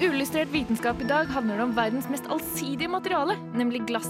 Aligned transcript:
Uillustrert 0.00 0.48
vitenskap 0.48 1.00
i 1.00 1.04
dag 1.04 1.28
handler 1.28 1.58
det 1.58 1.62
om 1.62 1.72
verdens 1.76 2.06
mest 2.08 2.28
allsidige 2.32 2.88
materiale, 2.88 3.34
nemlig 3.52 3.82
glass. 3.90 4.08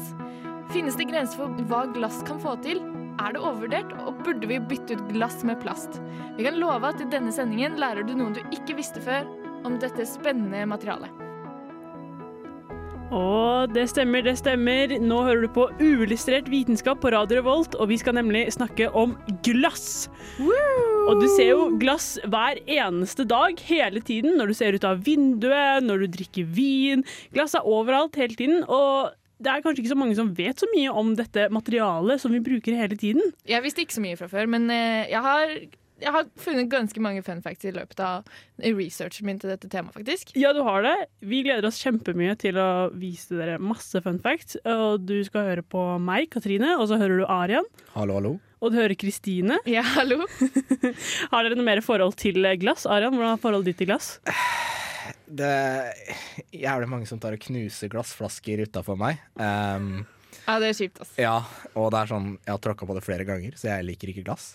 Finnes 0.70 0.94
det 0.94 1.08
grenser 1.10 1.40
for 1.40 1.64
hva 1.66 1.80
glass 1.90 2.20
kan 2.28 2.38
få 2.38 2.52
til? 2.62 2.78
Er 3.18 3.34
det 3.34 3.40
overvurdert, 3.42 3.90
og 4.04 4.20
burde 4.22 4.46
vi 4.46 4.60
bytte 4.70 4.94
ut 4.94 5.10
glass 5.10 5.40
med 5.42 5.58
plast? 5.64 5.98
Vi 6.38 6.46
kan 6.46 6.60
love 6.62 6.92
at 6.92 7.02
i 7.02 7.08
denne 7.10 7.34
sendingen 7.34 7.74
lærer 7.82 8.06
du 8.06 8.14
noe 8.14 8.30
du 8.36 8.38
ikke 8.54 8.78
visste 8.78 9.02
før 9.02 9.26
om 9.66 9.80
dette 9.82 10.06
spennende 10.06 10.62
materialet. 10.70 11.19
Og 13.10 13.72
det 13.74 13.88
stemmer, 13.90 14.22
det 14.22 14.36
stemmer. 14.38 14.92
Nå 15.02 15.18
hører 15.26 15.44
du 15.44 15.50
på 15.54 15.66
uillustrert 15.80 16.46
vitenskap 16.50 17.00
på 17.02 17.10
Radio 17.10 17.40
Revolt, 17.40 17.74
og 17.74 17.90
vi 17.90 17.98
skal 17.98 18.14
nemlig 18.14 18.44
snakke 18.54 18.86
om 18.94 19.16
glass. 19.46 20.06
Og 20.38 21.18
du 21.18 21.26
ser 21.34 21.50
jo 21.50 21.64
glass 21.80 22.12
hver 22.30 22.60
eneste 22.70 23.26
dag, 23.26 23.58
hele 23.66 24.02
tiden, 24.06 24.36
når 24.38 24.52
du 24.52 24.58
ser 24.60 24.78
ut 24.78 24.86
av 24.86 25.02
vinduet, 25.06 25.82
når 25.82 26.04
du 26.04 26.12
drikker 26.20 26.52
vin. 26.54 27.02
Glass 27.34 27.58
er 27.58 27.66
overalt 27.66 28.18
hele 28.20 28.38
tiden, 28.38 28.62
og 28.70 29.10
det 29.40 29.50
er 29.50 29.62
kanskje 29.64 29.82
ikke 29.82 29.94
så 29.94 29.98
mange 29.98 30.16
som 30.18 30.30
vet 30.36 30.60
så 30.60 30.68
mye 30.74 30.92
om 31.02 31.14
dette 31.18 31.48
materialet 31.52 32.20
som 32.22 32.32
vi 32.34 32.42
bruker 32.44 32.76
hele 32.76 32.98
tiden. 33.00 33.32
Jeg 33.48 33.64
visste 33.64 33.82
ikke 33.82 33.96
så 33.96 34.04
mye 34.04 34.18
fra 34.20 34.28
før, 34.30 34.50
men 34.52 34.68
eh, 34.74 35.08
jeg 35.10 35.22
har, 35.24 35.54
jeg 36.00 36.12
har 36.14 36.28
funnet 36.40 36.70
ganske 36.72 37.02
mange 37.02 37.22
fun 37.26 37.42
facts 37.44 37.66
i 37.68 37.72
løpet 37.76 38.00
av 38.04 38.28
researchen 38.60 39.28
min 39.28 39.40
til 39.40 39.52
dette 39.52 39.68
temaet, 39.72 39.94
faktisk. 39.96 40.32
Ja, 40.38 40.52
du 40.56 40.62
har 40.66 40.84
det. 40.86 40.94
Vi 41.24 41.42
gleder 41.46 41.68
oss 41.68 41.80
kjempemye 41.82 42.36
til 42.40 42.58
å 42.60 42.68
vise 42.96 43.36
dere 43.38 43.58
masse 43.62 44.00
fun 44.04 44.20
facts. 44.22 44.58
Og 44.64 45.04
du 45.08 45.18
skal 45.26 45.48
høre 45.50 45.64
på 45.66 45.82
meg, 46.02 46.30
Katrine, 46.32 46.74
og 46.78 46.88
så 46.90 46.98
hører 47.00 47.22
du 47.22 47.26
Arian. 47.30 47.68
Hallo, 47.94 48.18
hallo. 48.20 48.34
Og 48.60 48.72
du 48.74 48.80
hører 48.80 48.96
Kristine. 49.00 49.56
Ja, 49.70 49.84
hallo? 49.96 50.24
Har 51.32 51.46
dere 51.46 51.56
noe 51.56 51.66
mer 51.66 51.80
forhold 51.84 52.16
til 52.20 52.40
glass? 52.60 52.86
Arian, 52.88 53.14
hvordan 53.16 53.36
er 53.36 53.42
forholdet 53.42 53.72
ditt 53.72 53.82
til 53.84 53.90
glass? 53.92 54.14
Det 55.30 55.46
er 55.46 56.16
jævlig 56.54 56.88
mange 56.90 57.06
som 57.08 57.20
tar 57.22 57.36
og 57.36 57.44
knuser 57.44 57.90
glassflasker 57.92 58.64
utafor 58.66 58.98
meg. 59.00 59.20
Um, 59.40 60.02
Ja, 60.46 60.56
det 60.62 60.70
er 60.70 60.76
kjipt, 60.78 60.98
altså. 61.02 61.14
ja, 61.20 61.36
og 61.78 61.90
det 61.92 61.98
er 62.00 62.08
sånn 62.10 62.28
Jeg 62.38 62.50
har 62.54 62.60
tråkka 62.64 62.86
på 62.88 62.94
det 62.96 63.02
flere 63.06 63.26
ganger, 63.28 63.54
så 63.58 63.68
jeg 63.70 63.86
liker 63.86 64.10
ikke 64.12 64.24
glass. 64.26 64.52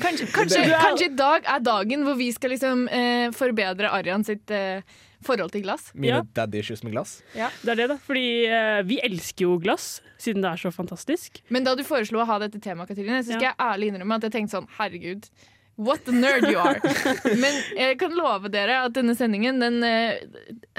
Kanskje, 0.00 0.26
kanskje, 0.34 0.62
kanskje 0.82 1.06
i 1.06 1.14
dag 1.16 1.44
er 1.46 1.60
dagen 1.62 2.02
hvor 2.06 2.16
vi 2.18 2.30
skal 2.34 2.50
liksom 2.54 2.86
eh, 2.90 3.28
forbedre 3.36 3.90
Arian 3.94 4.24
sitt 4.26 4.50
eh, 4.50 4.82
forhold 5.24 5.52
til 5.54 5.62
glass. 5.62 5.92
Mine 5.94 6.18
Ja. 6.18 6.22
daddy 6.34 6.58
issues 6.60 6.82
med 6.84 6.92
glass. 6.96 7.22
Det 7.34 7.70
er 7.72 7.74
det, 7.78 7.86
da. 7.92 7.96
Fordi 8.04 8.26
eh, 8.50 8.82
vi 8.84 8.98
elsker 9.06 9.46
jo 9.46 9.54
glass, 9.62 10.00
siden 10.18 10.42
det 10.44 10.50
er 10.50 10.56
så 10.66 10.72
fantastisk. 10.74 11.40
Men 11.48 11.64
da 11.64 11.74
du 11.78 11.84
foreslo 11.86 12.20
å 12.20 12.26
ha 12.28 12.38
dette 12.42 12.58
temaet, 12.60 12.88
Katrine, 12.90 13.22
så 13.22 13.32
skal 13.36 13.42
Ja. 13.48 13.54
jeg 13.54 13.68
ærlig 13.70 13.92
innrømme 13.94 14.18
at 14.18 14.26
jeg 14.28 14.32
tenkte 14.32 14.58
sånn 14.58 14.68
Herregud, 14.78 15.30
what 15.76 16.08
a 16.08 16.12
nerd 16.12 16.48
you 16.50 16.58
are. 16.58 16.78
Men 17.42 17.60
jeg 17.76 17.98
kan 18.00 18.14
love 18.16 18.50
dere 18.52 18.80
at 18.86 18.94
denne 18.96 19.14
sendingen, 19.18 19.60
den, 19.62 19.82
eh, 19.86 20.22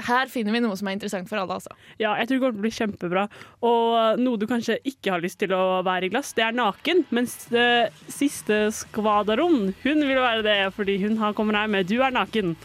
her 0.06 0.30
finner 0.32 0.54
vi 0.54 0.62
noe 0.64 0.76
som 0.78 0.88
er 0.88 0.96
interessant 0.96 1.28
for 1.30 1.40
alle, 1.40 1.58
altså. 1.58 1.74
Ja, 2.00 2.14
jeg 2.20 2.30
tror 2.30 2.38
det 2.38 2.42
kommer 2.42 2.56
til 2.56 2.62
å 2.62 2.66
bli 2.66 2.74
kjempebra. 2.78 3.26
Og 3.70 4.22
noe 4.22 4.40
du 4.40 4.46
kanskje 4.50 4.78
ikke 4.88 5.14
har 5.14 5.24
lyst 5.24 5.40
til 5.42 5.54
å 5.56 5.80
være 5.86 6.08
i 6.08 6.12
glass, 6.12 6.32
det 6.36 6.46
er 6.48 6.56
naken. 6.56 7.04
Mens 7.14 7.38
det 7.52 7.92
siste 8.12 8.66
skvadaron, 8.74 9.74
hun 9.84 10.06
vil 10.06 10.22
være 10.22 10.46
det, 10.46 10.60
fordi 10.76 11.00
hun 11.04 11.20
har 11.22 11.36
kommer 11.36 11.56
her 11.56 11.66
med 11.66 11.86
'Du 11.86 12.00
er 12.00 12.10
naken'. 12.10 12.56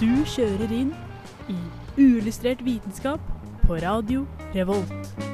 Du 0.00 0.24
kjører 0.26 0.72
inn 0.72 0.90
i 1.48 1.56
uillustrert 1.96 2.64
vitenskap 2.64 3.20
på 3.66 3.78
radio 3.80 4.26
Revolt. 4.54 5.33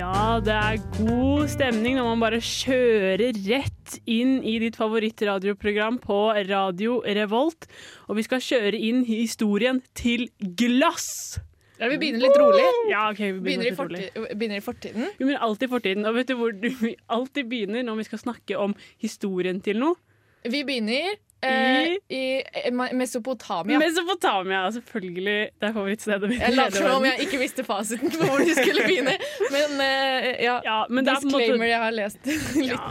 Ja, 0.00 0.38
det 0.40 0.54
er 0.54 0.78
god 0.96 1.50
stemning 1.52 1.98
når 1.98 2.06
man 2.06 2.22
bare 2.22 2.38
kjører 2.40 3.36
rett 3.44 3.98
inn 4.08 4.38
i 4.48 4.54
ditt 4.62 4.78
favorittradioprogram 4.80 5.98
på 6.00 6.20
Radio 6.48 7.02
Revolt. 7.04 7.66
Og 8.08 8.16
vi 8.16 8.24
skal 8.24 8.40
kjøre 8.40 8.80
inn 8.80 9.02
historien 9.04 9.82
til 9.98 10.30
glass. 10.56 11.36
Ja, 11.76 11.90
vi 11.92 11.98
begynner 12.00 12.24
litt 12.24 12.38
rolig. 12.40 12.64
Ja, 12.88 13.02
ok, 13.10 13.20
vi 13.26 13.44
Begynner 13.44 13.66
i, 13.66 13.74
litt 13.74 13.82
rolig. 13.82 14.06
forti 14.08 14.38
begynner 14.40 14.62
i 14.62 14.64
fortiden. 14.64 15.06
Vi 15.18 15.26
begynner 15.26 15.44
alltid 15.44 15.68
i 15.68 15.72
fortiden. 15.74 16.08
Og 16.08 16.16
vet 16.16 16.32
du 16.32 16.36
hvor 16.38 16.56
du 16.56 16.68
vi 16.80 16.94
alltid 17.18 17.52
begynner 17.52 17.84
når 17.84 18.00
vi 18.00 18.08
skal 18.08 18.24
snakke 18.24 18.60
om 18.60 18.76
historien 19.04 19.60
til 19.64 19.82
noe? 19.84 20.00
Vi 20.48 20.64
begynner 20.64 21.18
eh, 21.42 21.96
i 22.10 22.42
Mesopotamia. 22.94 23.78
Mesopotamia, 23.80 24.62
selvfølgelig. 24.74 25.36
Det 25.60 25.68
er 25.68 25.72
favorittstedet 25.76 26.28
mitt. 26.30 26.40
Jeg 26.42 26.54
later 26.56 26.76
som 26.84 26.96
om 26.98 27.06
jeg 27.08 27.26
ikke 27.26 27.40
visste 27.40 27.64
fasiten 27.64 28.10
på 28.12 28.26
hvor 28.28 28.38
de 28.44 28.54
skulle 28.58 28.84
begynne. 28.86 29.14
Men 29.54 29.80
eh, 29.86 30.28
ja, 30.44 30.56
Ja, 30.64 30.78
men 30.88 31.06
er 31.08 31.16
en 31.16 31.28
måte 31.30 31.38
disclaimer, 31.40 31.66
jeg 31.70 31.82
har 31.84 31.96
lest 31.96 32.26
litt. 32.30 32.70
Ja. 32.70 32.88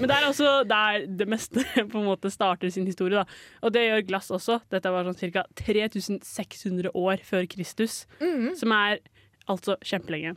Men 0.00 0.08
det 0.08 0.16
er 0.18 0.28
også 0.30 0.52
der 0.70 1.06
det 1.20 1.28
meste 1.28 1.64
på 1.92 1.98
en 2.02 2.08
måte 2.08 2.30
starter 2.32 2.70
sin 2.72 2.86
historie. 2.88 3.20
Da. 3.20 3.24
Og 3.62 3.72
det 3.76 3.86
gjør 3.88 4.06
glass 4.12 4.30
også. 4.30 4.60
Dette 4.72 4.92
var 4.94 5.04
sånn 5.10 5.20
ca. 5.34 5.44
3600 5.60 6.90
år 6.94 7.20
før 7.26 7.46
Kristus, 7.50 8.04
Mhm. 8.20 8.54
som 8.56 8.72
er 8.72 8.98
altså 9.50 9.76
kjempelenge. 9.84 10.36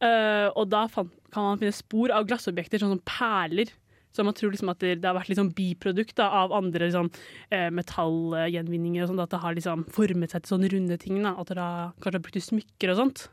Uh, 0.00 0.48
og 0.56 0.70
da 0.72 0.86
fant, 0.88 1.10
kan 1.30 1.44
man 1.44 1.58
finne 1.60 1.74
spor 1.76 2.10
av 2.14 2.24
glassobjekter, 2.28 2.80
sånn 2.80 2.94
som 2.94 3.02
perler. 3.04 3.68
Så 4.12 4.24
man 4.26 4.34
tror 4.34 4.50
liksom 4.50 4.70
at 4.72 4.80
det, 4.82 4.96
det 5.00 5.06
har 5.06 5.14
vært 5.14 5.36
sånn 5.38 5.52
biprodukt 5.54 6.16
da, 6.18 6.26
av 6.42 6.52
andre 6.52 6.88
liksom, 6.88 7.10
eh, 7.54 7.68
metallgjenvinninger. 7.70 9.02
og 9.04 9.08
sånt, 9.12 9.20
At 9.22 9.30
det 9.30 9.40
har 9.44 9.54
liksom 9.54 9.84
formet 9.94 10.30
seg 10.34 10.42
til 10.42 10.56
sånne 10.56 10.70
runde 10.72 10.98
ting. 10.98 11.22
Da. 11.22 11.34
At 11.38 11.52
dere 11.52 11.66
kanskje 12.02 12.18
har 12.18 12.24
brukt 12.26 12.42
smykker 12.48 12.90
og 12.94 12.98
sånt. 13.04 13.28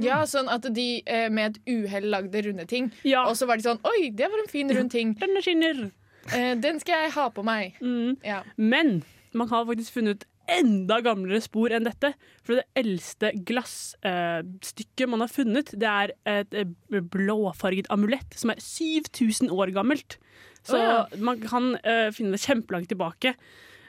Ja, 0.00 0.22
sånn 0.24 0.48
at 0.48 0.64
de 0.72 1.02
eh, 1.04 1.28
med 1.28 1.58
et 1.58 1.68
uhell 1.68 2.08
lagde 2.08 2.40
runde 2.46 2.64
ting. 2.66 2.90
Ja, 3.04 3.26
Og 3.28 3.36
så 3.36 3.46
var 3.46 3.60
de 3.60 3.66
sånn 3.66 3.80
Oi, 3.84 4.08
det 4.16 4.30
var 4.32 4.40
en 4.40 4.48
fin 4.48 4.70
rund 4.72 4.90
ting. 4.90 5.12
denne 5.20 5.42
skinner! 5.44 5.90
Eh, 6.32 6.54
den 6.56 6.78
skal 6.80 7.02
jeg 7.04 7.12
ha 7.16 7.28
på 7.34 7.42
meg. 7.44 7.74
Mm. 7.82 8.16
Ja. 8.24 8.42
Men 8.56 9.02
man 9.34 9.48
har 9.48 9.66
faktisk 9.68 9.92
funnet 9.98 10.24
enda 10.58 10.98
gamlere 11.04 11.40
spor 11.44 11.72
enn 11.74 11.86
dette. 11.86 12.12
For 12.44 12.58
det 12.58 12.66
eldste 12.78 13.32
glassstykket 13.48 15.10
man 15.10 15.24
har 15.24 15.32
funnet, 15.32 15.72
det 15.78 15.88
er 15.88 16.14
et 16.28 16.58
eh, 16.58 17.00
blåfarget 17.14 17.90
amulett 17.92 18.36
som 18.38 18.54
er 18.54 18.62
7000 18.62 19.52
år 19.52 19.74
gammelt. 19.76 20.18
Så 20.62 20.78
oh, 20.78 20.82
ja. 20.82 21.22
man 21.22 21.40
kan 21.42 21.72
eh, 21.82 22.08
finne 22.14 22.36
det 22.36 22.44
kjempelangt 22.44 22.90
tilbake. 22.92 23.34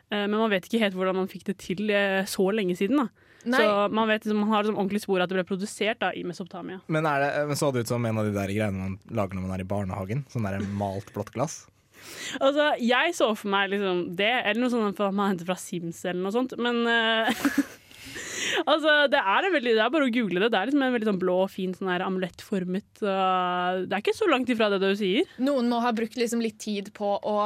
Eh, 0.10 0.26
men 0.26 0.40
man 0.40 0.52
vet 0.54 0.70
ikke 0.70 0.82
helt 0.86 0.98
hvordan 0.98 1.22
man 1.22 1.32
fikk 1.32 1.48
det 1.52 1.60
til 1.64 1.94
så 2.30 2.50
lenge 2.56 2.78
siden. 2.80 3.04
da. 3.04 3.30
Nei, 3.44 3.60
Så 3.60 3.90
man, 3.92 4.08
vet, 4.08 4.26
man 4.32 4.48
har 4.54 4.64
liksom 4.64 4.78
ordentlig 4.80 5.02
spor 5.04 5.20
at 5.20 5.32
det 5.32 5.36
ble 5.36 5.46
produsert 5.48 6.00
da, 6.00 6.14
i 6.16 6.24
Mesopotamia. 6.28 6.80
Men, 6.88 7.08
er 7.10 7.24
det, 7.26 7.32
men 7.50 7.60
så 7.60 7.74
det 7.76 7.84
ut 7.84 7.92
som 7.92 8.06
en 8.08 8.20
av 8.22 8.28
de 8.28 8.36
der 8.36 8.52
greiene 8.56 8.80
man 8.80 8.98
lager 9.12 9.36
når 9.36 9.46
man 9.48 9.56
er 9.58 9.64
i 9.66 9.68
barnehagen? 9.68 10.24
Sånn 10.32 10.48
der 10.48 10.64
malt 10.80 11.12
blått 11.16 11.34
glass? 11.36 11.64
Altså, 12.40 12.72
Jeg 12.82 13.14
så 13.18 13.30
for 13.38 13.52
meg 13.54 13.72
liksom 13.74 14.04
det, 14.18 14.34
eller 14.44 14.64
noe 14.64 14.74
sånt 14.74 15.02
man 15.14 15.34
henter 15.34 15.50
fra 15.50 15.60
Sims 15.60 16.04
eller 16.06 16.22
noe 16.24 16.36
sånt, 16.36 16.58
men 16.62 16.84
uh, 16.88 17.30
Altså, 18.68 19.08
det 19.10 19.20
er, 19.20 19.46
en 19.48 19.54
veldig, 19.56 19.76
det 19.78 19.84
er 19.84 19.94
bare 19.94 20.08
å 20.08 20.14
google 20.14 20.42
det. 20.44 20.50
Det 20.54 20.60
er 20.60 20.70
liksom 20.70 20.84
en 20.86 20.94
veldig 20.94 21.08
sånn 21.10 21.22
blå, 21.22 21.38
fin 21.50 21.72
sånn 21.76 21.92
amulettformet. 21.94 22.90
uh, 23.02 23.84
det 23.88 23.96
er 23.96 24.04
ikke 24.04 24.16
så 24.16 24.28
langt 24.30 24.52
ifra 24.52 24.70
det 24.74 24.82
du 24.84 24.92
sier. 25.00 25.30
noen 25.42 25.72
må 25.72 25.80
ha 25.84 25.94
brukt 25.96 26.20
liksom 26.20 26.44
litt 26.44 26.60
tid 26.62 26.92
på 26.96 27.16
å, 27.18 27.38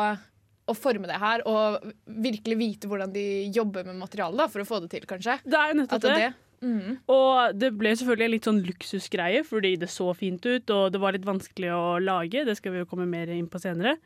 å 0.68 0.76
forme 0.78 1.08
det 1.10 1.20
her, 1.22 1.46
og 1.48 1.94
virkelig 2.28 2.60
vite 2.60 2.92
hvordan 2.92 3.14
de 3.16 3.28
jobber 3.56 3.88
med 3.88 4.02
materialet 4.02 4.44
da, 4.44 4.50
for 4.52 4.66
å 4.66 4.68
få 4.68 4.82
det 4.84 4.92
til, 4.96 5.08
kanskje. 5.10 5.40
Det 5.46 5.62
er 5.62 5.72
jo 5.72 5.80
nettopp 5.84 6.06
det 6.10 6.18
det. 6.18 6.34
Mm. 6.58 6.98
Og 7.14 7.58
det 7.58 7.70
ble 7.78 7.92
selvfølgelig 7.94 8.26
en 8.26 8.34
litt 8.34 8.48
sånn 8.50 8.64
luksusgreie, 8.66 9.44
fordi 9.46 9.76
det 9.82 9.92
så 9.94 10.10
fint 10.18 10.42
ut, 10.48 10.74
og 10.74 10.90
det 10.94 11.02
var 11.02 11.14
litt 11.14 11.28
vanskelig 11.28 11.70
å 11.74 11.84
lage. 12.02 12.46
Det 12.48 12.58
skal 12.58 12.74
vi 12.74 12.82
jo 12.82 12.90
komme 12.90 13.06
mer 13.10 13.30
inn 13.34 13.50
på 13.52 13.62
senere. 13.62 13.98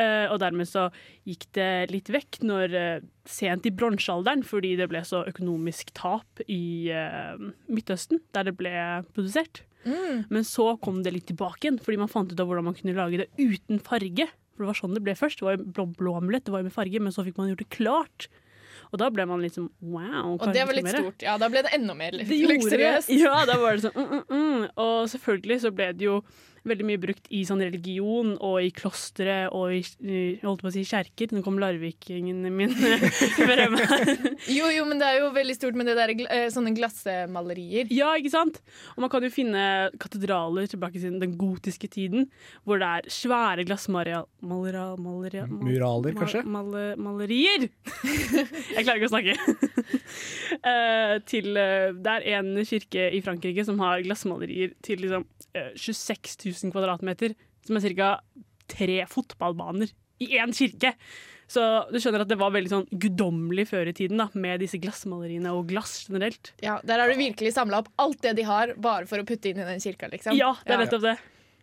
Eh, 0.00 0.26
og 0.32 0.38
dermed 0.40 0.68
så 0.68 0.88
gikk 1.28 1.48
det 1.56 1.70
litt 1.92 2.10
vekk 2.12 2.40
når 2.46 2.76
eh, 2.78 3.06
sent 3.28 3.66
i 3.68 3.72
bronsealderen, 3.74 4.44
fordi 4.46 4.74
det 4.80 4.88
ble 4.90 5.02
så 5.06 5.24
økonomisk 5.28 5.92
tap 5.98 6.42
i 6.46 6.88
eh, 6.94 7.34
Midtøsten, 7.68 8.22
der 8.36 8.48
det 8.48 8.56
ble 8.60 8.74
produsert. 9.12 9.64
Mm. 9.84 10.26
Men 10.32 10.44
så 10.44 10.74
kom 10.82 11.02
det 11.04 11.14
litt 11.14 11.28
tilbake 11.30 11.66
igjen, 11.66 11.80
fordi 11.82 12.00
man 12.00 12.12
fant 12.12 12.32
ut 12.32 12.40
av 12.40 12.48
hvordan 12.48 12.68
man 12.68 12.76
kunne 12.76 12.96
lage 12.96 13.22
det 13.22 13.30
uten 13.40 13.80
farge. 13.84 14.28
For 14.54 14.64
det 14.64 14.72
var 14.72 14.80
sånn 14.82 14.96
det 14.96 15.04
ble 15.04 15.16
først. 15.16 15.40
Det 15.40 15.48
var 15.48 15.64
blå, 15.64 15.88
blå 15.96 16.14
amulett, 16.18 16.46
det 16.46 16.54
var 16.54 16.62
jo 16.64 16.68
med 16.68 16.76
farge, 16.76 17.02
men 17.02 17.16
så 17.16 17.24
fikk 17.26 17.40
man 17.40 17.52
gjort 17.52 17.64
det 17.64 17.72
klart. 17.72 18.30
Og 18.90 18.98
da 18.98 19.06
ble 19.14 19.24
man 19.28 19.44
sånn 19.52 19.68
wow. 19.86 20.34
Og 20.34 20.50
det 20.54 20.64
var 20.66 20.76
litt 20.76 20.90
stort. 20.90 21.22
Ja, 21.22 21.36
da 21.40 21.48
ble 21.52 21.62
det 21.66 21.72
enda 21.76 21.94
mer 21.96 22.16
luksuriøst. 22.16 23.12
Ja, 23.14 23.44
da 23.48 23.56
var 23.60 23.76
det 23.76 23.86
sånn 23.86 23.94
mm, 23.94 24.10
mm, 24.10 24.24
mm. 24.30 24.64
Og 24.82 24.96
selvfølgelig 25.12 25.60
så 25.64 25.70
ble 25.74 25.92
det 25.94 26.08
jo 26.08 26.16
veldig 26.68 26.86
mye 26.88 27.00
brukt 27.00 27.28
i 27.32 27.42
sånn 27.48 27.62
religion 27.64 28.34
og 28.36 28.58
i 28.64 28.70
klostre 28.74 29.42
og 29.56 29.74
i, 29.74 29.80
jeg 30.04 30.40
holdt 30.44 30.64
på 30.64 30.70
å 30.70 30.74
si 30.74 30.84
kjerker. 30.88 31.32
Nå 31.34 31.42
kom 31.46 31.60
larvikingen 31.62 32.42
min 32.54 32.74
frem 33.38 33.78
her. 33.80 34.12
Jo, 34.50 34.70
jo, 34.72 34.86
men 34.88 35.00
det 35.00 35.08
er 35.08 35.20
jo 35.20 35.30
veldig 35.36 35.56
stort 35.56 35.78
med 35.78 35.90
det 35.90 35.96
der, 35.98 36.14
eh, 36.26 36.46
sånne 36.52 36.74
glassmalerier. 36.76 37.90
Ja, 37.94 38.12
ikke 38.18 38.34
sant? 38.34 38.60
Og 38.96 39.04
man 39.06 39.12
kan 39.12 39.24
jo 39.24 39.32
finne 39.32 39.64
katedraler 40.00 40.68
tilbake 40.70 41.00
til 41.00 41.18
den 41.22 41.36
gotiske 41.40 41.90
tiden, 41.90 42.28
hvor 42.64 42.80
det 42.82 42.90
er 42.90 43.10
svære 43.12 43.66
glassmalerier 43.68 44.26
malerier, 44.40 45.48
Muraler, 45.50 46.14
kanskje? 46.16 46.44
Mal 46.48 46.96
malerier! 47.00 47.68
Jeg 48.04 48.84
klarer 48.84 49.00
ikke 49.00 49.10
å 49.10 49.14
snakke. 49.14 49.36
Eh, 50.50 51.14
til, 51.30 51.54
eh, 51.56 51.92
det 51.94 52.10
er 52.10 52.24
en 52.36 52.58
kirke 52.66 53.06
i 53.14 53.20
Frankrike 53.24 53.62
som 53.64 53.78
har 53.80 54.02
glassmalerier 54.04 54.74
til 54.84 55.00
liksom, 55.04 55.24
eh, 55.54 55.70
26 55.78 56.36
000 56.44 56.49
kvadratmeter, 56.74 57.34
som 57.66 57.76
er 57.76 57.94
ca. 57.94 58.20
tre 58.70 59.04
fotballbaner 59.10 59.90
i 60.20 60.36
én 60.38 60.52
kirke. 60.54 60.94
Så 61.50 61.62
du 61.90 61.98
skjønner 61.98 62.22
at 62.22 62.30
det 62.30 62.38
var 62.38 62.52
veldig 62.54 62.70
sånn 62.70 62.84
guddommelig 62.92 63.64
før 63.72 63.88
i 63.90 63.94
tiden, 63.96 64.20
da, 64.22 64.28
med 64.38 64.60
disse 64.62 64.78
glassmaleriene 64.78 65.50
og 65.50 65.66
glass 65.72 66.04
generelt. 66.06 66.52
Ja, 66.62 66.78
Der 66.86 67.02
har 67.02 67.10
du 67.10 67.18
virkelig 67.18 67.54
samla 67.56 67.80
opp 67.82 67.88
alt 67.98 68.20
det 68.22 68.36
de 68.38 68.44
har, 68.46 68.74
bare 68.78 69.08
for 69.10 69.18
å 69.18 69.26
putte 69.26 69.50
inn 69.50 69.58
i 69.58 69.66
den 69.66 69.80
kirka. 69.82 70.06
liksom. 70.12 70.36
Ja, 70.38 70.52
det 70.64 70.76
er 70.76 70.84
nettopp 70.84 71.02
det. 71.08 71.16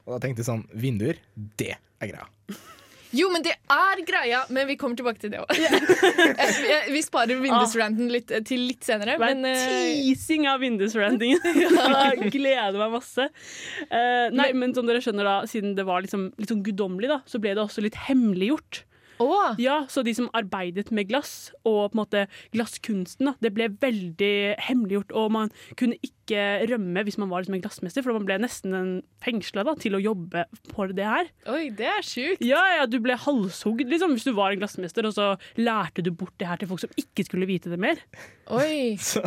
Og 0.08 0.16
da 0.16 0.20
tenkte 0.24 0.44
jeg 0.44 0.50
sånn 0.50 0.66
Vinduer, 0.76 1.22
det 1.36 1.78
er 1.78 2.12
greia. 2.12 2.28
Jo, 3.16 3.30
men 3.32 3.44
det 3.46 3.54
er 3.72 4.02
greia, 4.08 4.42
men 4.54 4.68
vi 4.68 4.76
kommer 4.80 4.98
tilbake 5.00 5.22
til 5.22 5.32
det 5.34 5.40
òg. 5.44 5.52
vi 6.96 7.04
sparer 7.06 7.40
vindusranten 7.40 8.12
litt, 8.12 8.32
eh, 8.34 8.44
til 8.48 8.66
litt 8.68 8.84
senere, 8.88 9.18
Men 9.22 9.38
men 9.44 9.54
eh, 9.54 10.02
teasing 10.04 10.48
av 10.50 10.62
vindusrantingen. 10.64 11.42
Gleder 12.36 12.80
meg 12.80 12.96
masse. 12.98 13.30
Uh, 13.88 14.28
nei, 14.36 14.52
men 14.58 14.76
som 14.76 14.88
dere 14.90 15.02
skjønner 15.04 15.28
da, 15.28 15.38
siden 15.50 15.76
det 15.78 15.88
var 15.88 16.04
liksom, 16.06 16.30
litt 16.40 16.52
sånn 16.52 16.66
guddommelig, 16.66 17.12
da, 17.14 17.22
så 17.30 17.42
ble 17.44 17.56
det 17.56 17.64
også 17.64 17.86
litt 17.86 18.00
hemmeliggjort. 18.08 18.84
Å, 19.24 19.56
Ja, 19.62 19.86
Så 19.90 20.04
de 20.06 20.14
som 20.18 20.30
arbeidet 20.38 20.92
med 20.92 21.10
glass, 21.10 21.52
og 21.66 21.92
på 21.92 21.98
en 21.98 22.02
måte 22.04 22.26
glasskunsten, 22.54 23.30
da, 23.32 23.36
det 23.44 23.54
ble 23.56 23.70
veldig 23.82 24.58
hemmeliggjort. 24.68 25.14
Og 25.18 25.32
man 25.34 25.52
kunne 25.80 25.98
ikke 26.04 26.68
rømme 26.70 27.04
hvis 27.08 27.18
man 27.22 27.32
var 27.32 27.42
liksom 27.44 27.58
en 27.58 27.64
glassmester, 27.64 28.04
for 28.06 28.18
man 28.18 28.28
ble 28.28 28.40
nesten 28.44 29.02
fengsla 29.24 29.66
til 29.80 29.98
å 29.98 30.04
jobbe 30.04 30.46
på 30.74 30.88
det 30.94 31.08
her. 31.08 31.32
Oi, 31.50 31.70
det 31.76 31.88
er 31.90 32.06
sjukt. 32.06 32.44
Ja, 32.46 32.62
ja, 32.78 32.86
Du 32.90 33.00
ble 33.04 33.18
halshugd 33.18 33.88
liksom, 33.90 34.16
hvis 34.18 34.28
du 34.28 34.34
var 34.38 34.54
en 34.54 34.62
glassmester, 34.62 35.08
og 35.08 35.16
så 35.16 35.34
lærte 35.60 36.04
du 36.06 36.12
bort 36.12 36.36
det 36.38 36.50
her 36.50 36.60
til 36.62 36.70
folk 36.70 36.84
som 36.84 36.94
ikke 37.00 37.26
skulle 37.28 37.50
vite 37.50 37.72
det 37.74 37.80
mer. 37.82 38.02
Oi. 38.54 38.96
Så, 39.08 39.24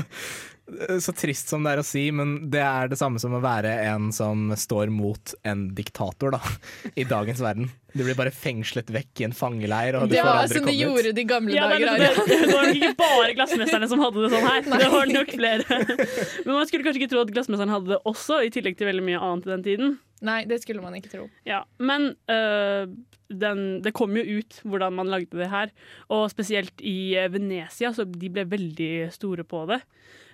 så 1.02 1.12
trist 1.16 1.50
som 1.50 1.64
det 1.66 1.72
er 1.74 1.80
å 1.82 1.84
si, 1.86 2.06
men 2.14 2.50
det 2.52 2.60
er 2.62 2.90
det 2.92 2.98
samme 3.00 3.20
som 3.22 3.34
å 3.36 3.40
være 3.42 3.72
en 3.90 4.10
som 4.14 4.48
står 4.58 4.90
mot 4.94 5.34
en 5.46 5.68
diktator, 5.76 6.34
da. 6.36 6.40
I 7.00 7.04
dagens 7.08 7.40
verden. 7.44 7.70
Du 7.90 8.04
blir 8.06 8.14
bare 8.14 8.30
fengslet 8.30 8.90
vekk 8.94 9.20
i 9.20 9.24
en 9.26 9.32
fangeleir, 9.34 9.96
og 9.98 10.06
du 10.06 10.12
Det 10.14 10.20
får 10.22 10.28
var 10.28 10.42
aldri 10.44 10.60
som 10.60 10.66
de 10.68 10.70
komme 10.70 10.78
ut. 10.78 10.84
gjorde 10.86 11.14
de 11.16 11.24
gamle 11.26 11.56
Ja, 11.56 11.68
det, 11.72 11.78
dager. 11.82 11.90
er 11.90 11.98
det, 12.04 12.38
det 12.44 12.52
var 12.54 12.66
nok 12.68 12.76
ikke 12.78 12.92
bare 13.00 13.32
glassmesterne 13.40 13.88
som 13.90 14.04
hadde 14.04 14.22
det 14.22 14.30
sånn 14.36 14.46
her. 14.46 14.68
Det 14.84 14.90
var 14.94 15.10
nok 15.16 15.32
flere. 15.34 15.80
Men 16.46 16.52
man 16.54 16.68
skulle 16.70 16.86
kanskje 16.86 17.02
ikke 17.02 17.12
tro 17.16 17.24
at 17.26 17.32
glassmesteren 17.34 17.74
hadde 17.74 17.90
det 17.96 18.00
også, 18.06 18.38
i 18.46 18.52
tillegg 18.54 18.78
til 18.78 18.90
veldig 18.92 19.06
mye 19.08 19.22
annet 19.26 19.48
i 19.48 19.54
den 19.56 19.66
tiden. 19.66 19.96
Nei, 20.22 20.42
det 20.46 20.60
skulle 20.62 20.84
man 20.84 20.94
ikke 21.00 21.10
tro. 21.16 21.26
Ja, 21.48 21.62
Men 21.80 22.12
øh, 22.30 22.92
den, 23.30 23.60
det 23.82 23.92
kom 23.96 24.14
jo 24.18 24.22
ut 24.38 24.60
hvordan 24.68 24.94
man 25.00 25.10
lagde 25.10 25.38
det 25.40 25.50
her, 25.50 25.70
og 26.12 26.28
spesielt 26.30 26.82
i 26.86 27.14
eh, 27.18 27.26
Venezia, 27.32 27.90
så 27.96 28.04
de 28.06 28.30
ble 28.30 28.44
veldig 28.50 28.92
store 29.16 29.46
på 29.48 29.64
det. 29.70 29.80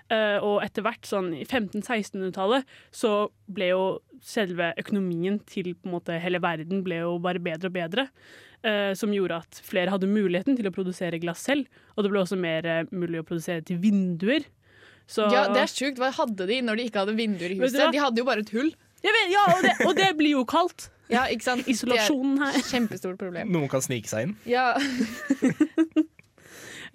Eh, 0.09 0.37
og 0.39 0.61
etter 0.63 0.85
hvert, 0.87 1.03
sånn 1.09 1.33
i 1.35 1.43
1500-1600-tallet, 1.45 2.67
så 2.95 3.11
ble 3.51 3.73
jo 3.73 3.85
selve 4.23 4.69
økonomien 4.79 5.41
til 5.51 5.73
på 5.75 5.89
en 5.89 5.97
måte 5.97 6.19
hele 6.23 6.39
verden 6.43 6.85
ble 6.87 7.01
jo 7.03 7.17
bare 7.23 7.43
bedre 7.43 7.67
og 7.73 7.75
bedre. 7.75 8.05
eh, 8.67 8.95
som 8.99 9.11
gjorde 9.13 9.37
at 9.45 9.59
flere 9.63 9.91
hadde 9.93 10.07
muligheten 10.11 10.57
til 10.57 10.67
å 10.67 10.73
produsere 10.75 11.19
glass 11.23 11.43
selv. 11.47 11.67
Og 11.97 12.03
det 12.07 12.11
ble 12.11 12.23
også 12.23 12.39
mer 12.41 12.67
eh, 12.67 12.85
mulig 12.91 13.21
å 13.21 13.27
produsere 13.27 13.63
til 13.67 13.79
vinduer. 13.83 14.47
Så, 15.07 15.27
Ja, 15.31 15.45
Det 15.53 15.61
er 15.63 15.71
sjukt. 15.71 15.99
Hva 16.03 16.11
hadde 16.17 16.47
de 16.49 16.61
når 16.63 16.77
de 16.81 16.87
ikke 16.89 17.03
hadde 17.05 17.15
vinduer 17.19 17.53
i 17.53 17.59
huset? 17.61 17.93
De 17.93 17.99
hadde 18.03 18.19
jo 18.19 18.25
bare 18.27 18.43
et 18.43 18.51
hull. 18.57 18.73
Jeg 19.05 19.13
vet, 19.15 19.31
ja, 19.31 19.45
og, 19.55 19.63
det, 19.63 19.75
og 19.87 19.95
det 19.99 20.09
blir 20.19 20.33
jo 20.39 20.45
kaldt. 20.49 20.89
Ja, 21.13 21.27
ikke 21.31 21.45
sant? 21.47 21.69
Isolasjonen 21.71 22.41
her. 22.43 22.57
Er 22.59 22.65
kjempestort 22.67 23.19
problem. 23.21 23.53
Noen 23.55 23.69
kan 23.71 23.85
snike 23.85 24.11
seg 24.11 24.27
inn. 24.31 24.37
Ja, 24.51 24.73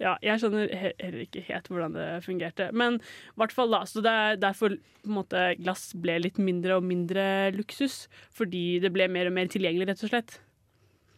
Ja, 0.00 0.14
jeg 0.24 0.40
skjønner 0.40 0.70
heller 0.72 1.24
ikke 1.24 1.42
helt 1.48 1.68
hvordan 1.68 1.96
det 1.96 2.06
fungerte. 2.24 2.68
Men 2.72 3.00
i 3.00 3.40
hvert 3.42 3.52
fall 3.56 3.74
da, 3.74 3.82
så 3.88 4.04
det 4.04 4.12
er 4.12 4.40
derfor 4.40 4.76
på 5.02 5.10
en 5.10 5.16
måte, 5.18 5.42
glass 5.60 5.90
ble 5.98 6.20
litt 6.22 6.38
mindre 6.42 6.78
og 6.78 6.86
mindre 6.86 7.24
luksus. 7.56 8.06
Fordi 8.36 8.78
det 8.84 8.92
ble 8.94 9.08
mer 9.12 9.28
og 9.30 9.36
mer 9.36 9.50
tilgjengelig, 9.52 9.90
rett 9.90 10.06
og 10.06 10.12
slett. 10.14 10.38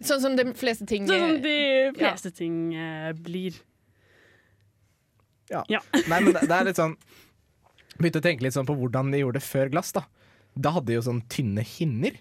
Sånn 0.04 0.20
som 0.24 0.34
de 0.36 0.48
fleste 0.58 0.86
ting 0.90 1.06
Sånn 1.06 1.20
som 1.22 1.36
de 1.44 1.54
Ja. 2.02 2.14
ting 2.34 2.74
eh, 2.74 3.12
blir. 3.14 3.54
Ja. 5.52 5.62
Ja. 5.68 5.80
Nei, 6.10 6.20
men 6.20 6.32
det, 6.32 6.46
det 6.48 6.56
er 6.56 6.68
litt 6.70 6.80
sånn 6.80 6.96
Begynte 7.94 8.18
å 8.18 8.24
tenke 8.24 8.42
litt 8.42 8.56
sånn 8.56 8.66
på 8.66 8.74
hvordan 8.74 9.12
de 9.12 9.20
gjorde 9.20 9.38
det 9.38 9.46
før 9.46 9.70
glass. 9.70 9.92
Da 9.94 10.02
Da 10.58 10.72
hadde 10.74 10.90
de 10.90 10.96
jo 10.96 11.04
sånn 11.06 11.20
tynne 11.30 11.62
hinner 11.62 12.16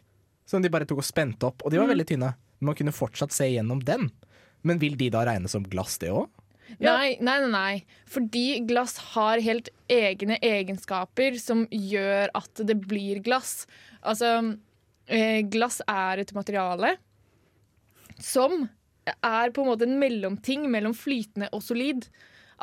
som 0.45 0.61
de 0.61 0.69
bare 0.69 0.85
tok 0.85 0.99
og 1.01 1.07
spente 1.07 1.47
opp, 1.47 1.63
og 1.63 1.71
de 1.71 1.79
var 1.79 1.87
veldig 1.87 2.05
tynne. 2.09 2.33
Man 2.61 2.75
kunne 2.75 2.91
fortsatt 2.93 3.31
se 3.33 3.47
gjennom 3.47 3.79
den. 3.87 4.09
Men 4.67 4.79
vil 4.81 4.97
de 4.99 5.07
da 5.13 5.23
regnes 5.25 5.55
som 5.55 5.63
glass, 5.63 5.95
det 6.01 6.11
òg? 6.13 6.27
Nei, 6.79 7.17
nei, 7.21 7.37
nei, 7.43 7.51
nei. 7.53 7.73
Fordi 8.09 8.61
glass 8.67 8.97
har 9.13 9.41
helt 9.43 9.69
egne 9.91 10.39
egenskaper 10.43 11.37
som 11.41 11.65
gjør 11.69 12.31
at 12.37 12.63
det 12.65 12.77
blir 12.87 13.21
glass. 13.25 13.65
Altså, 14.01 14.57
eh, 15.07 15.41
glass 15.47 15.81
er 15.87 16.23
et 16.23 16.33
materiale 16.35 16.95
som 18.23 18.67
er 19.05 19.51
på 19.51 19.63
en 19.63 19.71
måte 19.73 19.87
en 19.87 19.99
mellomting 19.99 20.69
mellom 20.71 20.95
flytende 20.95 21.49
og 21.53 21.63
solid. 21.65 22.07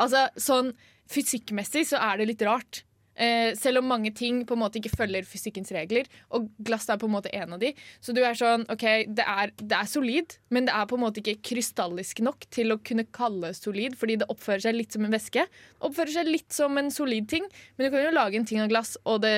Altså, 0.01 0.29
sånn 0.41 0.73
fysikkmessig 1.11 1.87
så 1.91 2.01
er 2.01 2.21
det 2.21 2.31
litt 2.33 2.47
rart. 2.47 2.85
Eh, 3.20 3.52
selv 3.58 3.82
om 3.82 3.88
mange 3.90 4.12
ting 4.17 4.43
på 4.49 4.56
en 4.56 4.62
måte 4.62 4.81
ikke 4.81 4.94
følger 4.96 5.26
fysikkens 5.28 5.72
regler, 5.76 6.08
og 6.32 6.49
glass 6.64 6.88
er 6.88 7.00
på 7.00 7.08
en 7.08 7.14
måte 7.19 7.32
en 7.37 7.56
av 7.56 7.61
de. 7.61 7.75
Så 8.00 8.14
du 8.17 8.22
er 8.25 8.38
sånn, 8.38 8.64
ok, 8.72 8.87
det 9.12 9.26
er, 9.28 9.52
det 9.61 9.76
er 9.76 9.90
solid, 9.90 10.37
men 10.49 10.69
det 10.69 10.76
er 10.76 10.87
på 10.88 10.96
en 10.96 11.05
måte 11.05 11.20
ikke 11.20 11.40
krystallisk 11.50 12.22
nok 12.25 12.46
til 12.55 12.72
å 12.72 12.78
kunne 12.81 13.05
kalles 13.12 13.61
solid, 13.61 13.99
fordi 14.00 14.20
det 14.22 14.31
oppfører 14.32 14.64
seg 14.64 14.78
litt 14.78 14.96
som 14.96 15.05
en 15.05 15.12
væske. 15.12 15.44
Oppfører 15.84 16.17
seg 16.17 16.31
litt 16.31 16.49
som 16.56 16.81
en 16.81 16.88
solid 16.94 17.28
ting, 17.28 17.44
men 17.76 17.87
du 17.87 17.93
kan 17.93 18.06
jo 18.06 18.14
lage 18.17 18.40
en 18.40 18.49
ting 18.49 18.62
av 18.64 18.72
glass, 18.72 18.96
og 19.05 19.20
det 19.26 19.34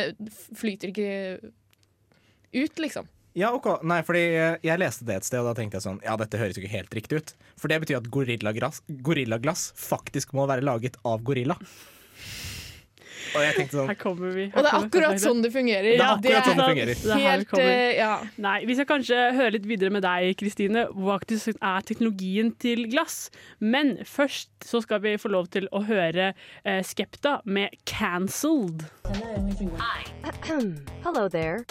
flyter 0.58 0.92
ikke 0.92 1.10
ut, 2.52 2.78
liksom. 2.78 3.10
Ja, 3.38 3.48
ok. 3.56 3.80
Nei, 3.88 4.02
fordi 4.04 4.22
jeg 4.60 4.80
leste 4.80 5.06
det 5.08 5.16
et 5.16 5.26
sted, 5.26 5.40
og 5.40 5.48
da 5.48 5.54
tenkte 5.56 5.78
jeg 5.78 5.86
sånn 5.86 6.02
Ja, 6.04 6.18
dette 6.20 6.36
høres 6.36 6.58
jo 6.58 6.62
ikke 6.62 6.74
helt 6.74 6.96
riktig 6.98 7.22
ut. 7.22 7.32
For 7.56 7.72
det 7.72 7.78
betyr 7.80 8.02
at 8.02 8.10
gorillaglass, 8.12 8.82
gorillaglass 9.06 9.70
faktisk 9.78 10.34
må 10.36 10.44
være 10.50 10.64
laget 10.66 10.98
av 11.08 11.24
gorilla. 11.24 11.56
Og 13.32 13.40
jeg 13.44 13.54
tenkte 13.56 13.78
sånn 13.78 13.88
Her 13.90 13.98
kommer 14.00 14.34
vi. 14.36 14.44
Her 14.52 14.58
Og 14.58 14.66
det 14.66 14.72
er 14.72 14.86
akkurat 14.86 15.22
sånn 15.22 15.42
det 15.44 15.50
fungerer. 15.54 15.88
Det 15.88 16.00
er 16.00 16.14
akkurat 16.16 16.48
sånn 16.48 16.60
det 16.60 16.68
fungerer. 16.70 16.94
Det 17.02 17.12
er 17.12 17.24
Helt, 17.26 17.48
kommer. 17.50 17.72
eh, 17.72 17.92
ja. 17.98 18.12
Nei, 18.46 18.58
Vi 18.66 18.76
skal 18.78 18.88
kanskje 18.90 19.18
høre 19.38 19.52
litt 19.56 19.66
videre 19.66 19.90
med 19.94 20.02
deg, 20.06 20.36
Kristine. 20.40 20.80
Hva 20.92 21.16
er 21.18 21.80
teknologien 21.88 22.48
til 22.58 22.78
glass? 22.92 23.30
Men 23.60 23.96
først 24.04 24.50
så 24.64 24.82
skal 24.82 25.00
vi 25.00 25.16
få 25.16 25.28
lov 25.32 25.46
til 25.54 25.68
å 25.72 25.84
høre 25.86 26.32
eh, 26.64 26.82
Skepta 26.82 27.40
med 27.44 27.70
'Cancelled'. 27.86 28.84
Hello 31.04 31.28
there. 31.28 31.64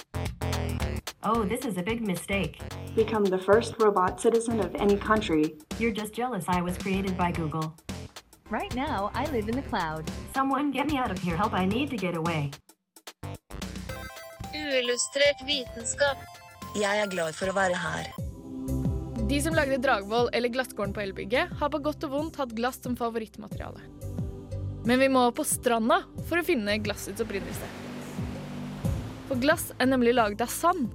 Oh, 1.24 1.44
this 1.44 1.66
is 1.66 1.78
a 1.78 1.84
big 1.84 2.02
mistake. 2.02 2.60
become 2.96 3.24
the 3.24 3.38
first 3.38 3.76
robot 3.80 4.20
citizen 4.20 4.60
of 4.60 4.76
any 4.76 4.98
country. 4.98 5.56
You're 5.80 5.92
just 5.92 6.14
jealous 6.14 6.46
I 6.48 6.62
was 6.62 6.78
created 6.78 7.18
by 7.18 7.32
Google. 7.32 7.74
Right 8.52 8.76
now, 8.76 9.10
I 9.16 9.32
live 9.32 9.48
in 9.48 9.56
the 9.56 9.62
cloud. 9.62 10.12
Someone 10.34 10.72
get 10.72 10.92
me 10.92 10.98
out 10.98 11.10
of 11.10 11.20
here. 11.24 11.38
Help, 11.38 11.54
I 11.54 11.66
need 11.66 11.90
to 11.90 11.96
get 11.96 12.18
away. 12.18 12.52
Uillustrert 14.52 15.40
vitenskap. 15.48 16.18
Jeg 16.76 17.00
er 17.00 17.08
glad 17.08 17.32
for 17.38 17.48
å 17.48 17.54
være 17.56 17.78
her. 17.80 18.10
De 19.30 19.38
som 19.40 19.56
lagde 19.56 19.78
Dragvoll 19.80 20.28
eller 20.36 20.52
Glattgården 20.52 20.92
på 20.92 21.00
Elbygget, 21.00 21.54
har 21.62 21.72
på 21.72 21.80
godt 21.80 22.04
og 22.04 22.12
vondt 22.12 22.40
hatt 22.42 22.52
glass 22.58 22.82
som 22.84 22.98
favorittmateriale. 23.00 23.80
Men 24.84 25.00
vi 25.00 25.08
må 25.16 25.24
på 25.32 25.46
stranda 25.48 26.02
for 26.28 26.42
å 26.42 26.44
finne 26.44 26.76
glassets 26.84 27.24
opprinnelse. 27.24 27.70
For 29.30 29.40
glass 29.40 29.70
er 29.80 29.94
nemlig 29.94 30.18
laget 30.18 30.44
av 30.44 30.52
sand. 30.52 30.92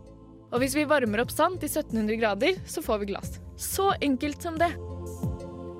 Og 0.52 0.60
hvis 0.60 0.76
vi 0.76 0.84
varmer 0.84 1.24
opp 1.24 1.32
sand 1.32 1.56
til 1.64 1.72
1700 1.72 2.20
grader, 2.20 2.60
så 2.68 2.84
får 2.84 3.00
vi 3.00 3.10
glass. 3.14 3.38
Så 3.56 3.94
enkelt 4.04 4.44
som 4.44 4.60
det. 4.60 4.74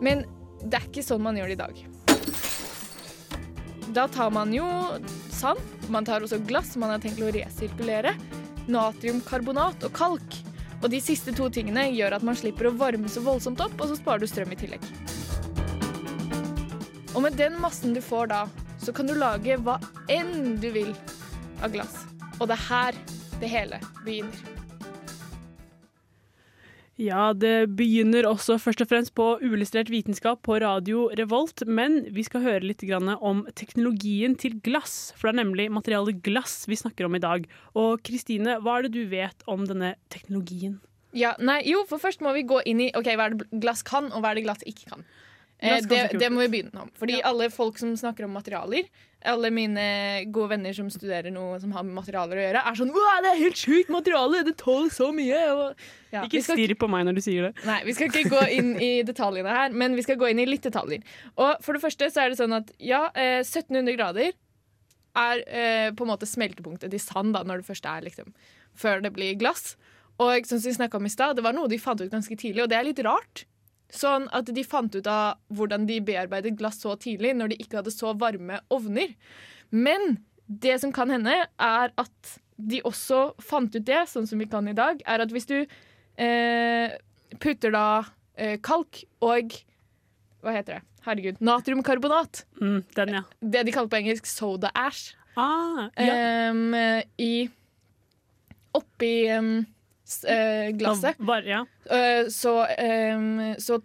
Men 0.01 0.25
det 0.67 0.81
er 0.81 0.89
ikke 0.89 1.05
sånn 1.07 1.23
man 1.23 1.39
gjør 1.39 1.53
det 1.53 1.57
i 1.57 1.63
dag. 1.63 1.85
Da 3.97 4.07
tar 4.13 4.33
man 4.35 4.53
jo 4.53 4.67
sand, 5.33 5.61
man 5.93 6.05
tar 6.05 6.25
også 6.25 6.41
glass 6.45 6.75
man 6.81 6.93
har 6.93 7.01
tenkt 7.03 7.23
å 7.23 7.31
resirkulere, 7.33 8.17
natriumkarbonat 8.69 9.87
og 9.87 9.95
kalk. 9.97 10.41
Og 10.83 10.91
de 10.93 11.01
siste 11.01 11.33
to 11.37 11.49
tingene 11.53 11.87
gjør 11.95 12.19
at 12.19 12.27
man 12.27 12.37
slipper 12.37 12.69
å 12.69 12.75
varme 12.77 13.09
så 13.09 13.23
voldsomt 13.25 13.63
opp, 13.65 13.79
og 13.81 13.91
så 13.91 13.99
sparer 14.01 14.25
du 14.25 14.29
strøm 14.31 14.53
i 14.53 14.59
tillegg. 14.61 14.83
Og 17.15 17.23
med 17.25 17.39
den 17.39 17.57
massen 17.63 17.97
du 17.97 18.03
får 18.05 18.29
da, 18.35 18.43
så 18.83 18.93
kan 18.93 19.09
du 19.09 19.15
lage 19.17 19.57
hva 19.65 19.79
enn 20.13 20.59
du 20.61 20.69
vil 20.75 20.93
av 21.65 21.73
glass. 21.73 22.03
Og 22.37 22.51
det 22.51 22.59
er 22.59 22.69
her 22.69 23.01
det 23.41 23.49
hele 23.53 23.81
begynner. 24.05 24.56
Ja, 26.97 27.35
det 27.37 27.77
begynner 27.77 28.25
også 28.25 28.55
først 28.57 28.81
og 28.81 28.89
fremst 28.89 29.13
på 29.19 29.25
uillustrert 29.45 29.91
vitenskap 29.93 30.41
på 30.47 30.57
Radio 30.63 31.11
Revolt, 31.19 31.61
men 31.69 32.07
vi 32.17 32.25
skal 32.25 32.41
høre 32.41 32.65
litt 32.65 32.81
om 33.21 33.45
teknologien 33.53 34.33
til 34.35 34.57
glass, 34.65 35.13
for 35.13 35.29
det 35.29 35.35
er 35.35 35.45
nemlig 35.45 35.69
materialet 35.71 36.23
glass 36.25 36.65
vi 36.65 36.79
snakker 36.81 37.05
om 37.05 37.15
i 37.15 37.21
dag. 37.21 37.45
Og 37.77 38.01
Kristine, 38.01 38.57
hva 38.65 38.79
er 38.79 38.89
det 38.89 38.95
du 38.97 39.05
vet 39.13 39.45
om 39.47 39.67
denne 39.69 39.97
teknologien? 40.09 40.81
Ja, 41.13 41.35
nei, 41.37 41.61
jo, 41.69 41.85
for 41.85 42.01
først 42.01 42.25
må 42.25 42.33
vi 42.33 42.49
gå 42.49 42.63
inn 42.65 42.81
i 42.81 42.91
ok, 42.97 43.13
hva 43.13 43.29
er 43.29 43.37
det 43.37 43.61
glass 43.61 43.85
kan, 43.85 44.09
og 44.13 44.25
hva 44.25 44.33
er 44.33 44.41
det 44.41 44.49
glass 44.49 44.65
ikke 44.65 44.95
kan. 44.95 45.05
Eh, 45.59 45.81
det, 45.89 46.01
det 46.21 46.29
må 46.33 46.43
vi 46.45 46.53
begynne 46.59 46.83
om. 46.85 46.91
Fordi 47.01 47.21
alle 47.25 47.49
folk 47.53 47.79
som 47.81 47.95
snakker 47.97 48.27
om 48.27 48.35
materialer, 48.37 48.89
alle 49.27 49.49
mine 49.51 49.87
gode 50.35 50.53
venner 50.53 50.75
som 50.77 50.91
studerer 50.93 51.33
noe 51.35 51.57
som 51.63 51.73
har 51.75 51.85
med 51.87 51.97
materialer 51.97 52.39
å 52.39 52.45
gjøre, 52.45 52.65
er 52.69 52.79
sånn 52.79 52.93
Wow, 52.95 53.07
det 53.25 53.31
er 53.33 53.41
helt 53.41 53.61
sjukt 53.61 53.93
materiale! 53.93 54.43
Det 54.47 54.57
tåler 54.61 54.93
så 54.93 55.09
mye! 55.17 55.41
Og, 55.55 55.87
ja, 56.13 56.27
Ikke 56.29 56.45
skal 56.45 56.61
stirr 56.61 56.77
på 56.79 56.91
meg 56.93 57.09
når 57.09 57.19
du 57.19 57.23
sier 57.25 57.49
det. 57.49 57.65
Nei, 57.69 57.81
vi 57.89 57.97
skal 57.97 58.13
ikke 58.13 58.35
gå 58.37 58.45
inn 58.59 58.75
i 58.77 58.93
detaljene 59.11 59.57
her, 59.57 59.73
men 59.73 59.97
vi 59.97 60.05
skal 60.05 60.21
gå 60.21 60.29
inn 60.31 60.45
i 60.45 60.49
litt 60.49 60.69
detaljer. 60.69 61.05
Og 61.41 61.65
for 61.65 61.77
det 61.77 61.85
første 61.87 62.11
så 62.13 62.27
er 62.27 62.33
det 62.33 62.41
sånn 62.43 62.59
at 62.61 62.71
ja, 62.77 63.07
eh, 63.17 63.41
1700 63.41 63.97
grader 63.97 64.37
er 65.17 65.43
eh, 65.49 65.91
på 65.97 66.05
en 66.05 66.13
måte 66.13 66.29
smeltepunktet 66.29 66.93
til 66.93 67.01
sand 67.01 67.33
da, 67.33 67.45
når 67.49 67.63
det 67.63 67.71
først 67.71 67.89
er 67.89 68.05
liksom 68.05 68.33
Før 68.77 69.01
det 69.01 69.15
blir 69.17 69.39
glass. 69.41 69.79
Og 70.21 70.45
som 70.45 70.61
vi 70.61 70.73
snakket 70.77 71.01
om 71.01 71.07
i 71.09 71.13
stad, 71.13 71.39
det 71.39 71.45
var 71.45 71.55
noe 71.57 71.69
de 71.73 71.79
fant 71.81 72.01
ut 72.01 72.13
ganske 72.13 72.37
tidlig, 72.37 72.61
og 72.65 72.69
det 72.69 72.77
er 72.77 72.85
litt 72.85 73.01
rart. 73.05 73.47
Sånn 73.93 74.27
at 74.35 74.49
de 74.53 74.65
fant 74.67 74.95
ut 74.99 75.07
av 75.07 75.37
hvordan 75.55 75.85
de 75.87 76.01
bearbeidet 76.03 76.57
glass 76.59 76.81
så 76.83 76.97
tidlig, 76.99 77.35
når 77.39 77.53
de 77.53 77.59
ikke 77.63 77.79
hadde 77.81 77.93
så 77.95 78.11
varme 78.19 78.59
ovner. 78.75 79.13
Men 79.71 80.19
det 80.49 80.81
som 80.83 80.93
kan 80.95 81.11
hende, 81.11 81.37
er 81.59 81.93
at 81.99 82.33
de 82.57 82.81
også 82.89 83.35
fant 83.43 83.75
ut 83.77 83.85
det, 83.87 84.03
sånn 84.09 84.27
som 84.27 84.39
vi 84.41 84.47
kan 84.51 84.67
i 84.69 84.75
dag, 84.77 85.03
er 85.07 85.21
at 85.23 85.31
hvis 85.35 85.47
du 85.47 85.59
eh, 85.63 86.97
putter 87.43 87.71
da 87.75 87.87
eh, 88.37 88.57
kalk 88.65 89.05
og 89.21 89.53
Hva 90.43 90.53
heter 90.55 90.79
det? 90.79 90.83
Herregud. 91.07 91.39
Natriumkarbonat. 91.43 92.45
Mm, 92.61 92.81
den, 92.97 93.15
ja. 93.15 93.23
Det 93.41 93.63
de 93.67 93.73
kaller 93.75 93.91
på 93.93 93.99
engelsk 94.01 94.27
soda 94.27 94.71
ash. 94.75 95.13
Ah, 95.39 95.89
ja. 95.99 96.15
em, 96.51 96.75
i 97.23 97.49
Oppi 98.77 99.13
s- 99.31 99.65
eh, 100.25 100.73
glasset. 100.77 101.19
Var, 101.19 101.47
ja. 101.49 101.63
Eh, 101.91 102.29
så, 102.33 102.59
em, 102.79 103.55
så 103.59 103.81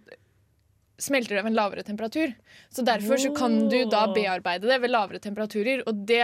smelter 1.02 1.36
det 1.36 1.42
ved 1.42 1.50
en 1.52 1.58
lavere 1.58 1.82
temperatur. 1.82 2.34
Så 2.70 2.84
derfor 2.86 3.18
så 3.18 3.32
kan 3.34 3.56
du 3.68 3.78
da 3.90 4.06
bearbeide 4.14 4.68
det 4.70 4.78
ved 4.82 4.92
lavere 4.92 5.18
temperaturer. 5.22 5.82
Og 5.88 6.04
det, 6.06 6.22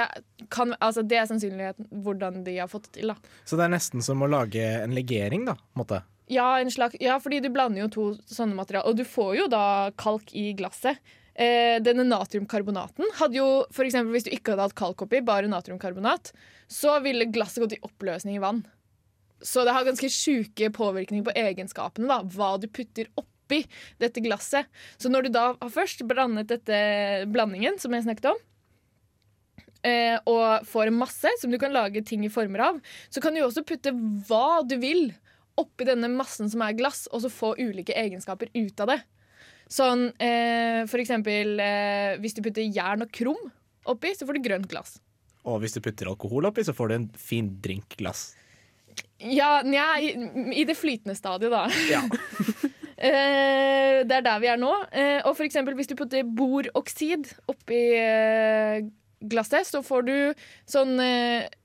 kan, 0.55 0.75
altså 0.79 1.03
det 1.03 1.19
er 1.19 1.27
sannsynligheten 1.31 1.91
hvordan 2.05 2.45
de 2.47 2.59
har 2.61 2.71
fått 2.71 2.91
det 2.91 3.01
til. 3.01 3.13
da. 3.15 3.35
Så 3.45 3.59
det 3.59 3.67
er 3.67 3.75
nesten 3.75 4.05
som 4.05 4.23
å 4.23 4.31
lage 4.31 4.63
en 4.63 4.95
legering, 4.97 5.49
da. 5.49 5.59
måte. 5.79 6.03
Ja, 6.29 6.59
en 6.61 6.71
slags, 6.71 6.99
ja, 7.01 7.17
fordi 7.23 7.41
du 7.41 7.49
blander 7.53 7.87
jo 7.87 7.93
to 7.93 8.09
sånne 8.29 8.57
materialer, 8.57 8.91
og 8.91 8.99
du 8.99 9.07
får 9.09 9.31
jo 9.39 9.47
da 9.51 9.65
kalk 9.97 10.35
i 10.37 10.51
glasset. 10.57 11.01
Eh, 11.39 11.79
denne 11.81 12.03
natriumkarbonaten 12.05 13.13
hadde 13.21 13.39
jo, 13.39 13.47
for 13.71 13.87
eksempel 13.87 14.11
Hvis 14.11 14.25
du 14.27 14.33
ikke 14.35 14.57
hadde 14.57 14.65
hatt 14.67 14.79
kalk 14.79 15.05
oppi, 15.05 15.21
bare 15.23 15.47
natriumkarbonat, 15.47 16.33
så 16.67 16.97
ville 17.05 17.31
glasset 17.31 17.63
gått 17.63 17.77
i 17.77 17.85
oppløsning 17.87 18.37
i 18.37 18.43
vann. 18.43 18.65
Så 19.45 19.65
det 19.67 19.75
har 19.75 19.87
ganske 19.87 20.11
sjuke 20.11 20.71
påvirkninger 20.75 21.27
på 21.27 21.35
egenskapene, 21.39 22.09
da, 22.11 22.23
hva 22.35 22.57
du 22.59 22.67
putter 22.71 23.11
oppi 23.19 23.63
dette 24.03 24.23
glasset. 24.25 24.69
Så 24.99 25.11
når 25.13 25.29
du 25.29 25.35
da 25.37 25.45
har 25.55 25.73
først 25.73 26.03
blandet 26.09 26.51
dette 26.51 26.81
blandingen, 27.31 27.79
som 27.79 27.95
jeg 27.95 28.07
snakket 28.07 28.33
om, 28.33 28.41
eh, 29.87 30.17
og 30.27 30.67
får 30.69 30.91
en 30.91 30.99
masse 30.99 31.33
som 31.41 31.53
du 31.53 31.59
kan 31.61 31.75
lage 31.75 32.03
ting 32.07 32.27
i 32.27 32.33
former 32.33 32.67
av, 32.71 32.83
så 33.11 33.23
kan 33.23 33.35
du 33.35 33.45
også 33.45 33.67
putte 33.67 33.95
hva 34.29 34.61
du 34.67 34.77
vil 34.83 35.13
oppi 35.59 35.87
denne 35.89 36.11
massen 36.13 36.51
som 36.51 36.63
er 36.63 36.77
glass, 36.79 37.07
og 37.13 37.25
så 37.25 37.31
få 37.33 37.55
ulike 37.59 37.97
egenskaper 37.99 38.51
ut 38.55 38.85
av 38.85 38.95
det. 38.95 39.01
Sånn 39.69 40.09
eh, 40.23 40.87
for 40.89 41.03
eksempel 41.03 41.59
eh, 41.61 42.17
hvis 42.23 42.37
du 42.39 42.41
putter 42.45 42.65
jern 42.65 43.05
og 43.05 43.13
krom 43.13 43.51
oppi, 43.89 44.15
så 44.17 44.27
får 44.29 44.39
du 44.39 44.47
grønt 44.47 44.71
glass. 44.71 44.97
Og 45.49 45.63
hvis 45.63 45.77
du 45.77 45.83
putter 45.85 46.09
alkohol 46.11 46.49
oppi, 46.49 46.65
så 46.65 46.75
får 46.77 46.89
du 46.89 46.95
en 46.97 47.09
fin 47.21 47.51
drinkglass. 47.65 48.31
Ja, 49.19 49.63
nja, 49.67 49.91
i, 50.01 50.13
i 50.61 50.65
det 50.69 50.77
flytende 50.79 51.17
stadiet, 51.19 51.55
da. 51.55 51.67
Ja. 51.91 52.05
Eh, 52.99 54.03
det 54.03 54.15
er 54.17 54.25
der 54.27 54.39
vi 54.43 54.49
er 54.51 54.59
nå. 54.59 54.73
Eh, 54.91 55.21
og 55.23 55.37
for 55.39 55.47
eksempel 55.47 55.77
hvis 55.79 55.91
du 55.91 55.95
putter 55.99 56.27
boroksid 56.27 57.29
oppi 57.51 57.83
eh, 57.95 58.81
glasset, 59.31 59.69
så 59.71 59.85
får 59.87 60.05
du 60.07 60.15
sånn 60.71 60.93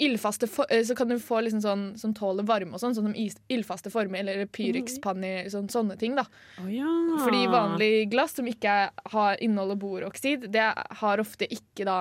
ildfaste 0.01 0.47
Så 0.49 0.95
kan 0.97 1.11
du 1.11 1.19
få 1.21 1.43
liksom 1.45 1.61
sånn 1.61 1.83
som 2.01 2.13
tåler 2.17 2.45
varme 2.45 2.73
og 2.73 2.81
sånn, 2.81 2.95
sånn 2.97 3.11
som 3.11 3.17
ildfaste 3.53 3.91
former, 3.93 4.23
eller 4.23 4.47
Pyrex-panner, 4.49 5.49
sånn, 5.53 5.69
sånne 5.69 5.97
ting, 6.01 6.17
da. 6.17 6.25
Oh, 6.63 6.69
ja. 6.69 6.89
Fordi 7.21 7.43
vanlig 7.49 7.91
glass 8.13 8.33
som 8.39 8.49
ikke 8.49 8.77
har 9.13 9.37
inneholder 9.37 9.77
boroksid, 9.81 10.49
det 10.53 10.65
har 11.01 11.21
ofte 11.21 11.49
ikke 11.49 11.85
da 11.89 11.99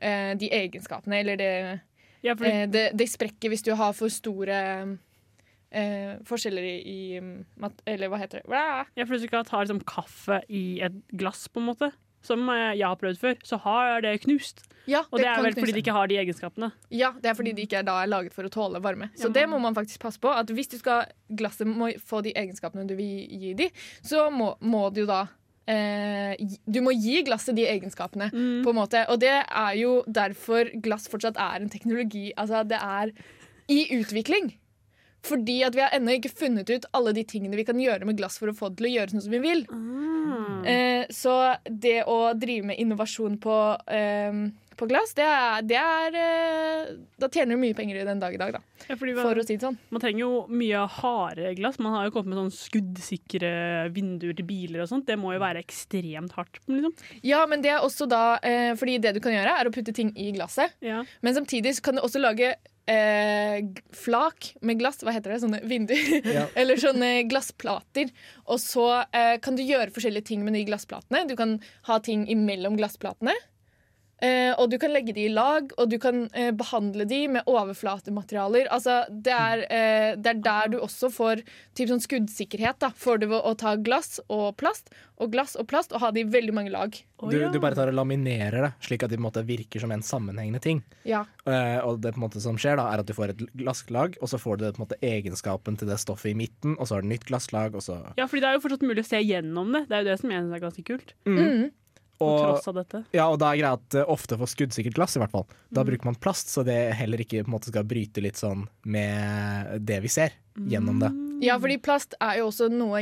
de 0.00 0.48
egenskapene, 0.56 1.18
eller 1.20 1.36
det, 1.36 1.48
ja, 2.22 2.34
fordi, 2.34 2.50
eh, 2.50 2.66
det 2.68 2.84
Det 2.98 3.08
sprekker 3.08 3.48
hvis 3.52 3.62
du 3.64 3.74
har 3.74 3.92
for 3.96 4.08
store 4.12 4.98
eh, 5.72 6.16
forskjeller 6.26 6.62
i, 6.62 6.76
i 6.84 7.06
Eller 7.86 8.08
hva 8.10 8.18
heter 8.20 8.40
det? 8.42 8.46
Bla! 8.50 8.84
ja, 8.96 9.04
for 9.04 9.14
Hvis 9.14 9.24
du 9.24 9.28
ikke 9.30 9.44
tar 9.48 9.64
liksom 9.66 9.82
kaffe 9.86 10.42
i 10.48 10.80
et 10.84 11.00
glass, 11.16 11.46
på 11.48 11.60
en 11.62 11.70
måte, 11.70 11.92
som 12.22 12.42
eh, 12.52 12.74
jeg 12.76 12.86
har 12.86 12.98
prøvd 13.00 13.20
før, 13.20 13.38
så 13.46 13.56
har 13.64 14.02
det 14.04 14.18
knust. 14.26 14.64
Ja, 14.88 15.02
Og 15.12 15.20
det 15.20 15.26
er 15.28 15.40
vel 15.40 15.52
fordi 15.54 15.62
knuse. 15.70 15.72
de 15.76 15.82
ikke 15.84 15.94
har 15.96 16.06
de 16.10 16.16
egenskapene. 16.20 16.70
Ja, 16.90 17.12
det 17.20 17.30
er 17.30 17.34
fordi 17.38 17.52
de 17.56 17.62
ikke 17.66 17.78
er 17.80 17.88
er 17.88 18.08
laget 18.10 18.34
for 18.34 18.44
å 18.44 18.50
tåle 18.52 18.80
varme. 18.82 19.10
Så 19.16 19.28
Ja. 19.28 19.32
det 19.40 19.48
må 19.48 19.60
man 19.60 19.74
faktisk 19.74 20.00
passe 20.00 20.18
på. 20.20 20.28
At 20.28 20.46
hvis 20.50 20.68
du 20.68 20.78
skal 20.78 21.06
Glasset 21.30 21.66
må 21.66 21.92
få 22.00 22.22
de 22.22 22.32
egenskapene 22.34 22.86
du 22.88 22.96
vil 22.96 23.28
gi 23.28 23.54
de, 23.54 23.70
så 24.02 24.30
må, 24.30 24.56
må 24.60 24.92
du 24.92 25.06
da 25.06 25.28
Du 25.68 26.80
må 26.82 26.92
gi 26.96 27.22
glasset 27.22 27.54
de 27.56 27.66
egenskapene, 27.66 28.30
Mm. 28.32 28.62
på 28.64 28.70
en 28.70 28.76
måte. 28.76 29.04
Og 29.08 29.20
det 29.20 29.44
er 29.46 29.74
jo 29.76 30.02
derfor 30.06 30.70
glass 30.82 31.08
fortsatt 31.08 31.36
er 31.36 31.60
en 31.60 31.68
teknologi. 31.70 32.32
Altså, 32.36 32.66
det 32.66 32.78
er 32.80 33.12
i 33.68 33.86
utvikling. 34.00 34.54
Fordi 35.22 35.62
at 35.66 35.74
vi 35.74 35.80
har 35.82 35.90
ennå 35.92 36.14
ikke 36.16 36.32
funnet 36.32 36.70
ut 36.70 36.86
alle 36.94 37.12
de 37.12 37.22
tingene 37.24 37.54
vi 37.54 37.64
kan 37.64 37.76
gjøre 37.76 38.06
med 38.06 38.16
glass 38.16 38.38
for 38.38 38.48
å 38.48 38.56
få 38.56 38.70
det 38.70 38.78
til 38.78 38.86
å 38.88 38.94
gjøre 38.94 39.10
sånn 39.12 39.22
som 39.22 39.30
vi 39.30 39.38
vil. 39.38 39.66
Mm. 39.68 40.66
Eh, 40.66 41.06
så 41.12 41.56
det 41.68 42.04
å 42.08 42.32
drive 42.38 42.64
med 42.64 42.78
innovasjon 42.80 43.36
på, 43.38 43.56
eh, 43.86 44.32
på 44.80 44.88
glass, 44.90 45.12
det 45.18 45.26
er, 45.26 45.66
det 45.68 45.78
er 45.78 46.16
eh, 46.20 46.92
Da 47.20 47.28
tjener 47.28 47.56
du 47.56 47.62
mye 47.62 47.76
penger 47.76 48.00
i 48.00 48.06
den 48.08 48.22
dag 48.22 48.34
i 48.34 48.40
dag, 48.40 48.56
da. 48.56 48.62
Ja, 48.88 48.96
fordi 48.96 49.14
For 49.18 49.40
å 49.40 49.44
si 49.44 49.56
det 49.58 49.66
sånn. 49.66 49.78
Man 49.92 50.02
trenger 50.02 50.24
jo 50.24 50.30
mye 50.48 50.86
harde 50.96 51.52
glass. 51.58 51.78
Man 51.82 51.94
har 51.96 52.08
jo 52.08 52.14
kommet 52.14 52.32
med 52.32 52.40
sånn 52.40 52.54
skuddsikre 52.56 53.52
vinduer 53.94 54.34
til 54.38 54.48
biler 54.48 54.84
og 54.84 54.90
sånt. 54.90 55.06
Det 55.10 55.18
må 55.20 55.34
jo 55.36 55.42
være 55.42 55.62
ekstremt 55.62 56.34
hardt. 56.38 56.62
Liksom. 56.66 56.96
Ja, 57.26 57.44
men 57.50 57.64
det 57.64 57.74
er 57.74 57.84
også 57.86 58.08
da 58.10 58.38
eh, 58.46 58.72
Fordi 58.80 58.98
det 59.02 59.14
du 59.16 59.22
kan 59.24 59.36
gjøre, 59.36 59.56
er 59.60 59.68
å 59.68 59.74
putte 59.74 59.94
ting 59.96 60.12
i 60.18 60.30
glasset. 60.36 60.76
Ja. 60.84 61.04
Men 61.20 61.36
samtidig 61.36 61.76
så 61.76 61.86
kan 61.86 61.98
du 61.98 62.04
også 62.06 62.22
lage 62.22 62.54
eh, 62.90 63.60
flak 63.96 64.54
med 64.66 64.80
glass. 64.80 65.00
Hva 65.04 65.14
heter 65.14 65.34
det? 65.34 65.40
Sånne 65.44 65.62
vinduer. 65.68 66.26
Ja. 66.26 66.46
Eller 66.58 66.80
sånne 66.80 67.12
glassplater. 67.30 68.10
Og 68.48 68.60
så 68.62 68.88
eh, 69.06 69.36
kan 69.42 69.58
du 69.58 69.64
gjøre 69.64 69.92
forskjellige 69.94 70.30
ting 70.32 70.44
med 70.46 70.56
de 70.56 70.64
glassplatene. 70.68 71.26
Du 71.30 71.36
kan 71.38 71.58
ha 71.88 72.00
ting 72.04 72.26
imellom 72.32 72.78
glassplatene. 72.80 73.36
Eh, 74.20 74.52
og 74.60 74.68
du 74.72 74.76
kan 74.80 74.92
legge 74.92 75.14
de 75.16 75.24
i 75.28 75.32
lag, 75.32 75.70
og 75.80 75.90
du 75.90 75.96
kan 76.00 76.26
eh, 76.36 76.50
behandle 76.52 77.06
de 77.08 77.20
med 77.36 77.48
overflatematerialer. 77.48 78.68
Altså, 78.72 79.02
det, 79.08 79.32
er, 79.32 79.64
eh, 79.72 80.08
det 80.20 80.34
er 80.34 80.42
der 80.44 80.72
du 80.74 80.80
også 80.80 81.08
får 81.12 81.44
typ 81.78 81.88
sånn 81.92 82.04
skuddsikkerhet. 82.04 82.80
Da. 82.84 82.92
Får 82.96 83.22
du 83.22 83.30
ved 83.32 83.40
å 83.40 83.54
ta 83.58 83.76
glass 83.80 84.18
og 84.28 84.52
plast 84.60 84.92
og 85.20 85.32
glass 85.34 85.56
og 85.60 85.66
plast 85.68 85.92
og 85.92 86.00
ha 86.04 86.10
det 86.14 86.24
i 86.24 86.28
veldig 86.32 86.52
mange 86.56 86.72
lag. 86.72 86.94
Du, 87.20 87.36
du 87.36 87.58
bare 87.60 87.76
tar 87.76 87.90
og 87.92 87.96
laminerer 87.96 88.64
det, 88.64 88.70
slik 88.84 89.02
at 89.04 89.12
de 89.12 89.18
på 89.18 89.20
en 89.20 89.26
måte 89.26 89.44
virker 89.44 89.82
som 89.82 89.92
en 89.92 90.04
sammenhengende 90.04 90.62
ting. 90.64 90.80
Ja. 91.08 91.26
Eh, 91.44 91.76
og 91.84 92.00
det 92.04 92.14
på 92.14 92.22
en 92.22 92.24
måte 92.24 92.40
som 92.40 92.56
skjer 92.60 92.80
da, 92.80 92.88
er 92.92 93.02
at 93.02 93.08
du 93.08 93.12
får 93.16 93.34
et 93.34 93.42
glasslag, 93.60 94.16
og 94.20 94.32
så 94.32 94.40
får 94.40 94.60
du 94.60 94.64
det, 94.64 94.72
på 94.76 94.82
en 94.82 94.86
måte 94.86 95.00
egenskapen 95.04 95.76
til 95.80 95.92
det 95.92 96.00
stoffet 96.00 96.32
i 96.32 96.38
midten, 96.38 96.78
og 96.78 96.88
så 96.88 96.96
har 96.96 97.04
du 97.04 97.10
nytt 97.12 97.28
glasslag, 97.28 97.76
og 97.76 97.84
så 97.84 98.00
ja, 98.16 98.24
fordi 98.24 98.44
det 98.44 98.48
er 98.48 98.56
jo 98.56 98.64
fortsatt 98.64 98.88
mulig 98.88 99.04
å 99.04 99.10
se 99.10 99.20
gjennom 99.20 99.76
det. 99.76 99.84
Det 99.90 99.98
er 99.98 100.04
jo 100.04 100.10
det 100.10 100.18
som 100.22 100.32
jeg 100.32 100.46
synes 100.46 100.56
er 100.56 100.64
ganske 100.64 100.88
kult. 100.88 101.14
Mm. 101.28 101.68
På 102.20 102.28
og, 102.28 102.40
tross 102.44 102.68
av 102.68 102.74
dette. 102.82 103.00
ja, 103.16 103.24
og 103.32 103.38
da 103.40 103.48
er 103.54 103.58
greia 103.62 103.72
at 103.78 103.94
eh, 103.96 104.04
ofte 104.12 104.36
for 104.38 104.50
skuddsikkert 104.50 104.94
glass, 104.98 105.16
i 105.16 105.22
hvert 105.22 105.32
fall, 105.32 105.46
Mm. 105.48 105.74
da 105.78 105.84
bruker 105.88 106.04
man 106.10 106.14
plast, 106.20 106.50
så 106.52 106.62
det 106.66 106.76
heller 106.98 107.18
ikke 107.24 107.40
på 107.42 107.48
en 107.48 107.54
måte 107.56 107.70
skal 107.72 107.84
bryte 107.88 108.20
litt 108.22 108.36
sånn 108.36 108.66
med 108.84 109.80
det 109.86 110.00
vi 110.04 110.08
ser 110.12 110.32
gjennom 110.68 110.98
det. 111.00 111.10
Ja, 111.46 111.54
fordi 111.58 111.78
plast 111.80 112.12
er 112.20 112.36
jo 112.42 112.48
også 112.50 112.68
noe 112.70 113.00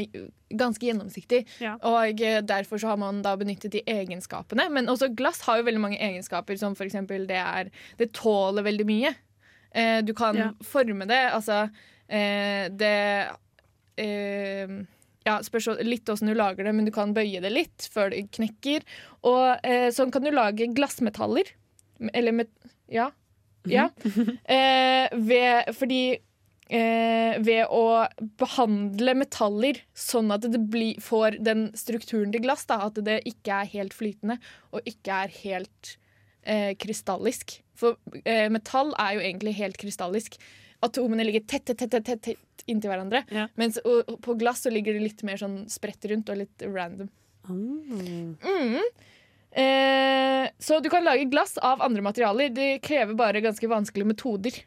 ganske 0.55 0.87
gjennomsiktig. 0.87 1.41
Ja. 1.61 1.73
Og 1.83 2.21
eh, 2.23 2.41
derfor 2.47 2.79
så 2.79 2.93
har 2.93 2.97
man 3.01 3.21
da 3.25 3.33
benyttet 3.37 3.73
de 3.75 3.83
egenskapene. 3.83 4.69
Men 4.71 4.87
også 4.87 5.09
glass 5.19 5.41
har 5.49 5.59
jo 5.59 5.65
veldig 5.67 5.81
mange 5.83 5.99
egenskaper, 5.99 6.57
som 6.61 6.77
for 6.79 6.87
eksempel 6.87 7.27
det 7.27 7.41
er 7.43 7.71
Det 7.99 8.13
tåler 8.15 8.63
veldig 8.63 8.87
mye. 8.87 9.15
Eh, 9.75 10.01
du 10.03 10.15
kan 10.15 10.37
Ja. 10.37 10.53
forme 10.63 11.07
det. 11.11 11.33
Altså 11.35 11.65
eh, 12.09 12.69
det 12.71 13.29
eh, 13.99 14.69
ja, 15.29 15.39
spørs 15.45 15.71
litt 15.85 16.09
åssen 16.09 16.31
du 16.31 16.37
lager 16.37 16.67
det, 16.67 16.75
men 16.77 16.89
du 16.89 16.93
kan 16.95 17.15
bøye 17.17 17.43
det 17.45 17.53
litt 17.53 17.89
før 17.93 18.13
det 18.15 18.27
knekker. 18.37 18.87
Og 19.29 19.67
eh, 19.67 19.89
sånn 19.95 20.13
kan 20.15 20.25
du 20.25 20.33
lage 20.33 20.71
glassmetaller. 20.77 21.53
Eller 22.15 22.41
met... 22.43 22.55
Ja. 22.89 23.11
ja. 23.69 23.91
Eh, 24.59 25.13
ved, 25.13 25.69
fordi 25.77 26.03
eh, 26.69 27.37
ved 27.45 27.69
å 27.75 28.07
behandle 28.41 29.15
metaller 29.19 29.81
sånn 29.97 30.33
at 30.35 30.47
det 30.49 30.61
bli, 30.73 30.95
får 31.03 31.41
den 31.45 31.69
strukturen 31.79 32.33
til 32.35 32.45
glass, 32.45 32.67
da, 32.69 32.81
at 32.89 33.01
det 33.05 33.21
ikke 33.29 33.63
er 33.63 33.73
helt 33.75 33.97
flytende 33.97 34.39
og 34.73 34.89
ikke 34.89 35.25
er 35.25 35.35
helt 35.43 35.97
eh, 36.43 36.73
krystallisk. 36.81 37.59
For 37.79 37.99
eh, 38.25 38.49
metall 38.53 38.95
er 38.99 39.19
jo 39.19 39.27
egentlig 39.27 39.59
helt 39.61 39.79
krystallisk. 39.81 40.39
Atomene 40.85 41.25
ligger 41.27 41.41
tett, 41.41 41.65
tett, 41.67 41.79
tett, 41.79 42.05
tett, 42.05 42.23
tett 42.23 42.65
inntil 42.69 42.93
hverandre. 42.93 43.25
Ja. 43.35 43.49
Mens 43.59 43.81
og, 43.83 44.13
på 44.23 44.37
glass 44.39 44.63
så 44.67 44.71
ligger 44.71 44.95
det 44.95 45.07
litt 45.07 45.25
mer 45.27 45.41
sånn 45.41 45.65
spredt 45.73 46.05
rundt 46.11 46.31
og 46.31 46.41
litt 46.43 46.65
random. 46.67 47.09
Mm. 47.49 48.37
Eh, 49.51 50.45
så 50.59 50.79
du 50.85 50.91
kan 50.93 51.05
lage 51.05 51.25
glass 51.33 51.57
av 51.59 51.83
andre 51.83 52.05
materialer. 52.05 52.53
Det 52.55 52.71
krever 52.85 53.17
bare 53.19 53.43
ganske 53.45 53.71
vanskelige 53.71 54.13
metoder. 54.13 54.61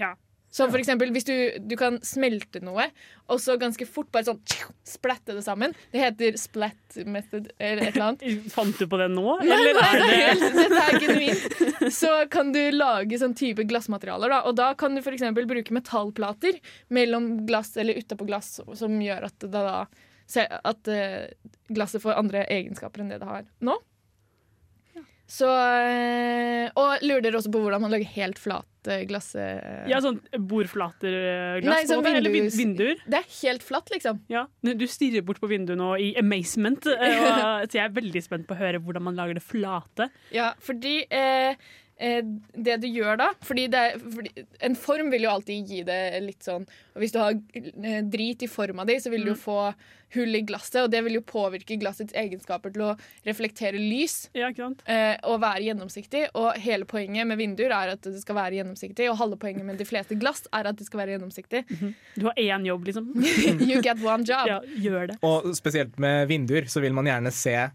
Ja. 0.00 0.14
Som 0.52 0.68
for 0.68 0.76
eksempel 0.82 1.08
hvis 1.14 1.24
du, 1.24 1.34
du 1.64 1.72
kan 1.80 1.94
smelte 2.04 2.60
noe, 2.60 2.84
og 3.32 3.38
så 3.40 3.54
ganske 3.60 3.86
fort 3.88 4.10
bare 4.12 4.26
sånn 4.26 4.40
splatte 4.84 5.32
det 5.32 5.44
sammen. 5.46 5.72
Det 5.94 6.02
heter 6.02 6.36
splat 6.40 6.98
method 7.08 7.46
eller 7.56 7.86
et 7.86 7.94
eller 7.96 8.04
annet. 8.10 8.24
Fant 8.54 8.76
du 8.76 8.84
på 8.90 8.98
det 9.00 9.06
nå? 9.14 9.24
Nei, 9.40 9.48
Eller 9.56 9.78
nei, 9.78 9.86
er 9.88 10.02
det 10.02 10.18
helt- 10.20 10.58
dette 10.58 10.82
er 10.82 10.98
genuint. 11.06 11.92
Så 11.96 12.10
kan 12.32 12.52
du 12.52 12.60
lage 12.76 13.16
sånn 13.22 13.32
type 13.38 13.64
glassmaterialer. 13.70 14.34
Da. 14.36 14.42
Og 14.50 14.58
da 14.60 14.68
kan 14.78 14.92
du 14.94 15.00
f.eks. 15.00 15.24
bruke 15.40 15.72
metallplater 15.78 16.60
mellom 16.92 17.30
glass 17.48 17.72
eller 17.80 17.96
utapå 18.02 18.28
glass, 18.28 18.58
som 18.76 19.00
gjør 19.00 19.30
at, 19.30 19.48
da, 19.52 19.64
at 20.68 20.92
eh, 20.92 21.32
glasset 21.72 22.04
får 22.04 22.20
andre 22.20 22.44
egenskaper 22.52 23.02
enn 23.06 23.14
det 23.14 23.22
det 23.24 23.30
har 23.32 23.48
nå. 23.64 23.78
Så, 25.30 25.48
eh, 25.48 26.68
og 26.76 27.02
lurer 27.06 27.22
dere 27.24 27.38
også 27.38 27.52
på 27.54 27.62
hvordan 27.62 27.82
man 27.84 27.92
lager 27.94 28.10
helt 28.16 28.40
flate 28.42 28.98
glass... 29.08 29.30
eh, 29.38 29.86
Ja, 29.88 30.00
sånn 30.02 30.18
bordflater-glass? 30.34 31.68
Nei, 31.68 31.82
sånn 31.88 32.08
Eller 32.10 32.34
vinduer? 32.52 32.98
Det 33.06 33.20
er 33.22 33.28
helt 33.38 33.64
flatt, 33.64 33.92
liksom. 33.94 34.20
Ja. 34.32 34.46
Du 34.66 34.84
stirrer 34.90 35.24
bort 35.26 35.40
på 35.40 35.48
vinduet 35.50 35.78
nå 35.80 35.92
i 36.02 36.10
amazement, 36.20 36.84
eh, 36.90 37.22
og, 37.22 37.66
så 37.70 37.78
jeg 37.78 37.84
er 37.86 37.94
veldig 37.96 38.24
spent 38.26 38.48
på 38.48 38.56
å 38.56 38.60
høre 38.60 38.82
hvordan 38.82 39.06
man 39.08 39.18
lager 39.18 39.38
det 39.38 39.44
flate. 39.46 40.10
Ja, 40.34 40.52
fordi 40.62 40.98
eh, 41.08 41.32
eh, 41.52 41.56
det 41.98 42.76
du 42.82 42.86
gjør 42.88 43.18
da 43.20 43.28
fordi, 43.46 43.66
det 43.70 43.78
er, 43.78 43.98
fordi 44.00 44.44
En 44.64 44.74
form 44.74 45.10
vil 45.12 45.22
jo 45.26 45.30
alltid 45.30 45.68
gi 45.70 45.82
det 45.86 45.98
litt 46.24 46.42
sånn 46.42 46.64
Og 46.66 47.02
hvis 47.02 47.12
du 47.14 47.18
har 47.20 47.36
eh, 47.36 48.00
drit 48.10 48.42
i 48.42 48.48
forma 48.50 48.84
di, 48.88 48.96
så 48.98 49.12
vil 49.12 49.22
du 49.26 49.32
jo 49.34 49.38
få 49.38 49.58
hull 50.12 50.36
i 50.36 50.42
glasset, 50.44 50.82
og 50.84 50.90
det 50.92 51.00
vil 51.06 51.14
jo 51.16 51.22
påvirke 51.24 51.78
glassets 51.80 52.12
egenskaper 52.12 52.74
til 52.74 52.82
å 52.84 52.90
reflektere 53.24 53.78
lys. 53.80 54.26
Ja, 54.36 54.50
ikke 54.52 54.66
sant? 54.66 54.82
eh, 54.84 55.14
og 55.24 55.38
være 55.40 55.64
gjennomsiktig. 55.64 56.26
Og 56.36 56.58
hele 56.60 56.84
poenget 56.84 57.24
med 57.30 57.40
vinduer 57.40 57.72
er 57.72 57.94
at 57.94 58.04
det 58.04 58.20
skal 58.20 58.36
være 58.36 58.58
gjennomsiktig, 58.60 59.06
og 59.08 59.16
halve 59.22 59.38
poenget 59.40 59.64
med 59.64 59.80
de 59.80 59.86
fleste 59.88 60.18
glass 60.20 60.44
er 60.52 60.68
at 60.68 60.76
det 60.76 60.84
skal 60.88 61.00
være 61.04 61.16
gjennomsiktig. 61.16 61.64
Du 62.20 62.26
har 62.28 62.36
én 62.36 62.66
jobb, 62.68 62.84
liksom. 62.90 63.06
you 63.70 63.80
get 63.80 64.02
one 64.04 64.26
job. 64.28 64.44
Ja, 64.50 64.58
gjør 64.84 65.14
det. 65.14 65.16
Og 65.24 65.48
spesielt 65.56 65.96
med 66.02 66.28
vinduer 66.28 66.68
så 66.68 66.82
vil 66.84 66.92
man 66.92 67.08
gjerne 67.08 67.32
se 67.32 67.56
eh, 67.56 67.72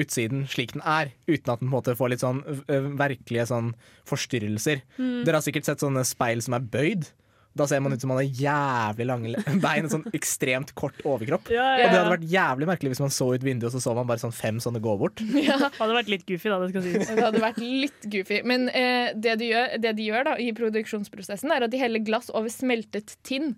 utsiden 0.00 0.46
slik 0.48 0.72
den 0.76 0.82
er, 0.86 1.10
uten 1.28 1.52
at 1.52 1.60
den 1.60 1.68
på 1.68 1.70
en 1.70 1.76
måte 1.76 1.96
får 1.98 2.12
litt 2.14 2.24
sånn 2.24 2.42
eh, 2.68 2.88
virkelige 2.96 3.48
sånn 3.50 3.74
forstyrrelser. 4.08 4.82
Dere 4.98 5.38
har 5.38 5.44
sikkert 5.44 5.68
sett 5.68 5.84
sånne 5.84 6.04
speil 6.08 6.42
som 6.44 6.56
er 6.56 6.64
bøyd. 6.64 7.08
Da 7.56 7.64
ser 7.64 7.80
man 7.80 7.94
ut 7.94 8.02
som 8.02 8.10
man 8.12 8.18
har 8.20 8.26
jævlig 8.36 9.06
lange 9.08 9.30
bein 9.64 9.86
og 9.88 9.92
sånn 9.94 10.02
ekstremt 10.16 10.74
kort 10.76 10.98
overkropp. 11.08 11.48
Ja, 11.48 11.70
Og 11.78 11.80
ja. 11.80 11.86
det 11.88 11.98
hadde 12.02 12.12
vært 12.12 12.26
jævlig 12.28 12.68
merkelig 12.68 12.92
hvis 12.92 13.00
man 13.00 13.14
så 13.16 13.30
ut 13.32 13.46
vinduet, 13.46 13.70
og 13.70 13.76
så 13.78 13.80
så 13.80 13.94
man 13.96 14.08
bare 14.10 14.20
sånn 14.20 14.34
fem 14.36 14.58
sånne 14.60 14.82
gå 14.84 14.92
bort. 15.00 15.22
Hadde 15.80 15.96
vært 15.96 16.10
litt 16.12 16.26
goofy, 16.28 16.50
da, 16.52 16.58
det 16.60 16.68
skal 16.74 16.84
sies. 16.84 17.12
Det 17.16 17.24
hadde 17.24 17.40
vært 17.40 17.60
litt 17.64 18.08
goofy. 18.12 18.42
Men 18.44 18.68
eh, 18.76 19.14
det, 19.16 19.38
de 19.40 19.48
gjør, 19.54 19.72
det 19.80 19.94
de 19.96 20.08
gjør 20.10 20.28
da, 20.28 20.34
i 20.36 20.50
produksjonsprosessen, 20.56 21.52
er 21.56 21.64
at 21.64 21.72
de 21.72 21.80
heller 21.80 22.04
glass 22.04 22.28
over 22.36 22.52
smeltet 22.52 23.16
tinn. 23.24 23.54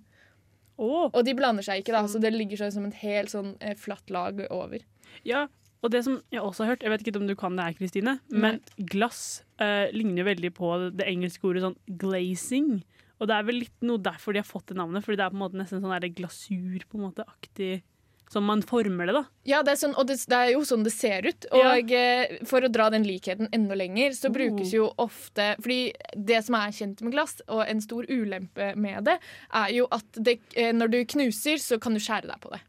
Oh. 0.78 1.08
Og 1.10 1.24
de 1.26 1.34
blander 1.34 1.66
seg 1.66 1.82
ikke, 1.82 1.96
da, 1.96 2.04
så 2.06 2.22
det 2.22 2.30
ligger 2.36 2.60
sånn 2.62 2.76
som 2.76 2.86
et 2.86 3.00
helt 3.02 3.34
sånn 3.34 3.56
eh, 3.58 3.74
flatt 3.78 4.14
lag 4.14 4.44
over. 4.50 4.86
ja. 5.26 5.48
Og 5.82 5.92
det 5.94 6.02
som 6.06 6.18
jeg 6.34 6.42
også 6.42 6.64
har 6.64 6.74
hørt, 6.74 6.84
jeg 6.84 6.92
vet 6.92 7.04
ikke 7.04 7.20
om 7.20 7.28
du 7.28 7.36
kan 7.38 7.58
det 7.58 7.68
her, 7.68 7.76
Kristine, 7.78 8.16
men 8.28 8.58
glass 8.90 9.44
uh, 9.62 9.86
ligner 9.94 10.26
veldig 10.26 10.50
på 10.56 10.72
det 10.90 11.06
engelske 11.06 11.46
ordet 11.46 11.62
sånn 11.66 11.78
glazing. 12.00 12.80
Og 13.18 13.30
det 13.30 13.36
er 13.36 13.46
vel 13.46 13.62
litt 13.64 13.86
noe 13.86 14.00
derfor 14.02 14.34
de 14.34 14.42
har 14.42 14.48
fått 14.48 14.70
det 14.70 14.78
navnet, 14.78 15.04
fordi 15.04 15.18
det 15.20 15.26
er 15.26 15.30
på 15.34 15.38
en 15.38 15.44
måte 15.44 15.60
nesten 15.60 15.82
sånn 15.82 15.94
der 15.94 16.10
glasur 16.14 16.82
på 16.86 16.98
en 16.98 17.08
måte 17.08 17.26
aktig 17.26 17.80
Som 18.28 18.44
man 18.44 18.60
former 18.60 19.08
det, 19.08 19.14
da. 19.16 19.22
Ja, 19.48 19.62
det 19.64 19.72
er, 19.72 19.78
sånn, 19.80 19.94
og 19.96 20.04
det, 20.10 20.18
det 20.28 20.36
er 20.36 20.50
jo 20.52 20.60
sånn 20.68 20.82
det 20.84 20.92
ser 20.92 21.24
ut. 21.24 21.46
Og 21.56 21.92
eh, 21.96 22.34
for 22.46 22.60
å 22.60 22.68
dra 22.68 22.90
den 22.92 23.06
likheten 23.08 23.48
enda 23.56 23.78
lenger, 23.78 24.12
så 24.12 24.28
brukes 24.34 24.74
jo 24.74 24.90
ofte 25.00 25.54
Fordi 25.64 25.94
det 26.12 26.42
som 26.44 26.58
er 26.58 26.74
kjent 26.76 27.00
med 27.06 27.16
glass, 27.16 27.38
og 27.48 27.64
en 27.64 27.80
stor 27.80 28.04
ulempe 28.10 28.74
med 28.76 29.08
det, 29.08 29.16
er 29.62 29.72
jo 29.78 29.88
at 29.94 30.20
det, 30.20 30.40
eh, 30.54 30.74
når 30.76 30.92
du 30.92 30.98
knuser, 31.14 31.56
så 31.62 31.80
kan 31.80 31.96
du 31.96 32.02
skjære 32.04 32.28
deg 32.28 32.42
på 32.44 32.52
det. 32.52 32.60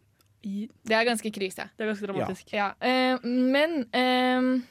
Det 0.42 0.96
er 0.96 1.04
ganske 1.08 1.32
krise. 1.36 1.70
det 1.78 1.84
er 1.86 1.90
ganske 1.94 2.08
dramatisk. 2.08 2.52
Ja, 2.56 2.70
eh, 2.80 3.18
men 3.26 3.82
eh, 3.94 4.62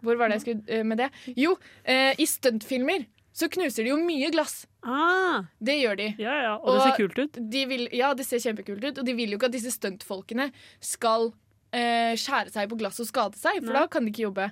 Hvor 0.00 0.16
var 0.16 0.28
det 0.30 0.38
jeg 0.38 0.44
skulle 0.46 0.78
eh, 0.78 0.84
med 0.86 0.98
det? 1.02 1.10
Jo, 1.36 1.56
eh, 1.84 2.14
i 2.18 2.26
stuntfilmer 2.26 3.06
så 3.32 3.48
knuser 3.48 3.84
de 3.86 3.90
jo 3.92 3.96
mye 3.96 4.30
glass. 4.34 4.66
Ah, 4.82 5.44
Det 5.62 5.76
gjør 5.80 5.96
de. 5.96 6.08
ja, 6.18 6.32
ja, 6.42 6.54
og 6.58 6.74
det 6.74 6.82
ser 6.82 6.96
kult 6.98 7.18
ut. 7.18 7.38
De 7.50 7.66
vil, 7.66 7.88
ja, 7.94 8.12
det 8.14 8.26
ser 8.26 8.38
kjempekult 8.42 8.82
ut, 8.84 8.98
og 8.98 9.06
de 9.06 9.14
vil 9.14 9.30
jo 9.30 9.38
ikke 9.38 9.46
at 9.50 9.54
disse 9.54 9.70
stuntfolkene 9.74 10.48
skal 10.80 11.30
eh, 11.72 12.16
skjære 12.18 12.50
seg 12.50 12.68
på 12.72 12.78
glass 12.80 12.98
og 13.00 13.06
skade 13.06 13.38
seg, 13.38 13.60
for 13.62 13.70
Nei. 13.72 13.80
da 13.80 13.86
kan 13.92 14.04
de 14.04 14.10
ikke 14.12 14.26
jobbe. 14.26 14.48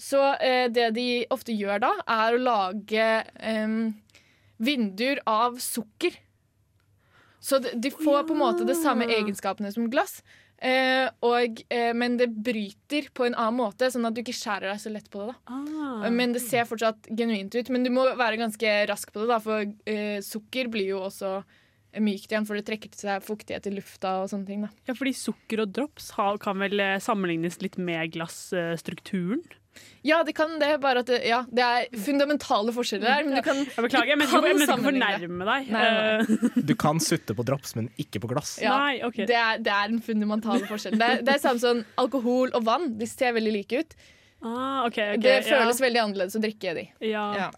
Så 0.00 0.20
eh, 0.40 0.68
det 0.72 0.92
de 0.96 1.08
ofte 1.34 1.52
gjør 1.52 1.82
da, 1.82 1.90
er 2.06 2.36
å 2.38 2.40
lage 2.44 3.08
vinduer 4.60 5.20
av 5.28 5.58
sukker. 5.60 6.16
Så 7.40 7.58
de, 7.58 7.90
får 7.90 8.26
på 8.28 8.36
en 8.36 8.42
måte 8.42 8.66
de 8.68 8.76
samme 8.76 9.08
egenskapene 9.08 9.72
som 9.72 9.88
glass. 9.90 10.20
Eh, 10.60 11.06
og, 11.24 11.62
eh, 11.72 11.94
men 11.96 12.18
det 12.20 12.28
bryter 12.44 13.08
på 13.16 13.24
en 13.24 13.34
annen 13.34 13.56
måte, 13.62 13.88
sånn 13.88 14.04
at 14.04 14.12
du 14.12 14.20
ikke 14.20 14.36
skjærer 14.36 14.68
deg 14.68 14.82
så 14.82 14.92
lett 14.92 15.08
på 15.12 15.30
det. 15.30 15.36
Ah. 15.48 16.04
men 16.12 16.34
det 16.36 16.42
ser 16.44 16.68
fortsatt 16.68 17.08
genuint 17.16 17.54
ut. 17.56 17.72
Men 17.72 17.86
du 17.86 17.90
må 17.94 18.04
være 18.12 18.42
ganske 18.42 18.74
rask 18.90 19.12
på 19.12 19.22
det, 19.22 19.30
da, 19.32 19.40
for 19.40 19.64
eh, 19.88 20.20
sukker 20.24 20.68
blir 20.72 20.92
jo 20.92 21.00
også 21.06 21.38
mykt 21.98 22.30
igjen, 22.30 22.46
for 22.46 22.58
det 22.58 22.66
trekker 22.68 22.92
til 22.92 23.02
seg 23.02 23.24
fuktighet 23.24 23.66
i 23.66 23.72
lufta 23.74 24.20
og 24.20 24.28
sånne 24.30 24.46
ting. 24.46 24.66
da. 24.66 24.70
Ja, 24.86 24.94
fordi 24.98 25.14
sukker 25.16 25.64
og 25.64 25.72
drops 25.74 26.12
har, 26.18 26.38
kan 26.42 26.60
vel 26.62 26.76
eh, 26.82 27.00
sammenlignes 27.02 27.58
litt 27.64 27.80
med 27.80 28.12
glassstrukturen? 28.14 29.42
Ja, 30.06 30.22
det 30.24 30.32
kan 30.36 30.54
det, 30.60 30.70
bare 30.80 31.02
at 31.04 31.10
det, 31.10 31.18
ja, 31.28 31.42
det 31.52 31.64
er 31.64 31.98
fundamentale 32.04 32.72
forskjeller 32.72 33.12
her. 33.12 33.26
Men 33.26 33.36
du 33.36 33.42
kan 33.44 33.58
Jeg 33.64 33.84
beklager, 33.84 34.12
jeg 34.14 34.20
du 34.20 34.26
kan 34.30 34.46
ikke 34.46 34.52
jeg 34.52 34.62
ikke 34.62 34.76
å 34.76 34.86
fornærme 34.86 35.48
deg. 35.50 35.72
Nei, 35.74 35.82
nei, 35.82 36.28
nei. 36.30 36.62
Du 36.70 36.74
kan 36.80 37.02
sutte 37.04 37.36
på 37.36 37.44
drops, 37.46 37.74
men 37.76 37.90
ikke 38.00 38.22
på 38.24 38.30
glass. 38.32 38.54
Ja, 38.62 38.78
Nei, 38.80 39.02
ok. 39.06 39.20
det, 39.28 39.36
er, 39.36 39.60
det 39.64 39.74
er 39.74 39.92
en 39.92 40.00
fundamental 40.04 40.64
forskjell. 40.70 40.96
Det 41.00 41.10
er, 41.16 41.26
det 41.26 41.36
er 41.36 41.42
samme 41.42 41.62
som 41.62 41.84
alkohol 42.00 42.54
og 42.56 42.64
vann. 42.68 42.94
De 43.00 43.08
ser 43.10 43.36
veldig 43.36 43.52
like 43.58 43.84
ut. 43.84 43.96
Ah, 44.40 44.86
okay, 44.86 45.16
okay, 45.16 45.20
det 45.20 45.34
ja. 45.44 45.58
føles 45.60 45.80
veldig 45.82 46.00
annerledes 46.00 46.36
å 46.38 46.42
drikke 46.42 46.74
de. 46.78 46.86
ja. 47.04 47.26
Ja. 47.36 47.48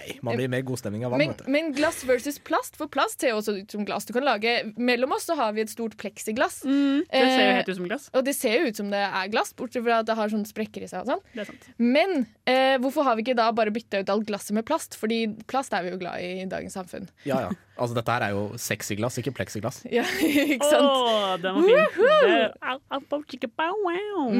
Nei, 0.00 0.14
man 0.24 0.38
blir 0.38 0.48
mer 0.48 0.62
godstemning 0.64 1.04
av 1.04 1.12
vann, 1.12 1.20
Men, 1.20 1.34
men 1.52 1.72
glass 1.76 2.00
versus 2.08 2.38
plast, 2.40 2.78
for 2.80 2.88
plast 2.88 3.20
ser 3.20 3.34
jo 3.34 3.40
også 3.42 3.58
ut 3.58 3.74
som 3.74 3.84
glass. 3.84 4.06
Du 4.08 4.14
kan 4.16 4.24
lage, 4.24 4.54
mellom 4.80 5.12
oss 5.12 5.28
så 5.28 5.36
har 5.36 5.52
vi 5.56 5.60
et 5.64 5.72
stort 5.72 5.98
pleksiglass. 6.00 6.62
Mm, 6.64 7.04
det 7.04 7.20
ser 7.20 7.44
jo 7.44 7.50
Eh, 7.50 7.56
helt 7.60 7.68
ut 7.68 7.76
som 7.76 7.88
glass. 7.90 8.08
Og 8.16 8.24
det 8.24 8.34
ser 8.38 8.56
jo 8.56 8.70
ut 8.72 8.80
som 8.80 8.88
det 8.92 9.02
er 9.04 9.28
glass, 9.32 9.52
bortsett 9.56 9.84
fra 9.84 10.00
at 10.00 10.08
det 10.08 10.16
har 10.16 10.32
sånne 10.32 10.48
sprekker 10.48 10.86
i 10.86 10.88
seg. 10.88 11.04
og 11.04 11.12
sånn. 11.12 11.24
Det 11.36 11.46
sant. 11.50 11.68
Men 11.76 12.24
eh, 12.48 12.78
hvorfor 12.80 13.04
har 13.04 13.18
vi 13.18 13.26
ikke 13.26 13.36
da 13.36 13.50
bare 13.52 13.74
bytta 13.74 14.00
ut 14.00 14.12
alt 14.16 14.28
glasset 14.30 14.56
med 14.56 14.64
plast? 14.68 14.96
Fordi 15.00 15.26
plast 15.50 15.76
er 15.76 15.84
vi 15.84 15.92
jo 15.92 16.00
glad 16.00 16.24
i 16.24 16.30
i 16.40 16.46
dagens 16.48 16.72
samfunn. 16.78 17.08
Ja, 17.26 17.40
ja. 17.44 17.50
Altså, 17.80 17.96
dette 17.96 18.12
her 18.12 18.24
er 18.26 18.34
jo 18.36 18.42
sexy 18.60 18.96
glass, 18.98 19.16
ikke 19.20 19.32
pleksiglass. 19.36 19.82
Ja, 19.90 20.04
ikke 20.20 20.66
sant? 20.68 20.86
Åh, 20.86 21.36
den 21.42 21.56
var 21.56 21.62
fin. 21.66 22.54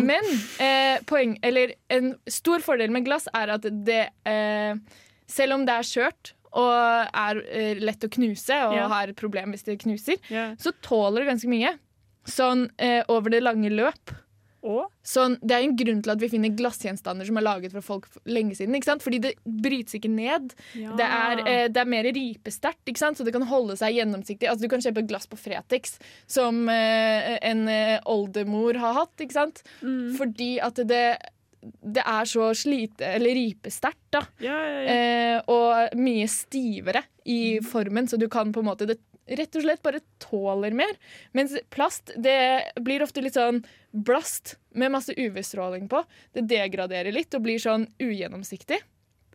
Men 0.07 0.27
eh, 0.63 1.01
poeng, 1.09 1.37
eller 1.47 1.73
en 1.91 2.13
stor 2.31 2.63
fordel 2.65 2.91
med 2.95 3.05
glass 3.07 3.29
er 3.35 3.53
at 3.57 3.67
det 3.85 4.03
eh, 4.27 4.75
Selv 5.31 5.55
om 5.55 5.67
det 5.67 5.75
er 5.79 5.87
skjørt 5.87 6.33
og 6.51 6.73
er 7.15 7.39
eh, 7.55 7.79
lett 7.79 8.03
å 8.03 8.09
knuse, 8.11 8.57
og 8.67 8.75
Ja. 8.75 8.89
har 8.91 9.09
et 9.13 9.17
problem 9.21 9.53
hvis 9.55 9.63
det 9.69 9.77
knuser, 9.85 10.17
Ja. 10.29 10.49
så 10.59 10.73
tåler 10.83 11.23
det 11.23 11.29
ganske 11.31 11.47
mye. 11.53 11.77
Sånn 12.27 12.69
eh, 12.79 13.05
over 13.09 13.31
det 13.31 13.43
lange 13.45 13.71
løp. 13.71 14.11
Og 14.63 14.91
Sånn, 15.07 15.39
det 15.41 15.55
er 15.57 15.63
en 15.65 15.77
grunn 15.77 16.03
til 16.05 16.11
at 16.13 16.21
vi 16.21 16.29
finner 16.29 16.51
glassgjenstander 16.53 17.25
som 17.25 17.39
er 17.41 17.47
laget 17.47 17.73
fra 17.73 17.81
folk 17.81 18.09
lenge 18.29 18.53
siden. 18.59 18.75
Fordi 19.01 19.19
det 19.23 19.35
brytes 19.47 19.95
ikke 19.97 20.11
ned. 20.11 20.53
ja. 20.75 20.91
Det 20.97 21.07
er, 21.07 21.39
eh, 21.47 21.69
det 21.69 21.81
er 21.81 21.89
mer 21.89 22.05
ripesterkt, 22.05 22.85
så 23.17 23.25
det 23.25 23.33
kan 23.33 23.43
holde 23.47 23.77
seg 23.79 23.95
gjennomsiktig. 23.95 24.49
Altså, 24.51 24.61
du 24.63 24.69
kan 24.69 24.81
kjøpe 24.81 25.07
glass 25.09 25.27
på 25.27 25.39
Fretex 25.39 25.99
som 26.27 26.69
eh, 26.69 27.39
en 27.43 27.69
eh, 27.69 28.01
oldemor 28.05 28.75
har 28.77 28.95
hatt. 28.95 29.17
Mm. 29.17 30.17
Fordi 30.19 30.59
at 30.61 30.75
det, 30.75 31.17
det 31.61 32.03
er 32.07 32.29
så 32.29 32.51
slite, 32.57 33.05
eller 33.19 33.37
ripesterkt, 33.37 34.07
da. 34.15 34.25
ja, 34.41 34.57
ja, 34.65 34.81
ja. 34.81 34.95
Eh, 34.95 35.39
og 35.53 35.97
mye 36.01 36.29
stivere 36.31 37.05
i 37.29 37.61
formen, 37.65 38.09
så 38.09 38.17
du 38.21 38.29
kan 38.33 38.53
på 38.53 38.63
en 38.63 38.71
måte 38.71 38.89
det, 38.89 38.97
rett 39.31 39.57
og 39.57 39.65
slett 39.65 39.83
bare 39.85 40.01
tåler 40.23 40.75
mer. 40.77 40.97
Mens 41.37 41.55
plast 41.71 42.15
det 42.17 42.73
blir 42.81 43.05
ofte 43.05 43.23
litt 43.25 43.37
sånn 43.39 43.63
blast 43.93 44.57
med 44.79 44.95
masse 44.95 45.15
UV-stråling 45.17 45.89
på. 45.91 46.03
Det 46.35 46.47
degraderer 46.49 47.13
litt 47.15 47.35
og 47.37 47.45
blir 47.45 47.61
sånn 47.63 47.87
ugjennomsiktig. 48.01 48.81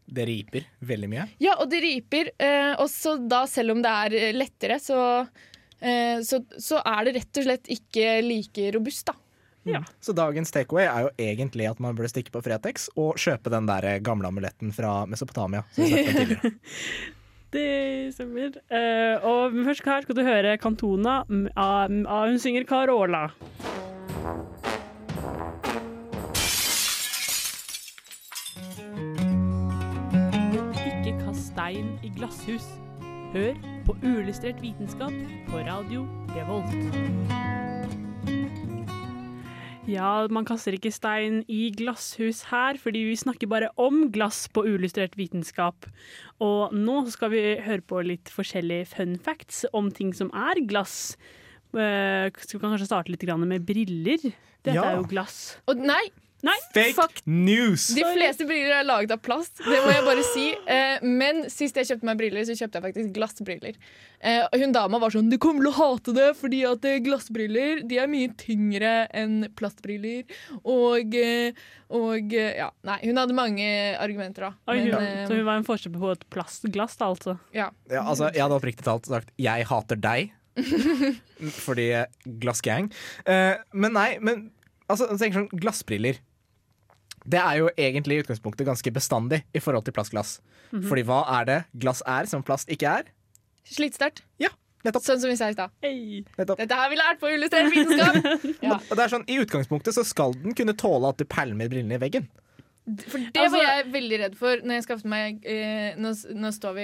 Det 0.06 0.26
riper 0.28 0.68
veldig 0.86 1.10
mye. 1.10 1.28
Ja, 1.42 1.56
og 1.62 1.70
det 1.72 1.82
riper. 1.86 2.32
Eh, 2.38 2.74
og 2.78 2.90
så 2.92 3.16
da, 3.22 3.46
selv 3.50 3.76
om 3.76 3.82
det 3.86 3.94
er 4.06 4.38
lettere, 4.38 4.78
så, 4.82 5.00
eh, 5.80 6.22
så, 6.26 6.44
så 6.62 6.82
er 6.86 7.08
det 7.08 7.16
rett 7.20 7.42
og 7.42 7.48
slett 7.48 7.72
ikke 7.78 8.20
like 8.26 8.70
robust, 8.76 9.08
da. 9.10 9.18
Ja. 9.66 9.82
Så 10.02 10.14
dagens 10.14 10.54
takeaway 10.54 10.86
er 10.86 11.08
jo 11.08 11.12
egentlig 11.18 11.66
at 11.70 11.80
man 11.82 11.98
burde 11.98 12.12
stikke 12.12 12.34
på 12.34 12.44
Fretex 12.46 12.88
og 12.96 13.18
kjøpe 13.18 13.50
den 13.54 13.66
der 13.70 14.00
gamle 14.06 14.30
amuletten 14.30 14.74
fra 14.76 15.04
Mesopotamia. 15.10 15.66
Det 17.56 18.14
stemmer. 18.14 18.52
Uh, 18.68 19.26
og 19.26 19.52
først 19.66 19.86
her 19.86 20.02
skal 20.02 20.16
du 20.16 20.22
høre 20.28 20.58
Kantona. 20.58 21.22
Uh, 21.30 21.48
av, 21.56 21.92
av 22.08 22.28
hun 22.28 22.40
synger 22.40 22.66
Carola. 22.68 23.30
Ikke 30.84 31.16
kast 31.22 31.54
stein 31.54 31.94
i 32.04 32.12
glasshus. 32.18 32.68
Hør 33.36 33.56
på 33.86 33.96
Uillustrert 34.04 34.60
vitenskap 34.64 35.16
på 35.48 35.64
radio 35.68 36.08
Revolt. 36.36 37.65
Ja, 39.86 40.26
man 40.34 40.48
kaster 40.50 40.74
ikke 40.74 40.90
stein 40.94 41.44
i 41.52 41.68
glasshus 41.78 42.40
her, 42.50 42.80
fordi 42.82 43.04
vi 43.06 43.18
snakker 43.22 43.50
bare 43.52 43.68
om 43.82 44.08
glass 44.14 44.48
på 44.50 44.64
uillustrert 44.66 45.14
vitenskap. 45.20 45.86
Og 46.42 46.74
nå 46.74 47.04
skal 47.14 47.30
vi 47.36 47.44
høre 47.62 47.86
på 47.86 48.02
litt 48.08 48.32
forskjellige 48.34 48.88
fun 48.96 49.14
facts 49.22 49.62
om 49.78 49.92
ting 49.94 50.10
som 50.18 50.32
er 50.34 50.64
glass. 50.66 51.14
Uh, 51.76 52.32
skal 52.34 52.58
vi 52.58 52.64
kan 52.64 52.74
kanskje 52.74 52.90
starte 52.90 53.14
litt 53.14 53.26
grann 53.28 53.46
med 53.46 53.66
briller. 53.68 54.26
Dette 54.66 54.74
Ja. 54.80 54.88
er 54.90 54.98
jo 54.98 55.06
glass. 55.12 55.60
Og 55.70 55.78
nei, 55.78 56.02
Nei, 56.46 56.56
Fake 56.76 56.94
Fuck. 56.94 57.22
news! 57.26 57.88
de 57.98 58.04
fleste 58.06 58.46
briller 58.46 58.76
er 58.78 58.86
laget 58.86 59.16
av 59.16 59.22
plast, 59.26 59.58
det 59.66 59.80
må 59.82 59.90
jeg 59.90 60.04
bare 60.06 60.26
si. 60.28 60.44
Eh, 60.70 61.02
men 61.02 61.46
sist 61.50 61.78
jeg 61.80 61.88
kjøpte 61.90 62.06
meg 62.06 62.20
briller, 62.20 62.46
så 62.46 62.54
kjøpte 62.58 62.78
jeg 62.78 62.86
faktisk 62.86 63.14
glassbriller. 63.16 63.80
Eh, 64.22 64.46
hun 64.62 64.76
dama 64.76 65.00
var 65.02 65.14
sånn 65.14 65.30
'Du 65.32 65.38
kommer 65.42 65.66
til 65.66 65.72
å 65.72 65.78
hate 65.80 66.14
det, 66.14 66.28
fordi 66.38 66.62
at 66.70 66.86
eh, 66.86 67.00
glassbriller 67.02 67.82
de 67.88 67.98
er 67.98 68.12
mye 68.12 68.30
tyngre 68.38 68.94
enn 69.10 69.50
plastbriller'. 69.58 70.30
Og, 70.62 71.18
og 71.90 72.38
ja, 72.38 72.70
nei, 72.86 73.00
hun 73.04 73.18
hadde 73.22 73.38
mange 73.38 73.68
argumenter, 73.98 74.50
da. 74.50 74.54
Oi, 74.70 74.78
Men, 74.84 74.94
hun, 74.94 75.02
eh, 75.02 75.26
så 75.28 75.40
hun 75.40 75.46
var 75.50 75.58
en 75.58 75.68
forskjell 75.68 75.98
på 75.98 76.14
et 76.14 76.30
plastglass, 76.30 76.98
da, 77.02 77.10
altså. 77.10 77.40
ja. 77.54 77.72
Ja, 77.90 78.06
altså, 78.06 78.30
jeg 78.34 78.46
hadde 78.46 78.60
oppriktig 78.60 78.86
talt 78.86 79.10
sagt 79.10 79.34
'jeg 79.38 79.66
hater 79.66 79.98
deg', 79.98 80.30
fordi 81.66 81.90
glassgang. 82.40 82.92
Eh, 83.26 83.58
men 83.74 83.94
nei, 83.94 84.18
men 84.22 84.52
altså, 84.88 85.10
sånn, 85.18 85.50
glassbriller 85.52 86.22
Det 87.26 87.40
er 87.42 87.58
jo 87.62 87.70
egentlig 87.74 88.20
i 88.20 88.24
utgangspunktet 88.26 88.68
ganske 88.68 88.92
bestandig 88.94 89.42
i 89.58 89.62
forhold 89.64 89.86
til 89.88 89.96
plastglass. 89.96 90.38
Fordi 90.76 91.06
hva 91.08 91.24
er 91.40 91.48
det 91.50 91.58
glass 91.82 92.04
er 92.06 92.28
som 92.30 92.44
plast 92.46 92.70
ikke 92.74 92.92
er? 93.02 93.10
Slitsterkt. 93.66 94.22
Ja, 94.42 94.52
nettopp. 94.86 95.06
Sånn 95.08 95.22
som 95.24 95.32
vi 95.32 95.38
sa 95.40 95.50
i 95.50 95.56
stad. 95.58 95.74
Hey. 95.82 96.24
Dette 96.38 96.78
har 96.78 96.90
vi 96.92 97.00
lært 97.00 97.22
på 97.22 97.32
Illustrert 97.34 97.72
vitenskap! 97.74 98.20
ja. 98.68 98.78
Og 98.78 98.94
det 98.94 99.04
er 99.08 99.14
sånn, 99.16 99.26
I 99.32 99.40
utgangspunktet 99.42 99.98
så 99.98 100.04
skal 100.06 100.36
den 100.44 100.54
kunne 100.58 100.76
tåle 100.78 101.10
at 101.10 101.18
du 101.22 101.26
pælmer 101.26 101.72
brillene 101.72 101.98
i 101.98 102.04
veggen. 102.06 102.28
For 102.86 103.18
det 103.18 103.42
Altså- 103.42 103.58
var 103.58 103.64
jeg 103.66 103.86
veldig 103.96 104.18
redd 104.22 104.36
for 104.38 104.62
når 104.62 104.76
jeg 104.78 104.84
skaffet 104.86 105.10
meg 105.10 105.46
eh, 105.50 105.96
nå, 105.98 106.12
nå 106.38 106.52
står 106.54 106.76
vi, 106.78 106.84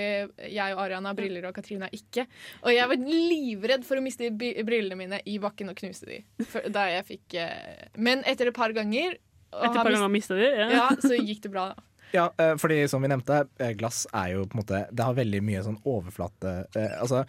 jeg 0.50 0.74
og 0.74 0.80
Arian 0.88 1.06
har 1.06 1.14
briller, 1.14 1.46
og 1.46 1.54
Katrine 1.54 1.86
har 1.86 1.94
ikke. 1.94 2.26
Og 2.66 2.74
jeg 2.74 2.90
var 2.90 3.04
livredd 3.06 3.86
for 3.86 4.02
å 4.02 4.02
miste 4.02 4.32
brillene 4.34 4.98
mine 4.98 5.20
i 5.30 5.36
bakken 5.44 5.70
og 5.70 5.78
knuse 5.78 6.10
de. 6.10 6.24
For, 6.42 6.66
da 6.74 6.88
jeg 6.90 7.06
fikk 7.12 7.38
eh, 7.38 7.92
Men 8.02 8.26
etter 8.26 8.50
et 8.50 8.58
par 8.58 8.74
ganger 8.74 9.20
Etter 9.52 9.68
et 9.70 9.78
par 9.84 9.92
ganger 9.92 10.12
mista 10.14 10.36
de. 10.38 10.46
Ja. 10.48 10.68
ja, 10.72 10.86
så 11.02 11.18
gikk 11.20 11.42
det 11.46 11.52
bra. 11.54 11.66
Ja, 12.12 12.26
eh, 12.44 12.54
fordi 12.60 12.82
som 12.92 13.04
vi 13.04 13.08
nevnte, 13.12 13.42
eh, 13.60 13.74
glass 13.80 14.06
er 14.12 14.34
jo 14.34 14.46
på 14.46 14.58
en 14.58 14.62
måte 14.66 14.80
Det 14.92 15.04
har 15.08 15.16
veldig 15.16 15.40
mye 15.48 15.62
sånn 15.64 15.78
overflate 15.88 16.56
eh, 16.76 16.96
Altså, 17.00 17.22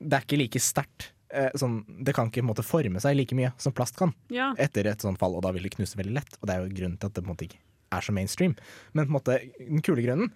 det 0.00 0.16
er 0.16 0.24
ikke 0.24 0.38
like 0.40 0.62
sterkt. 0.64 1.10
Eh, 1.28 1.50
sånn, 1.60 1.82
det 2.04 2.14
kan 2.16 2.30
ikke 2.30 2.40
på 2.40 2.46
en 2.46 2.50
måte 2.54 2.64
forme 2.64 3.02
seg 3.04 3.18
like 3.18 3.36
mye 3.36 3.52
som 3.60 3.74
plast 3.76 3.98
kan 4.00 4.14
Ja. 4.32 4.52
etter 4.58 4.88
et 4.88 5.04
sånt 5.04 5.20
fall, 5.20 5.36
og 5.36 5.44
da 5.44 5.52
vil 5.52 5.62
det 5.68 5.74
knuse 5.76 5.98
veldig 6.00 6.14
lett. 6.16 6.38
Og 6.40 6.48
det 6.48 6.56
er 6.56 6.64
jo 6.64 6.72
grunnen 6.78 6.96
til 6.98 7.10
at 7.10 7.14
det 7.18 7.22
på 7.24 7.28
en 7.28 7.34
måte 7.34 7.46
ikke 7.50 7.60
er 7.92 8.06
så 8.06 8.14
mainstream. 8.16 8.56
Men 8.94 9.06
på 9.06 9.10
en 9.12 9.18
måte, 9.18 9.36
den 9.60 9.84
kule 9.84 10.02
grunnen 10.06 10.32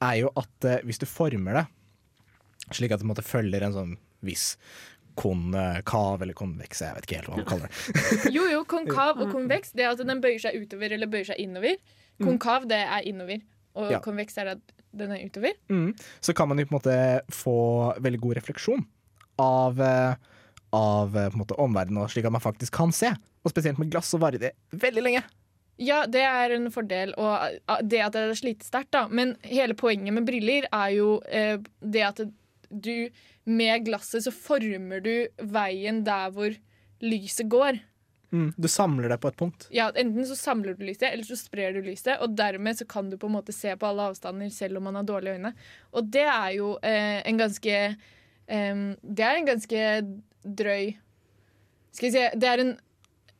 er 0.00 0.20
jo 0.22 0.30
at 0.38 0.70
hvis 0.86 1.02
du 1.02 1.06
former 1.10 1.58
det 1.58 1.66
slik 2.74 2.92
at 2.92 3.00
det 3.00 3.06
på 3.06 3.08
en 3.08 3.14
måte 3.14 3.26
følger 3.26 3.64
en 3.64 3.74
sånn 3.76 3.94
viss 4.24 4.56
konkav 5.18 6.22
eller 6.24 6.36
konveks, 6.38 6.82
jeg 6.84 6.96
vet 6.96 7.06
ikke 7.08 7.20
helt 7.20 7.30
hva 7.32 7.38
man 7.40 7.48
kaller 7.48 7.68
det. 7.68 8.32
Jo, 8.36 8.46
jo, 8.52 8.62
konkav 8.70 9.20
og 9.24 9.32
konveks 9.34 9.74
det 9.76 9.86
er 9.86 9.94
at 9.94 10.02
den 10.06 10.22
bøyer 10.22 10.40
seg 10.46 10.58
utover 10.62 10.94
eller 10.94 11.10
bøyer 11.10 11.32
seg 11.32 11.42
innover. 11.42 11.78
Konkav 12.22 12.66
det 12.70 12.80
er 12.84 13.06
innover, 13.06 13.42
og 13.78 13.92
Ja. 13.94 14.00
konveks 14.04 14.38
er 14.42 14.54
at 14.56 14.74
den 14.98 15.12
er 15.14 15.24
utover. 15.26 15.54
Mm. 15.70 15.92
Så 16.24 16.34
kan 16.34 16.48
man 16.48 16.58
jo 16.58 16.66
på 16.66 16.74
en 16.74 16.78
måte 16.80 16.98
få 17.34 17.58
veldig 18.02 18.20
god 18.22 18.38
refleksjon 18.40 18.86
av, 19.38 19.80
eh, 19.80 20.14
av 20.74 21.16
eh, 21.16 21.28
på 21.28 21.36
en 21.38 21.42
måte 21.44 21.58
omverdenen, 21.58 22.08
slik 22.10 22.26
at 22.26 22.34
man 22.34 22.42
faktisk 22.44 22.72
kan 22.74 22.94
se. 22.94 23.12
Og 23.44 23.52
spesielt 23.52 23.78
med 23.78 23.90
glass 23.92 24.10
så 24.10 24.18
varer 24.18 24.40
det 24.42 24.54
veldig 24.74 25.04
lenge. 25.04 25.22
Ja, 25.78 26.00
det 26.10 26.24
er 26.26 26.56
en 26.56 26.72
fordel, 26.74 27.12
og 27.14 27.54
uh, 27.70 27.76
det 27.86 28.00
at 28.02 28.16
det 28.16 28.24
er 28.24 28.34
slitesterkt, 28.34 28.90
da. 28.96 29.04
Men 29.06 29.36
hele 29.46 29.76
poenget 29.78 30.10
med 30.16 30.26
briller 30.26 30.66
er 30.74 30.88
jo 30.96 31.20
eh, 31.30 31.60
det 31.78 32.02
at 32.02 32.24
du 32.70 33.08
med 33.48 33.86
glasset 33.86 34.26
så 34.26 34.32
former 34.34 35.02
du 35.04 35.12
veien 35.40 36.02
der 36.06 36.32
hvor 36.34 36.56
lyset 37.04 37.48
går. 37.50 37.78
Mm. 38.28 38.50
Du 38.60 38.68
samler 38.68 39.08
deg 39.08 39.20
på 39.22 39.30
et 39.30 39.38
punkt. 39.40 39.66
Ja, 39.72 39.88
Enten 39.96 40.26
så 40.28 40.36
samler 40.36 40.76
du 40.76 40.84
lyset, 40.84 41.06
eller 41.08 41.24
så 41.24 41.38
sprer 41.38 41.72
du 41.72 41.80
lyset. 41.84 42.18
Og 42.20 42.36
dermed 42.36 42.76
så 42.76 42.86
kan 42.88 43.08
du 43.08 43.16
på 43.20 43.30
en 43.30 43.38
måte 43.38 43.54
se 43.56 43.72
på 43.76 43.88
alle 43.88 44.10
avstander 44.10 44.50
selv 44.52 44.80
om 44.80 44.88
man 44.88 44.98
har 45.00 45.08
dårlige 45.08 45.38
øyne. 45.38 45.54
Og 45.96 46.10
det 46.12 46.26
er 46.28 46.50
jo 46.58 46.74
eh, 46.82 47.22
en 47.28 47.40
ganske 47.40 47.76
eh, 47.88 48.82
Det 49.00 49.24
er 49.24 49.38
en 49.38 49.48
ganske 49.48 49.84
drøy 50.44 50.92
Skal 51.92 52.06
vi 52.06 52.12
si 52.14 52.22
Det 52.38 52.48
er 52.48 52.62
en 52.62 52.76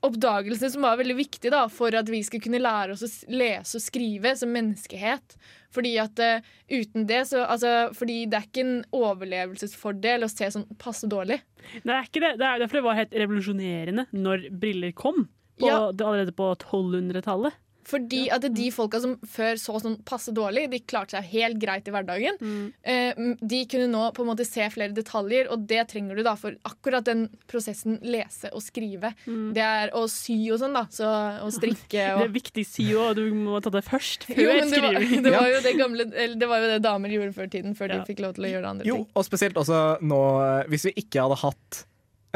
oppdagelse 0.06 0.70
som 0.70 0.84
var 0.86 0.98
veldig 1.00 1.16
viktig 1.18 1.50
da, 1.52 1.64
for 1.72 1.94
at 1.98 2.08
vi 2.10 2.20
skal 2.26 2.42
kunne 2.42 2.60
lære 2.62 2.94
oss 2.94 3.04
å 3.06 3.10
lese 3.34 3.78
og 3.78 3.84
skrive 3.84 4.34
som 4.38 4.52
menneskehet. 4.54 5.38
Fordi 5.74 5.94
at 6.00 6.20
uh, 6.22 6.44
uten 6.70 7.04
det 7.08 7.24
så 7.28 7.42
altså, 7.44 7.90
Fordi 7.96 8.22
det 8.30 8.38
er 8.38 8.46
ikke 8.46 8.62
en 8.64 8.76
overlevelsesfordel 8.96 10.24
å 10.24 10.30
se 10.32 10.48
sånn 10.54 10.64
passe 10.80 11.08
dårlig. 11.10 11.40
Nei, 11.82 11.82
Det 11.82 11.96
er 11.96 12.06
ikke 12.08 12.22
det. 12.24 12.32
Det 12.40 12.46
er 12.48 12.62
derfor 12.62 12.80
det 12.80 12.86
var 12.86 13.00
helt 13.02 13.18
revolusjonerende 13.24 14.06
når 14.16 14.48
briller 14.62 14.94
kom. 14.96 15.26
På, 15.58 15.66
Ja. 15.66 15.78
allerede 15.90 16.32
på 16.32 16.52
1200-tallet. 16.54 17.58
Fordi 17.88 18.26
at 18.34 18.44
de 18.52 18.68
folka 18.74 19.00
som 19.02 19.16
før 19.28 19.58
så 19.60 19.78
sånn 19.82 19.98
passe 20.08 20.32
dårlig, 20.36 20.66
de 20.72 20.80
klarte 20.84 21.16
seg 21.16 21.30
helt 21.32 21.60
greit 21.62 21.88
i 21.88 21.94
hverdagen. 21.94 22.36
Mm. 22.38 23.36
de 23.40 23.60
kunne 23.70 23.88
nå 23.90 24.02
på 24.16 24.22
en 24.24 24.28
måte 24.30 24.44
se 24.46 24.64
flere 24.72 24.92
detaljer, 24.96 25.48
og 25.52 25.64
det 25.70 25.86
trenger 25.92 26.18
du 26.18 26.22
da 26.26 26.34
for 26.38 26.56
akkurat 26.68 27.06
den 27.06 27.26
prosessen 27.50 27.98
lese 28.04 28.50
og 28.52 28.62
skrive. 28.64 29.14
Det 29.26 29.64
er 29.64 29.92
å 29.96 30.04
sy 30.10 30.36
og 30.52 30.60
sånn, 30.62 30.76
da. 30.76 30.84
Så, 30.92 31.08
og 31.44 31.52
strikke 31.58 32.04
Det 32.20 32.26
er 32.28 32.34
viktig 32.34 32.66
å 32.68 32.88
òg, 32.98 33.10
og 33.10 33.18
du 33.18 33.34
må 33.36 33.60
ta 33.64 33.72
det 33.74 33.84
først. 33.86 34.28
Før 34.28 34.42
jo, 34.44 34.54
men 34.60 34.72
det 34.72 34.82
var, 34.84 34.98
det, 35.28 35.34
var 35.34 35.48
jo 35.52 35.60
det, 35.64 35.74
gamle, 35.78 36.08
eller 36.12 36.38
det 36.40 36.50
var 36.50 36.64
jo 36.64 36.70
det 36.74 36.80
damer 36.84 37.14
gjorde 37.14 37.36
før 37.36 37.52
tiden, 37.52 37.76
før 37.78 37.88
Ja. 37.88 38.00
de 38.02 38.10
fikk 38.12 38.20
lov 38.24 38.34
til 38.36 38.44
å 38.44 38.50
gjøre 38.52 38.72
andre 38.74 38.88
Jo, 38.88 38.98
ting. 39.00 39.06
og 39.16 39.24
spesielt 39.26 39.56
også 39.56 39.78
nå 40.04 40.18
eh, 40.44 40.66
Hvis 40.68 40.84
vi 40.90 40.92
ikke 41.00 41.22
hadde 41.24 41.38
hatt 41.40 41.78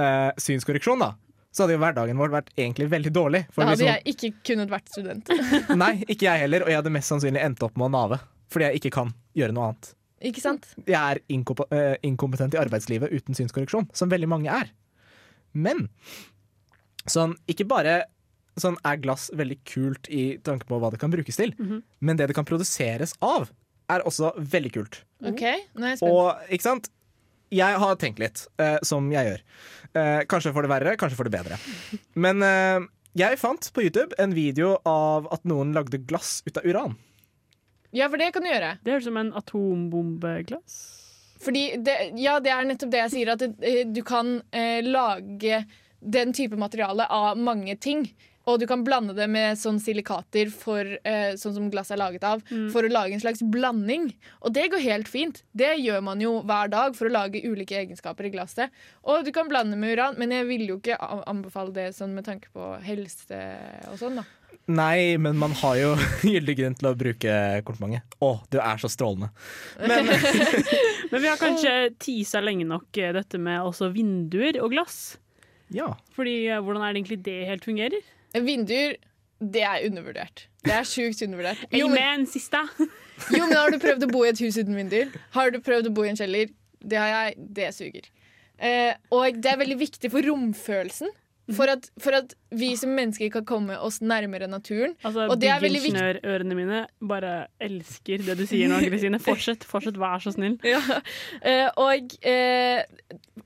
eh, 0.01 0.31
synskorreksjon, 0.41 1.03
da, 1.05 1.11
så 1.53 1.63
hadde 1.67 1.75
jo 1.77 1.81
hverdagen 1.83 2.17
vår 2.21 2.31
vært 2.33 2.51
egentlig 2.57 2.87
veldig 2.93 3.13
dårlig. 3.13 3.43
Da 3.55 3.67
hadde 3.69 3.85
noen- 3.85 3.99
jeg 3.99 4.15
ikke 4.17 4.31
kunnet 4.51 4.71
vært 4.73 4.89
student. 4.95 5.29
Nei, 5.83 5.93
ikke 6.09 6.27
jeg 6.31 6.45
heller, 6.47 6.65
og 6.65 6.73
jeg 6.73 6.81
hadde 6.81 6.93
mest 6.95 7.13
sannsynlig 7.13 7.43
endt 7.45 7.63
opp 7.67 7.77
med 7.77 7.91
å 7.91 7.93
nave. 7.93 8.21
Fordi 8.53 8.71
jeg 8.71 8.81
ikke 8.81 8.93
kan 8.99 9.13
gjøre 9.37 9.53
noe 9.57 9.71
annet. 9.71 9.91
ikke 10.33 10.41
sant? 10.45 10.67
Jeg 10.87 10.97
er 10.97 11.21
inkomp 11.35 11.61
eh, 11.73 11.97
inkompetent 12.09 12.55
i 12.57 12.61
arbeidslivet 12.63 13.13
uten 13.13 13.37
synskorreksjon, 13.37 13.89
som 13.97 14.09
veldig 14.13 14.29
mange 14.33 14.49
er. 14.53 14.71
Men 15.53 15.89
sånn, 17.11 17.35
ikke 17.51 17.67
bare 17.69 18.03
sånn 18.61 18.77
er 18.85 18.99
glass 19.01 19.31
veldig 19.35 19.57
kult 19.69 20.09
i 20.13 20.37
tanke 20.45 20.69
på 20.69 20.79
hva 20.81 20.91
det 20.93 21.01
kan 21.01 21.13
brukes 21.13 21.39
til, 21.41 21.55
men 22.05 22.19
det 22.21 22.29
det 22.31 22.37
kan 22.37 22.45
produseres 22.49 23.15
av, 23.25 23.49
er 23.93 24.05
også 24.09 24.31
veldig 24.39 24.73
kult. 24.75 24.99
OK, 25.25 25.43
nå 25.77 25.85
er 25.87 25.95
jeg 25.95 26.01
spent. 26.03 26.13
Og 26.13 26.53
ikke 26.53 26.67
sant? 26.69 26.91
Jeg 27.53 27.79
har 27.83 28.01
tenkt 28.01 28.23
litt, 28.23 28.47
eh, 28.63 28.79
som 28.87 29.11
jeg 29.13 29.29
gjør. 29.29 29.45
Eh, 29.93 30.21
kanskje 30.31 30.55
for 30.57 30.65
det 30.65 30.73
verre, 30.73 30.97
kanskje 30.97 31.19
for 31.19 31.29
det 31.29 31.37
bedre. 31.37 31.59
Men 32.17 32.41
eh, 32.47 32.87
jeg 33.19 33.41
fant 33.41 33.69
på 33.77 33.85
YouTube 33.85 34.17
en 34.23 34.33
video 34.33 34.79
av 34.89 35.29
at 35.35 35.45
noen 35.45 35.75
lagde 35.77 36.01
glass 36.09 36.41
ut 36.49 36.57
av 36.57 36.65
uran. 36.65 36.97
Ja, 37.93 38.09
for 38.09 38.17
det 38.17 38.31
kan 38.33 38.45
du 38.45 38.49
gjøre. 38.49 38.79
Det 38.81 38.95
høres 38.95 39.05
ut 39.05 39.11
som 39.11 39.21
en 39.21 39.33
atombombeglass. 39.37 40.77
Fordi 41.43 41.65
det, 41.85 41.97
ja, 42.23 42.39
det 42.41 42.53
er 42.55 42.69
nettopp 42.71 42.93
det 42.93 43.03
jeg 43.03 43.13
sier, 43.17 43.33
at 43.35 43.43
det, 43.43 43.53
eh, 43.69 43.83
du 43.85 44.01
kan 44.07 44.39
eh, 44.55 44.81
lage 44.87 45.65
den 46.01 46.33
type 46.35 46.57
materiale 46.59 47.05
av 47.13 47.37
mange 47.39 47.77
ting. 47.77 48.07
Og 48.47 48.59
du 48.61 48.67
kan 48.67 48.83
blande 48.85 49.15
det 49.15 49.29
med 49.31 49.59
sånn 49.61 49.79
silikater 49.83 50.51
for, 50.51 50.83
eh, 51.05 51.33
sånn 51.39 51.55
som 51.55 51.71
glass 51.71 51.93
er 51.95 52.01
laget 52.01 52.25
av, 52.27 52.43
for 52.73 52.83
å 52.83 52.91
lage 52.93 53.15
en 53.15 53.23
slags 53.23 53.43
blanding. 53.43 54.11
Og 54.43 54.53
det 54.57 54.69
går 54.73 54.83
helt 54.83 55.09
fint. 55.09 55.43
Det 55.55 55.77
gjør 55.79 56.03
man 56.03 56.21
jo 56.21 56.41
hver 56.43 56.71
dag 56.73 56.97
for 56.99 57.07
å 57.09 57.15
lage 57.15 57.43
ulike 57.45 57.79
egenskaper 57.79 58.27
i 58.27 58.35
glasset. 58.35 58.71
Og 59.05 59.25
du 59.25 59.33
kan 59.33 59.49
blande 59.51 59.79
med 59.79 59.97
uran, 59.97 60.19
men 60.19 60.31
jeg 60.35 60.47
vil 60.51 60.67
jo 60.73 60.79
ikke 60.81 60.99
anbefale 61.27 61.73
det 61.73 61.91
sånn 61.95 62.15
med 62.15 62.27
tanke 62.27 62.51
på 62.55 62.75
helse 62.83 63.43
og 63.93 63.99
sånn, 64.01 64.23
da. 64.23 64.25
Nei, 64.71 65.17
men 65.19 65.39
man 65.41 65.51
har 65.59 65.75
jo 65.81 65.95
gyldig 66.23 66.55
grunn 66.59 66.75
til 66.79 66.91
å 66.91 66.97
bruke 66.99 67.37
komplimentet. 67.67 68.19
Å, 68.23 68.37
du 68.51 68.61
er 68.63 68.79
så 68.79 68.91
strålende. 68.91 69.33
Men 69.83 70.07
Men 71.13 71.21
vi 71.21 71.29
har 71.29 71.37
kanskje 71.37 71.73
tisa 72.03 72.41
lenge 72.41 72.65
nok 72.65 72.97
eh, 72.97 73.13
dette 73.13 73.39
med 73.43 73.61
også 73.61 73.91
vinduer 73.93 74.57
og 74.65 74.73
glass. 74.73 75.19
ja. 75.75 75.91
Fordi 76.17 76.47
eh, 76.49 76.61
hvordan 76.63 76.83
er 76.87 76.93
det 76.95 77.03
egentlig 77.03 77.23
det 77.27 77.39
helt 77.51 77.67
fungerer? 77.69 78.07
Vinduer, 78.41 78.97
det 79.43 79.63
er 79.67 79.87
undervurdert. 79.89 80.47
Det 80.63 80.73
er 80.73 80.87
sjukt 80.87 81.23
undervurdert. 81.27 81.65
Jo, 81.81 81.89
men, 81.91 82.27
jo, 83.37 83.47
men 83.47 83.57
har 83.57 83.73
du 83.75 83.79
prøvd 83.83 84.07
å 84.07 84.11
bo 84.13 84.25
i 84.25 84.31
et 84.33 84.43
hus 84.43 84.59
uten 84.61 84.77
vinduer? 84.79 85.11
Har 85.37 85.53
du 85.53 85.61
prøvd 85.65 85.91
å 85.91 85.95
bo 85.95 86.07
i 86.07 86.13
en 86.13 86.19
kjeller? 86.21 86.53
Det 86.83 86.99
har 86.99 87.11
jeg. 87.13 87.49
Det 87.59 87.71
suger. 87.77 88.09
Eh, 88.63 88.95
og 89.15 89.43
det 89.43 89.51
er 89.53 89.59
veldig 89.61 89.79
viktig 89.81 90.11
for 90.13 90.25
romfølelsen. 90.27 91.11
For 91.51 91.67
at, 91.67 91.89
for 91.99 92.15
at 92.15 92.37
vi 92.55 92.69
som 92.79 92.93
mennesker 92.95 93.27
kan 93.35 93.45
komme 93.47 93.75
oss 93.83 93.99
nærmere 93.99 94.47
naturen. 94.47 94.95
Altså, 95.03 95.27
Og 95.27 95.41
det 95.43 95.49
er 95.51 95.59
veldig 95.63 95.81
viktig. 95.83 95.99
Byggingeniørørene 95.99 96.55
mine 96.59 96.83
bare 97.11 97.33
elsker 97.63 98.23
det 98.23 98.37
du 98.39 98.45
sier 98.47 98.71
nå, 98.71 98.79
Kristine. 98.85 99.19
Fortsett, 99.23 99.67
fortsett, 99.67 99.99
vær 100.01 100.23
så 100.23 100.35
snill. 100.37 100.59
Ja. 100.63 100.81
Eh, 101.43 101.67
og, 101.81 102.15
eh, 102.29 102.85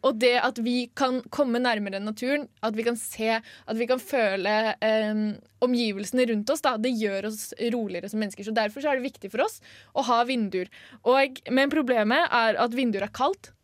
og 0.05 0.19
det 0.21 0.35
at 0.45 0.59
vi 0.63 0.91
kan 0.97 1.23
komme 1.33 1.61
nærmere 1.63 2.01
naturen, 2.03 2.47
at 2.67 2.77
vi 2.77 2.85
kan 2.85 2.99
se, 3.01 3.39
at 3.41 3.79
vi 3.79 3.89
kan 3.89 4.03
føle 4.03 4.55
eh, 4.85 5.23
omgivelsene 5.65 6.29
rundt 6.31 6.53
oss, 6.53 6.63
da, 6.67 6.77
det 6.81 6.93
gjør 7.01 7.31
oss 7.31 7.49
roligere 7.73 8.13
som 8.13 8.21
mennesker. 8.21 8.45
Så 8.45 8.55
Derfor 8.57 8.85
så 8.85 8.93
er 8.93 9.01
det 9.01 9.09
viktig 9.09 9.33
for 9.33 9.47
oss 9.47 9.59
å 9.97 10.05
ha 10.11 10.23
vinduer. 10.29 10.69
Og, 11.09 11.41
men 11.49 11.73
problemet 11.73 12.29
er 12.29 12.61
at 12.61 12.77
vinduer 12.77 13.09
er 13.09 13.15
kaldt. 13.17 13.55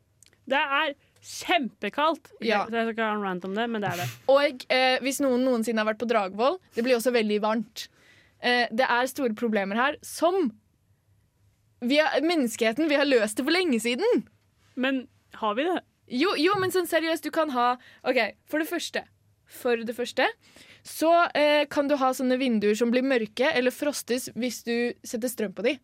Det 0.48 0.58
er 0.58 0.96
kjempekaldt. 1.22 2.32
Ja. 2.42 2.64
Jeg 2.66 2.72
skal 2.72 2.92
ikke 2.92 3.06
ha 3.06 3.14
en 3.16 3.24
rant 3.24 3.44
om 3.46 3.54
det, 3.56 3.68
men 3.70 3.84
det 3.84 3.92
er 3.92 4.02
det. 4.02 4.08
Og 4.32 4.64
eh, 4.74 4.96
hvis 5.04 5.20
noen 5.22 5.44
noensinne 5.46 5.82
har 5.82 5.92
vært 5.92 6.02
på 6.02 6.08
Dragvoll, 6.10 6.58
det 6.74 6.84
blir 6.86 6.98
også 6.98 7.14
veldig 7.14 7.38
varmt. 7.44 7.86
Eh, 8.42 8.66
det 8.74 8.88
er 8.88 9.10
store 9.10 9.36
problemer 9.38 9.78
her 9.78 9.98
som 10.06 10.50
vi 11.82 11.98
har, 11.98 12.20
Menneskeheten 12.22 12.90
vi 12.90 12.98
har 12.98 13.08
løst 13.08 13.38
det 13.38 13.46
for 13.46 13.54
lenge 13.54 13.78
siden. 13.82 14.24
Men 14.74 15.06
har 15.38 15.56
vi 15.58 15.66
det? 15.66 15.80
Jo, 16.12 16.34
jo, 16.38 16.54
men 16.60 16.74
sånn 16.74 16.90
seriøst, 16.90 17.24
du 17.24 17.32
kan 17.34 17.50
ha 17.54 17.72
OK, 18.06 18.18
for 18.50 18.62
det 18.62 18.68
første. 18.70 19.06
For 19.52 19.82
det 19.84 19.94
første 19.96 20.26
så 20.82 21.10
eh, 21.38 21.62
kan 21.70 21.86
du 21.86 21.94
ha 22.00 22.08
sånne 22.14 22.38
vinduer 22.40 22.74
som 22.78 22.90
blir 22.90 23.04
mørke 23.06 23.46
eller 23.54 23.74
frostes 23.74 24.26
hvis 24.34 24.62
du 24.66 24.74
setter 25.06 25.30
strøm 25.30 25.54
på 25.54 25.64
de. 25.66 25.76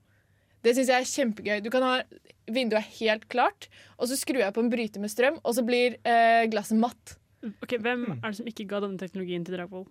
Det 0.64 0.74
syns 0.74 0.90
jeg 0.90 1.04
er 1.04 1.12
kjempegøy. 1.12 1.60
Du 1.64 1.70
kan 1.74 1.86
ha 1.86 1.94
Vinduet 2.48 2.80
er 2.80 2.92
helt 3.02 3.26
klart, 3.28 3.68
og 4.00 4.08
så 4.08 4.16
skrur 4.16 4.40
jeg 4.40 4.54
på 4.56 4.62
en 4.64 4.70
bryter 4.72 5.02
med 5.02 5.12
strøm, 5.12 5.34
og 5.44 5.52
så 5.52 5.64
blir 5.66 5.98
eh, 6.08 6.46
glasset 6.48 6.80
matt. 6.80 7.18
Ok, 7.62 7.76
Hvem 7.76 8.06
er 8.14 8.24
det 8.24 8.38
som 8.38 8.48
ikke 8.48 8.66
ga 8.70 8.80
denne 8.82 8.96
teknologien 9.00 9.44
til 9.44 9.58
Dragvoll? 9.58 9.84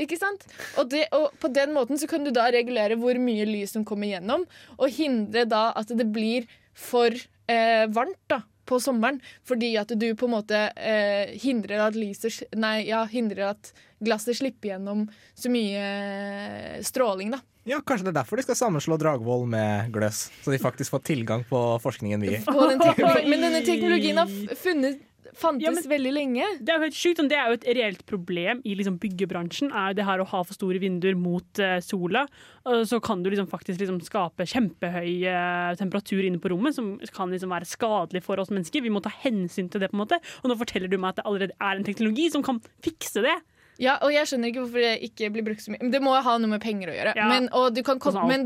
Ikke 0.00 0.18
sant? 0.18 0.46
Og, 0.80 0.88
det, 0.90 1.04
og 1.14 1.34
på 1.42 1.50
den 1.54 1.74
måten 1.74 1.98
så 2.00 2.08
kan 2.10 2.24
du 2.26 2.32
da 2.34 2.48
regulere 2.54 2.98
hvor 2.98 3.18
mye 3.22 3.46
lys 3.46 3.76
som 3.76 3.84
kommer 3.86 4.10
gjennom, 4.10 4.46
og 4.78 4.94
hindre 4.94 5.44
da 5.46 5.68
at 5.78 5.92
det 5.94 6.08
blir 6.14 6.48
for 6.74 7.14
eh, 7.14 7.84
varmt 7.94 8.22
da, 8.30 8.40
på 8.66 8.80
sommeren. 8.82 9.20
Fordi 9.46 9.74
at 9.78 9.94
du 9.94 10.08
på 10.18 10.26
en 10.26 10.34
måte 10.34 10.66
eh, 10.74 11.34
hindrer 11.42 11.86
at 11.86 11.98
lyset 11.98 12.42
Nei, 12.58 12.88
ja, 12.88 13.04
hindrer 13.10 13.52
at 13.52 13.74
glasset 14.04 14.40
slipper 14.40 14.72
gjennom 14.72 15.06
så 15.38 15.52
mye 15.52 15.84
eh, 15.84 16.78
stråling, 16.86 17.34
da. 17.36 17.42
Ja, 17.64 17.80
kanskje 17.80 18.08
det 18.08 18.12
er 18.12 18.20
derfor 18.20 18.40
de 18.40 18.44
skal 18.44 18.58
sammenslå 18.58 18.98
Dragvoll 19.00 19.46
med 19.48 19.90
Gløs. 19.94 20.28
Så 20.44 20.52
de 20.52 20.60
faktisk 20.60 20.92
får 20.94 21.04
tilgang 21.08 21.44
på 21.48 21.64
forskningen 21.82 22.20
vi 22.20 22.34
gir. 22.34 22.44
den 22.44 23.30
Men 23.30 23.44
denne 23.48 23.64
teknologien 23.64 24.20
har 24.20 24.30
funnet, 24.60 25.00
fantes 25.34 25.64
Ja, 25.64 25.70
men- 25.70 25.88
veldig 25.88 26.12
lenge. 26.12 26.44
Det 26.60 26.68
er 26.68 26.78
jo 26.78 26.84
helt 26.84 26.94
sjukt, 26.94 27.18
men 27.18 27.28
det 27.28 27.38
er 27.38 27.46
jo 27.48 27.54
et 27.54 27.76
reelt 27.76 28.06
problem 28.06 28.60
i 28.64 28.74
liksom 28.74 28.98
byggebransjen. 28.98 29.72
er 29.72 29.88
jo 29.90 29.94
det 29.94 30.04
her 30.04 30.18
Å 30.20 30.26
ha 30.26 30.42
for 30.42 30.54
store 30.54 30.78
vinduer 30.78 31.16
mot 31.16 31.58
uh, 31.58 31.80
sola. 31.80 32.26
Og 32.66 32.86
så 32.86 33.00
kan 33.02 33.22
du 33.22 33.30
liksom 33.30 33.48
faktisk 33.48 33.80
liksom 33.80 34.00
skape 34.02 34.44
kjempehøy 34.44 35.24
uh, 35.26 35.74
temperatur 35.74 36.22
inne 36.24 36.38
på 36.38 36.50
rommet, 36.50 36.74
som 36.74 36.98
kan 37.12 37.30
liksom 37.30 37.50
være 37.50 37.66
skadelig 37.66 38.22
for 38.22 38.38
oss 38.38 38.50
mennesker. 38.50 38.82
Vi 38.82 38.90
må 38.90 39.02
ta 39.02 39.10
hensyn 39.10 39.70
til 39.70 39.80
det. 39.80 39.90
på 39.90 39.96
en 39.96 40.06
måte 40.06 40.20
Og 40.42 40.50
nå 40.50 40.58
forteller 40.58 40.88
du 40.88 40.98
meg 40.98 41.10
at 41.10 41.16
det 41.16 41.26
allerede 41.26 41.56
er 41.60 41.76
en 41.76 41.84
teknologi 41.84 42.30
som 42.30 42.42
kan 42.42 42.60
fikse 42.82 43.22
det. 43.24 43.40
Ja, 43.82 43.96
og 44.06 44.12
jeg 44.14 44.28
skjønner 44.30 44.50
ikke 44.52 44.62
hvorfor 44.62 44.84
det 44.84 44.92
ikke 45.08 45.28
blir 45.34 45.44
brukt 45.48 45.62
så 45.64 45.72
mye. 45.74 45.90
Det 45.90 46.00
må 46.02 46.12
ha 46.22 46.34
noe 46.38 46.50
med 46.52 46.62
penger 46.62 46.92
å 46.92 46.94
gjøre. 46.94 47.14
Ja. 47.18 47.26
Men, 47.28 47.48
og 47.58 47.74
du 47.74 47.82
kan 47.82 47.98
koble, 47.98 48.22
men 48.30 48.44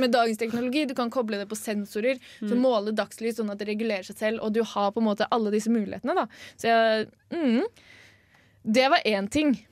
med 0.00 0.12
dagens 0.14 0.38
teknologi 0.40 0.86
Du 0.88 0.94
kan 0.94 1.10
koble 1.10 1.36
det 1.36 1.48
på 1.50 1.58
sensorer 1.58 2.18
som 2.38 2.56
Mm. 2.58 2.62
måler 2.64 2.92
dagslys, 2.96 3.36
sånn 3.36 3.50
at 3.52 3.58
det 3.58 3.68
regulerer 3.68 4.02
seg 4.04 4.16
selv, 4.16 4.40
og 4.42 4.52
du 4.54 4.62
har 4.62 4.90
på 4.92 5.00
en 5.00 5.06
måte 5.10 5.26
alle 5.30 5.50
disse 5.50 5.68
mulighetene. 5.68 6.14
Da. 6.14 6.26
Så 6.56 6.66
jeg, 6.68 7.08
mm, 7.30 7.64
Det 8.64 8.88
var 8.90 9.00
én 9.04 9.28
ting. 9.30 9.66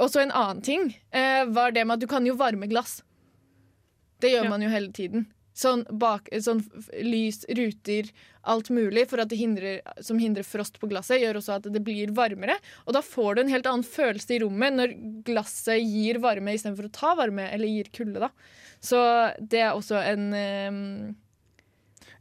Og 0.00 0.08
så 0.10 0.20
en 0.22 0.30
annen 0.32 0.62
ting 0.62 0.96
eh, 1.12 1.44
var 1.46 1.70
det 1.70 1.86
med 1.86 1.94
at 1.94 2.00
du 2.00 2.06
kan 2.06 2.24
jo 2.26 2.34
varme 2.34 2.66
glass. 2.68 3.02
Det 4.20 4.32
gjør 4.32 4.44
Ja. 4.44 4.50
man 4.50 4.62
jo 4.62 4.68
hele 4.68 4.92
tiden. 4.92 5.26
Sånn, 5.54 5.84
bak, 5.86 6.26
sånn 6.42 6.64
lys, 7.06 7.44
ruter, 7.54 8.08
alt 8.50 8.70
mulig 8.74 9.06
hindrer, 9.38 9.80
som 10.02 10.18
hindrer 10.18 10.42
frost 10.42 10.80
på 10.80 10.88
glasset, 10.90 11.20
gjør 11.22 11.38
også 11.38 11.58
at 11.60 11.68
det 11.70 11.82
blir 11.84 12.10
varmere. 12.10 12.56
Og 12.86 12.96
da 12.96 13.02
får 13.06 13.36
du 13.36 13.40
en 13.44 13.52
helt 13.52 13.68
annen 13.70 13.86
følelse 13.86 14.34
i 14.34 14.40
rommet 14.42 14.74
når 14.74 14.96
glasset 15.28 15.78
gir 15.78 16.18
varme 16.18 16.56
istedenfor 16.56 16.88
å 16.88 16.92
ta 16.92 17.14
varme, 17.14 17.46
eller 17.54 17.70
gir 17.70 17.92
kulde. 17.94 18.18
da. 18.26 18.32
Så 18.82 18.98
det 19.38 19.62
er 19.62 19.78
også 19.78 20.02
en 20.02 20.26
um 20.34 21.14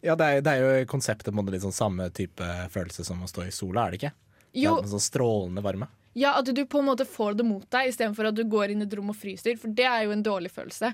Ja, 0.03 0.15
det 0.19 0.25
er, 0.25 0.41
det 0.43 0.51
er 0.51 0.61
jo 0.61 0.85
konseptet 0.91 1.31
på 1.31 1.33
en 1.33 1.41
måte 1.41 1.55
litt 1.55 1.63
sånn 1.63 1.75
samme 1.75 2.09
type 2.11 2.43
følelse 2.69 3.05
som 3.07 3.21
å 3.23 3.29
stå 3.31 3.47
i 3.47 3.55
sola, 3.55 3.87
er 3.87 3.91
det 3.91 4.01
ikke? 4.01 4.15
Jo, 4.53 4.77
Det 4.77 4.89
er 4.91 4.93
sånn 4.93 5.07
strålende 5.09 5.63
varme. 5.63 5.87
ja, 6.13 6.37
at 6.37 6.45
du 6.45 6.65
på 6.65 6.79
en 6.79 6.89
måte 6.91 7.05
får 7.09 7.39
det 7.39 7.45
mot 7.47 7.65
deg 7.71 7.89
istedenfor 7.89 8.29
at 8.29 8.35
du 8.35 8.43
går 8.45 8.69
inn 8.71 8.83
i 8.83 8.85
et 8.85 8.93
rom 8.93 9.09
og 9.09 9.17
fryser, 9.17 9.57
for 9.57 9.73
det 9.73 9.87
er 9.89 10.03
jo 10.05 10.11
en 10.11 10.21
dårlig 10.23 10.51
følelse. 10.53 10.93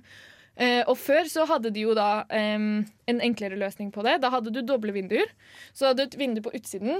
Eh, 0.60 0.82
og 0.92 0.98
før 1.00 1.24
så 1.32 1.46
hadde 1.48 1.72
de 1.72 1.86
jo 1.88 1.94
da 1.96 2.26
eh, 2.30 2.58
en 3.08 3.22
enklere 3.24 3.56
løsning 3.60 3.94
på 3.96 4.04
det. 4.04 4.18
Da 4.22 4.30
hadde 4.34 4.52
du 4.52 4.60
doble 4.68 4.92
vinduer. 4.96 5.32
Så 5.72 5.88
hadde 5.88 6.04
du 6.04 6.10
et 6.12 6.20
vindu 6.20 6.42
på 6.44 6.52
utsiden 6.58 6.98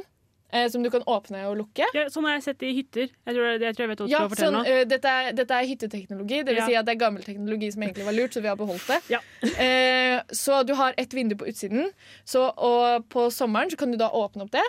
eh, 0.54 0.70
som 0.72 0.82
du 0.86 0.88
kan 0.94 1.04
åpne 1.04 1.42
og 1.50 1.58
lukke. 1.60 1.90
Ja, 1.94 2.06
sånn 2.14 2.24
har 2.30 2.38
jeg 2.38 2.46
sett 2.48 2.64
i 2.64 2.72
hytter. 2.78 3.10
Jeg 3.28 3.36
tror, 3.36 3.50
jeg, 3.60 3.76
tror 3.76 3.84
jeg 3.84 3.92
vet 3.92 4.00
hva 4.04 4.08
du 4.08 4.14
Ja, 4.14 4.22
skal 4.24 4.32
fortelle 4.32 4.62
sånn, 4.62 4.64
nå. 4.64 4.78
eh, 4.80 4.86
dette, 4.90 5.12
er, 5.12 5.34
dette 5.36 5.58
er 5.60 5.68
hytteteknologi. 5.74 6.40
Det 6.48 6.54
vil 6.56 6.62
Ja. 6.64 6.68
si 6.72 6.78
at 6.80 6.88
det 6.88 6.96
er 6.96 7.02
gammel 7.04 7.24
teknologi 7.28 7.72
som 7.76 7.84
egentlig 7.84 8.08
var 8.08 8.16
lurt, 8.16 8.34
så 8.38 8.42
vi 8.46 8.48
har 8.54 8.56
beholdt 8.64 8.88
det. 8.94 9.02
Ja. 9.18 9.20
Eh, 9.60 10.22
så 10.36 10.64
du 10.68 10.74
har 10.80 10.96
ett 10.98 11.12
vindu 11.14 11.36
på 11.40 11.46
utsiden, 11.52 11.92
så, 12.28 12.48
og 12.56 13.06
på 13.12 13.28
sommeren 13.32 13.70
så 13.72 13.78
kan 13.80 13.92
du 13.92 13.98
da 14.00 14.08
åpne 14.16 14.44
opp 14.48 14.52
det. 14.56 14.64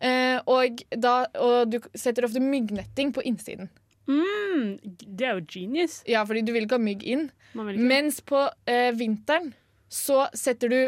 Eh, 0.00 0.40
og, 0.48 0.80
da, 0.96 1.26
og 1.40 1.68
du 1.72 1.76
setter 1.94 2.24
ofte 2.24 2.40
myggnetting 2.40 3.12
på 3.12 3.20
innsiden. 3.28 3.68
Mm, 4.10 4.76
det 5.06 5.26
er 5.26 5.38
jo 5.38 5.46
genius. 5.46 6.00
Ja, 6.08 6.24
fordi 6.26 6.42
du 6.46 6.52
vil 6.54 6.66
ikke 6.66 6.78
ha 6.80 6.82
mygg 6.82 7.04
inn. 7.06 7.28
Mens 7.54 8.20
på 8.26 8.42
eh, 8.70 8.90
vinteren 8.96 9.52
så 9.90 10.24
setter 10.38 10.70
du 10.70 10.80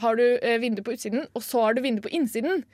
har 0.00 0.16
du 0.16 0.24
eh, 0.38 0.58
vindu 0.60 0.82
på 0.84 0.94
utsiden, 0.96 1.26
og 1.36 1.44
så 1.44 1.66
har 1.66 1.76
du 1.76 1.82
vindu 1.84 2.00
på 2.04 2.12
innsiden. 2.16 2.64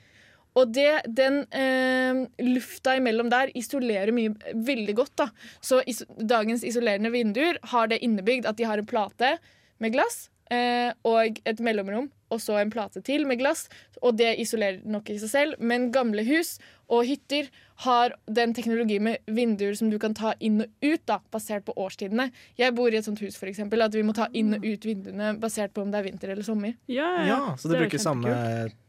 Og 0.57 0.71
det, 0.73 1.03
den 1.17 1.43
eh, 1.53 2.23
lufta 2.41 2.95
imellom 2.97 3.29
der 3.29 3.51
isolerer 3.57 4.13
mye 4.15 4.33
veldig 4.55 4.95
godt. 4.97 5.13
da. 5.19 5.27
Så 5.61 5.83
is 5.85 6.01
dagens 6.17 6.63
isolerende 6.65 7.11
vinduer 7.13 7.59
har 7.73 7.91
det 7.91 8.01
innebygd 8.05 8.47
at 8.49 8.57
de 8.57 8.65
har 8.69 8.81
en 8.81 8.89
plate 8.89 9.35
med 9.83 9.93
glass 9.93 10.27
og 10.51 11.39
et 11.45 11.59
mellomrom, 11.59 12.09
og 12.31 12.41
så 12.43 12.57
en 12.59 12.69
plate 12.71 13.01
til 13.07 13.25
med 13.27 13.39
glass. 13.39 13.67
Og 14.01 14.17
det 14.19 14.33
isolerer 14.39 14.81
nok 14.87 15.09
i 15.09 15.17
seg 15.19 15.29
selv, 15.31 15.55
men 15.63 15.89
gamle 15.95 16.23
hus 16.27 16.57
og 16.91 17.03
hytter 17.07 17.47
har 17.83 18.13
den 18.31 18.53
teknologi 18.55 18.97
med 19.03 19.19
vinduer 19.27 19.75
som 19.75 19.89
du 19.91 19.97
kan 19.99 20.13
ta 20.15 20.33
inn 20.39 20.61
og 20.63 20.67
ut, 20.85 21.01
da, 21.09 21.17
basert 21.33 21.65
på 21.67 21.75
årstidene. 21.77 22.29
Jeg 22.59 22.73
bor 22.77 22.87
i 22.91 22.97
et 22.99 23.05
sånt 23.07 23.19
hus 23.23 23.35
for 23.39 23.49
eksempel, 23.51 23.83
at 23.83 23.93
vi 23.95 24.03
må 24.07 24.15
ta 24.15 24.27
inn 24.33 24.55
og 24.55 24.63
ut 24.65 24.87
vinduene 24.87 25.33
basert 25.39 25.73
på 25.75 25.83
om 25.83 25.91
det 25.91 25.99
er 25.99 26.07
vinter 26.07 26.31
eller 26.33 26.47
sommer. 26.47 26.75
Ja, 26.87 27.09
Ja, 27.27 27.39
Så 27.57 27.67
du 27.67 27.73
Det 27.75 27.79
er 27.81 27.85
bruker 27.87 28.03
samme 28.03 28.35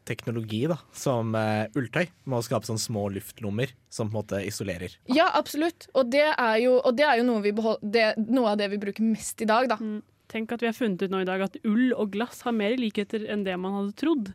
teknologi 0.09 0.63
da 0.71 0.79
som 0.97 1.35
uh, 1.37 1.67
ulltøy, 1.77 2.07
med 2.25 2.39
å 2.39 2.45
skape 2.47 2.65
sånne 2.69 2.81
små 2.81 3.09
luftlommer 3.13 3.75
som 3.93 4.09
på 4.09 4.15
en 4.17 4.21
måte 4.23 4.41
isolerer. 4.47 4.95
Ja, 5.13 5.27
absolutt. 5.35 5.89
Og 5.95 6.09
det 6.11 6.25
er 6.33 6.57
jo, 6.63 6.79
og 6.81 6.97
det 6.97 7.05
er 7.05 7.19
jo 7.21 7.27
noe, 7.29 7.43
vi 7.45 7.53
behol- 7.53 7.83
det, 7.83 8.15
noe 8.29 8.55
av 8.55 8.59
det 8.63 8.71
vi 8.73 8.81
bruker 8.81 9.05
mest 9.05 9.43
i 9.45 9.49
dag, 9.49 9.69
da. 9.69 9.77
Mm. 9.81 10.01
Tenk 10.29 10.53
at 10.53 10.63
vi 10.63 10.69
har 10.69 10.77
funnet 10.77 11.03
ut 11.03 11.13
nå 11.13 11.23
i 11.25 11.29
dag 11.29 11.47
at 11.47 11.57
ull 11.65 11.95
og 11.95 12.13
glass 12.13 12.43
har 12.47 12.57
mer 12.57 12.77
likheter 12.77 13.25
enn 13.33 13.47
det 13.47 13.57
man 13.61 13.79
hadde 13.79 13.97
trodd. 14.01 14.33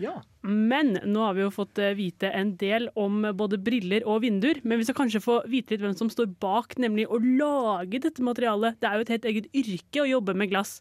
Ja. 0.00 0.22
Men 0.42 0.96
nå 1.04 1.22
har 1.22 1.36
vi 1.36 1.44
jo 1.44 1.52
fått 1.54 1.78
eh, 1.78 1.94
vite 1.96 2.30
en 2.34 2.54
del 2.60 2.88
om 2.98 3.22
både 3.36 3.60
briller 3.62 4.06
og 4.10 4.24
vinduer. 4.24 4.60
Men 4.64 4.80
vi 4.80 4.88
skal 4.88 4.98
kanskje 5.04 5.22
få 5.22 5.38
vite 5.50 5.74
litt 5.74 5.84
hvem 5.84 5.96
som 5.98 6.10
står 6.12 6.32
bak, 6.42 6.76
nemlig 6.82 7.06
å 7.06 7.20
lage 7.22 8.02
dette 8.02 8.24
materialet. 8.24 8.80
Det 8.80 8.90
er 8.90 8.98
jo 8.98 9.06
et 9.06 9.14
helt 9.14 9.28
eget 9.30 9.50
yrke 9.54 10.02
å 10.02 10.10
jobbe 10.10 10.36
med 10.36 10.52
glass. 10.52 10.80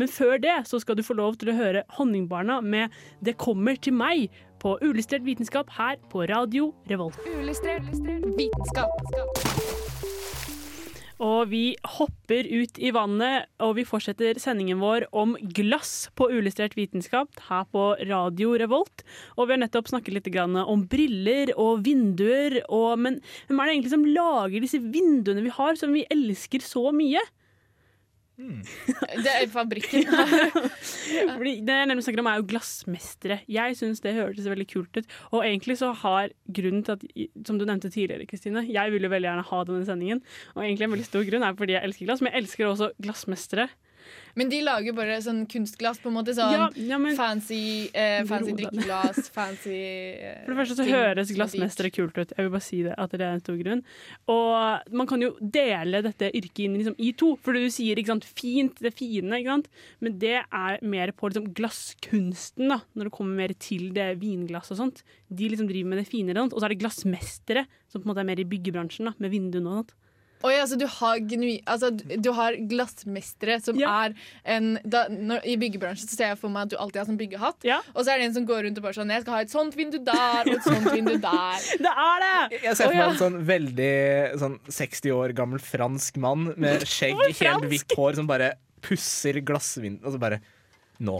Men 0.00 0.10
før 0.10 0.40
det 0.42 0.56
så 0.68 0.80
skal 0.82 0.98
du 0.98 1.04
få 1.06 1.16
lov 1.18 1.38
til 1.38 1.52
å 1.52 1.58
høre 1.58 1.84
Honningbarna 1.98 2.60
med 2.62 2.90
'Det 3.22 3.36
kommer 3.38 3.76
til 3.76 3.94
meg' 3.94 4.30
på 4.58 4.78
Ulystrert 4.80 5.24
vitenskap 5.24 5.70
her 5.70 5.96
på 6.10 6.24
Radio 6.26 6.72
Revolt. 6.88 7.18
Ulystrert 7.28 7.84
vitenskap. 8.38 9.73
Og 11.22 11.50
vi 11.52 11.76
hopper 11.96 12.46
ut 12.48 12.78
i 12.82 12.90
vannet, 12.94 13.46
og 13.62 13.76
vi 13.78 13.86
fortsetter 13.86 14.38
sendingen 14.42 14.80
vår 14.82 15.06
om 15.14 15.36
glass 15.54 16.08
på 16.18 16.26
uillustrert 16.32 16.74
vitenskap 16.74 17.38
her 17.48 17.68
på 17.70 17.92
Radio 18.08 18.56
Revolt. 18.58 19.04
Og 19.38 19.46
vi 19.46 19.54
har 19.54 19.62
nettopp 19.62 19.92
snakket 19.92 20.16
litt 20.16 20.32
om 20.34 20.82
briller 20.90 21.54
og 21.54 21.84
vinduer, 21.86 22.60
og, 22.66 22.98
men 22.98 23.20
hvem 23.46 23.60
er 23.60 23.70
det 23.70 23.76
egentlig 23.76 23.94
som 23.94 24.08
lager 24.08 24.64
disse 24.64 24.82
vinduene 24.82 25.46
vi 25.46 25.54
har, 25.54 25.78
som 25.78 25.94
vi 25.94 26.06
elsker 26.10 26.64
så 26.64 26.90
mye? 26.94 27.22
Det 28.36 29.30
er 29.30 29.46
fabrikken. 29.52 30.08
Fordi 31.36 31.52
det 31.62 31.76
jeg 31.78 31.88
nemlig 31.90 32.04
snakker 32.06 32.22
om 32.24 32.30
er 32.30 32.40
jo 32.40 32.46
glassmestere. 32.50 33.38
Jeg 33.50 33.78
syns 33.78 34.02
det 34.02 34.16
hørtes 34.16 34.48
veldig 34.50 34.66
kult 34.72 34.98
ut. 34.98 35.16
Og 35.30 35.44
egentlig 35.44 35.78
så 35.78 35.92
har 36.02 36.34
grunnen 36.56 36.82
til 36.86 36.96
at, 36.96 37.06
som 37.46 37.60
du 37.60 37.66
nevnte 37.68 37.92
tidligere, 37.94 38.26
Kristine, 38.30 38.64
jeg 38.66 38.94
vil 38.94 39.06
jo 39.06 39.12
veldig 39.12 39.30
gjerne 39.30 39.48
ha 39.50 39.62
denne 39.68 39.86
sendingen. 39.86 40.22
Og 40.56 40.64
egentlig 40.64 40.88
en 40.88 40.96
veldig 40.96 41.08
stor 41.08 41.26
grunn 41.30 41.46
er 41.46 41.58
fordi 41.58 41.76
jeg 41.76 41.90
elsker 41.90 42.10
glass, 42.10 42.24
men 42.24 42.34
jeg 42.34 42.44
elsker 42.44 42.70
også 42.70 42.90
glassmestere. 43.06 43.68
Men 44.34 44.50
de 44.50 44.60
lager 44.66 44.94
bare 44.96 45.20
sånn 45.22 45.44
kunstglass, 45.50 46.00
på 46.02 46.10
en 46.10 46.16
måte. 46.16 46.34
Sånn 46.36 46.52
Ja, 46.54 46.68
ja, 46.74 46.98
men 46.98 47.14
fancy, 47.18 47.88
eh, 47.94 48.24
fancy 48.28 48.54
drikkeglass, 48.58 49.30
fancy 49.34 49.74
eh, 49.74 50.40
For 50.42 50.54
det 50.54 50.58
første 50.58 50.76
så 50.76 50.86
ting 50.86 50.94
høres 50.94 51.30
er 51.30 51.38
glassmestere 51.38 51.92
kult 51.94 52.18
ut. 52.18 52.34
Jeg 52.34 52.46
vil 52.46 52.52
bare 52.54 52.66
si 52.66 52.80
det, 52.86 52.96
at 52.98 53.14
det 53.14 53.22
er 53.22 53.36
en 53.36 53.44
stor 53.44 53.58
grunn. 53.60 53.84
Og 54.34 54.94
man 55.00 55.10
kan 55.10 55.22
jo 55.22 55.32
dele 55.38 56.02
dette 56.04 56.32
yrket 56.34 56.64
inn 56.66 56.78
liksom, 56.80 56.98
i 56.98 57.12
to. 57.18 57.34
For 57.44 57.56
du 57.56 57.68
sier 57.72 58.00
ikke 58.00 58.14
sant, 58.14 58.26
fint, 58.26 58.82
det 58.82 58.94
fine, 58.98 59.38
ikke 59.38 59.54
sant? 59.54 59.70
men 60.04 60.18
det 60.20 60.36
er 60.42 60.80
mer 60.82 61.12
på 61.16 61.30
liksom, 61.30 61.50
glasskunsten, 61.56 62.70
da, 62.72 62.80
når 62.94 63.08
det 63.08 63.14
kommer 63.14 63.44
mer 63.44 63.54
til 63.60 63.90
det 63.96 64.14
vinglass 64.22 64.72
og 64.74 64.80
sånt. 64.80 65.04
De 65.30 65.50
liksom 65.50 65.70
driver 65.70 65.92
med 65.92 66.02
det 66.02 66.08
finere, 66.10 66.48
og 66.48 66.58
så 66.58 66.66
er 66.66 66.74
det 66.74 66.82
glassmestere, 66.82 67.66
som 67.90 68.02
på 68.02 68.08
en 68.08 68.12
måte 68.12 68.24
er 68.24 68.30
mer 68.32 68.42
i 68.42 68.48
byggebransjen, 68.48 69.10
da, 69.10 69.14
med 69.22 69.32
vinduene 69.34 69.70
og 69.70 69.82
sånt. 69.82 69.94
Oi, 70.44 70.52
altså 70.60 70.76
du 70.76 70.84
har, 70.98 71.18
genui, 71.24 71.54
altså, 71.70 71.88
du 71.94 72.28
har 72.36 72.56
glassmestere 72.70 73.56
som 73.64 73.78
Ja. 73.80 73.90
er 74.04 74.14
en 74.56 74.74
da, 74.84 75.06
når, 75.08 75.40
I 75.48 75.54
byggebransjen 75.62 76.10
så 76.10 76.16
ser 76.18 76.32
jeg 76.34 76.38
for 76.42 76.52
meg 76.52 76.66
at 76.66 76.74
du 76.74 76.76
alltid 76.76 77.00
har 77.00 77.06
sånn 77.08 77.18
byggehatt. 77.20 77.64
Ja. 77.64 77.78
Og 77.94 78.04
så 78.04 78.12
er 78.12 78.20
det 78.20 78.26
en 78.28 78.34
som 78.36 78.46
går 78.48 78.64
rundt 78.66 78.80
og 78.80 78.84
bare 78.84 78.98
sånn 78.98 79.10
Jeg 79.14 79.24
skal 79.24 79.34
ha 79.38 79.40
et 79.46 79.54
sånt 79.54 79.78
vindu 79.78 79.98
der 80.04 80.42
og 80.44 80.54
et 80.58 80.66
sånt 80.68 80.90
vindu 80.92 81.14
der. 81.28 81.68
Det 81.80 81.94
er 82.04 82.24
det! 82.26 82.60
Jeg 82.66 82.76
ser 82.76 82.90
for 82.90 82.98
meg 83.00 83.06
en 83.08 83.20
sånn 83.22 83.38
veldig 83.48 83.92
sånn 84.44 84.58
60 84.68 85.16
år 85.16 85.34
gammel 85.40 85.62
fransk 85.64 86.20
mann 86.20 86.50
med 86.60 86.84
skjegg, 86.94 87.24
helt 87.40 87.68
hvitt 87.72 87.96
hår, 87.96 88.20
som 88.20 88.28
bare 88.28 88.52
pusser 88.84 89.40
glassvinduet, 89.40 90.04
og 90.04 90.12
så 90.18 90.20
bare 90.20 90.42
Nå 91.04 91.16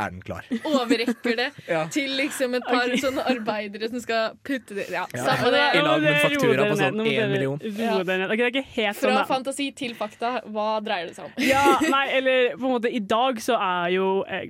er 0.00 0.10
den 0.10 0.22
klar. 0.22 0.44
Overrekker 0.66 1.36
det 1.38 1.48
Ja. 1.68 1.84
til 1.92 2.10
liksom 2.18 2.54
et 2.58 2.64
par 2.66 2.84
okay. 2.86 2.98
sånne 2.98 3.24
arbeidere 3.30 3.88
som 3.90 4.00
skal 4.02 4.34
putte 4.44 4.74
det 4.74 4.88
ja, 4.90 5.04
Ja. 5.14 5.24
samme 5.24 5.50
det. 5.54 5.62
I 5.78 5.82
lag 5.84 6.02
med 6.02 6.20
faktura 6.22 6.66
på 6.70 6.76
sånn. 6.80 7.00
Én 7.04 7.30
million. 7.30 7.60
Ja. 7.62 7.94
Okay, 8.00 8.36
det 8.36 8.44
er 8.44 8.50
ikke 8.50 8.64
helt 8.74 8.98
Fra 8.98 9.08
sånn, 9.08 9.18
da. 9.20 9.24
fantasi 9.28 9.68
til 9.76 9.94
fakta, 9.94 10.32
hva 10.50 10.80
dreier 10.84 11.06
det 11.08 11.16
seg 11.16 11.28
om? 11.28 11.32
Ja, 11.54 11.78
nei, 11.80 12.08
eller 12.18 12.56
på 12.56 12.66
en 12.66 12.74
måte 12.74 12.90
I 12.90 12.98
dag 12.98 13.38
så 13.42 13.54
er 13.60 13.92
jo 13.94 14.24
eh, 14.26 14.48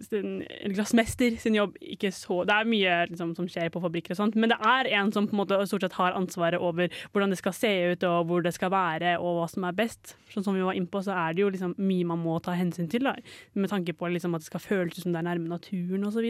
sin, 0.00 0.42
glassmester 0.72 1.36
sin 1.40 1.56
jobb 1.56 1.76
ikke 1.80 2.12
så 2.14 2.42
Det 2.46 2.54
er 2.54 2.68
mye 2.68 2.96
liksom, 3.10 3.34
som 3.36 3.48
skjer 3.50 3.70
på 3.72 3.82
fabrikker 3.82 4.14
og 4.14 4.20
sånt, 4.22 4.36
men 4.36 4.52
det 4.52 4.58
er 4.64 4.88
en 4.98 5.12
som 5.12 5.26
på 5.28 5.36
en 5.36 5.42
måte 5.42 5.58
stort 5.68 5.84
sett 5.86 5.98
har 5.98 6.16
ansvaret 6.16 6.60
over 6.60 6.88
hvordan 7.12 7.32
det 7.32 7.38
skal 7.40 7.52
se 7.56 7.72
ut 7.92 8.04
og 8.08 8.26
hvor 8.28 8.44
det 8.44 8.54
skal 8.56 8.72
være 8.72 9.16
og 9.20 9.40
hva 9.42 9.48
som 9.50 9.64
er 9.68 9.76
best. 9.76 10.16
Sånn 10.32 10.44
som 10.46 10.56
vi 10.56 10.64
var 10.64 10.76
innpå, 10.78 11.02
så 11.04 11.12
er 11.12 11.34
det 11.36 11.44
jo 11.44 11.50
liksom 11.52 11.74
mye 11.78 12.06
man 12.08 12.22
må 12.22 12.38
ta 12.42 12.54
hensyn 12.56 12.88
til, 12.90 13.04
da, 13.04 13.14
med 13.54 13.70
tanke 13.72 13.92
på 13.96 14.08
liksom, 14.12 14.34
at 14.36 14.44
det 14.44 14.48
skal 14.48 14.61
føles 14.62 14.96
ut 14.96 15.04
som 15.04 15.14
det 15.14 15.22
er 15.22 15.28
nærme 15.30 15.50
naturen 15.50 16.06
osv. 16.08 16.28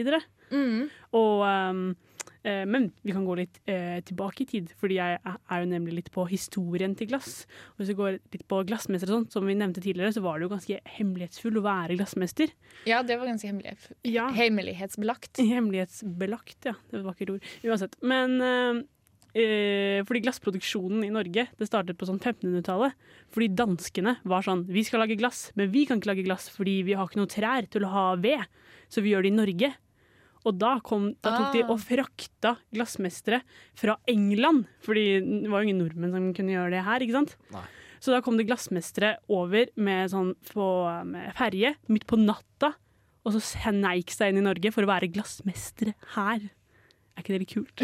Mm. 0.53 0.89
Og, 1.17 1.43
um, 1.47 1.83
eh, 2.45 2.63
men 2.69 2.89
vi 3.01 3.15
kan 3.15 3.25
gå 3.25 3.37
litt 3.39 3.59
eh, 3.69 3.99
tilbake 4.05 4.43
i 4.43 4.49
tid, 4.49 4.73
fordi 4.79 4.99
jeg 4.99 5.17
er 5.17 5.37
er 5.53 5.63
jo 5.63 5.69
nemlig 5.69 5.97
litt 5.97 6.11
på 6.13 6.25
historien 6.29 6.95
til 6.97 7.09
glass. 7.11 7.43
Og 7.73 7.83
hvis 7.83 7.93
vi 7.93 7.97
går 7.99 8.17
litt 8.17 8.45
på 8.49 8.61
glassmester 8.69 9.11
og 9.11 9.21
sånt, 9.21 9.35
som 9.35 9.47
vi 9.49 9.57
nevnte 9.57 9.83
tidligere, 9.83 10.13
så 10.15 10.23
var 10.25 10.39
det 10.39 10.47
jo 10.47 10.53
ganske 10.55 10.79
hemmelighetsfull 10.97 11.59
å 11.59 11.65
være 11.65 11.97
glassmester. 11.97 12.53
Ja, 12.89 13.03
det 13.05 13.19
var 13.19 13.29
ganske 13.29 13.49
hemmelig. 13.49 13.77
Ja. 14.07 14.29
hemmelighetsbelagt. 14.33 15.41
Hemmelighetsbelagt, 15.53 16.59
ja. 16.69 16.77
Det 16.89 16.99
var 16.99 17.03
et 17.03 17.11
vakkert 17.11 17.35
ord. 17.35 17.51
Uansett. 17.65 17.97
Men 18.01 18.39
eh, 18.41 18.83
eh, 19.35 19.99
fordi 20.07 20.21
glassproduksjonen 20.25 21.03
i 21.05 21.11
Norge 21.13 21.47
det 21.59 21.67
startet 21.69 21.97
på 21.99 22.07
sånn 22.09 22.19
1500-tallet. 22.21 22.93
Fordi 23.33 23.47
danskene 23.57 24.17
var 24.23 24.45
sånn 24.45 24.65
Vi 24.69 24.83
skal 24.85 25.03
lage 25.03 25.17
glass, 25.19 25.51
men 25.55 25.71
vi 25.73 25.85
kan 25.89 25.99
ikke 26.01 26.11
lage 26.13 26.25
glass 26.27 26.49
fordi 26.53 26.81
vi 26.87 26.93
har 26.97 27.07
ikke 27.09 27.21
noe 27.21 27.31
trær 27.31 27.69
til 27.73 27.85
å 27.87 27.93
ha 27.93 28.05
ved. 28.15 28.45
Så 28.89 29.01
vi 29.01 29.13
gjør 29.13 29.25
det 29.25 29.33
i 29.33 29.37
Norge. 29.37 29.71
Og 30.43 30.57
da, 30.59 30.73
kom, 30.83 31.13
da 31.23 31.31
tok 31.37 31.53
de 31.55 31.61
Ah. 31.63 31.69
og 31.71 31.79
frakta 31.79 32.57
glassmestere 32.75 33.41
fra 33.79 33.95
England. 34.11 34.65
Fordi 34.83 35.05
det 35.23 35.49
var 35.49 35.61
jo 35.63 35.69
ingen 35.69 35.79
nordmenn 35.85 36.11
som 36.11 36.33
kunne 36.35 36.51
gjøre 36.51 36.71
det 36.75 36.83
her, 36.83 36.99
ikke 36.99 37.15
sant? 37.15 37.37
Nei. 37.53 37.63
Så 38.03 38.11
da 38.11 38.19
kom 38.19 38.35
det 38.35 38.49
glassmestere 38.49 39.13
over 39.31 39.69
med, 39.79 40.09
sånn, 40.11 40.33
på, 40.51 40.65
med 41.07 41.31
ferje 41.39 41.71
midt 41.87 42.03
på 42.05 42.19
natta. 42.19 42.73
Og 43.23 43.31
så 43.31 43.39
sneik 43.39 44.11
seg 44.11 44.33
inn 44.33 44.41
i 44.41 44.43
Norge 44.43 44.73
for 44.75 44.83
å 44.83 44.89
være 44.91 45.07
glassmestere 45.07 45.93
her. 46.17 46.49
Er 47.13 47.21
ikke 47.21 47.33
det 47.35 47.41
litt 47.43 47.51
kult? 47.53 47.81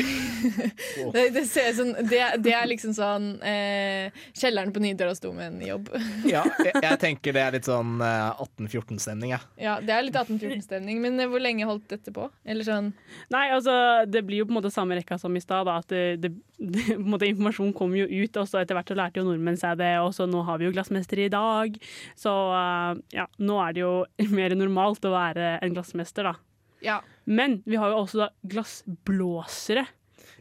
Det, 1.14 1.24
det, 1.36 1.44
ser 1.46 1.78
ut 1.78 2.00
det, 2.10 2.22
det 2.42 2.54
er 2.56 2.66
liksom 2.66 2.96
sånn 2.98 3.28
eh, 3.46 4.16
Kjelleren 4.34 4.72
på 4.74 4.82
Nidarosdomen-jobb. 4.82 5.92
Ja, 6.34 6.42
jeg, 6.66 6.74
jeg 6.82 6.98
tenker 7.02 7.36
det 7.36 7.44
er 7.44 7.56
litt 7.58 7.70
sånn 7.70 8.00
eh, 8.02 8.42
1814-stemning, 8.42 9.36
jeg. 9.36 9.46
Ja, 9.62 9.78
det 9.86 9.94
er 9.94 10.08
litt 10.08 10.18
1814-stemning, 10.18 11.02
men 11.04 11.22
eh, 11.22 11.30
hvor 11.30 11.44
lenge 11.44 11.68
holdt 11.70 11.86
dette 11.94 12.14
på? 12.16 12.26
Eller 12.42 12.66
sånn 12.66 12.90
Nei, 13.30 13.46
altså, 13.54 13.76
det 14.10 14.24
blir 14.26 14.42
jo 14.42 14.50
på 14.50 14.56
en 14.56 14.60
måte 14.62 14.74
samme 14.74 14.98
rekka 14.98 15.20
som 15.22 15.38
i 15.38 15.44
stad. 15.44 15.70
da, 15.70 15.78
At 15.84 15.94
det, 15.94 16.04
det, 16.26 16.34
det, 16.58 16.88
på 16.90 16.98
en 16.98 17.14
måte, 17.14 17.30
informasjon 17.30 17.72
kom 17.78 17.94
jo 18.00 18.10
ut, 18.10 18.42
og 18.42 18.50
så 18.50 18.64
etter 18.64 18.80
hvert 18.80 18.90
så 18.90 18.98
lærte 18.98 19.22
jo 19.22 19.30
nordmenn 19.30 19.62
seg 19.62 19.78
det. 19.84 19.94
Og 20.02 20.12
så 20.18 20.26
nå 20.30 20.42
har 20.50 20.58
vi 20.58 20.70
jo 20.70 20.74
glassmester 20.74 21.22
i 21.22 21.32
dag. 21.32 21.78
Så 22.18 22.34
uh, 22.34 22.98
ja, 23.14 23.30
nå 23.38 23.62
er 23.68 23.78
det 23.78 23.86
jo 23.86 23.94
mer 24.40 24.58
normalt 24.58 25.06
å 25.06 25.14
være 25.14 25.60
en 25.62 25.78
glassmester, 25.78 26.34
da. 26.34 26.38
Ja, 26.80 27.02
Men 27.30 27.60
vi 27.70 27.78
har 27.78 27.94
jo 27.94 28.02
også 28.04 28.24
da 28.24 28.28
glassblåsere. 28.50 29.86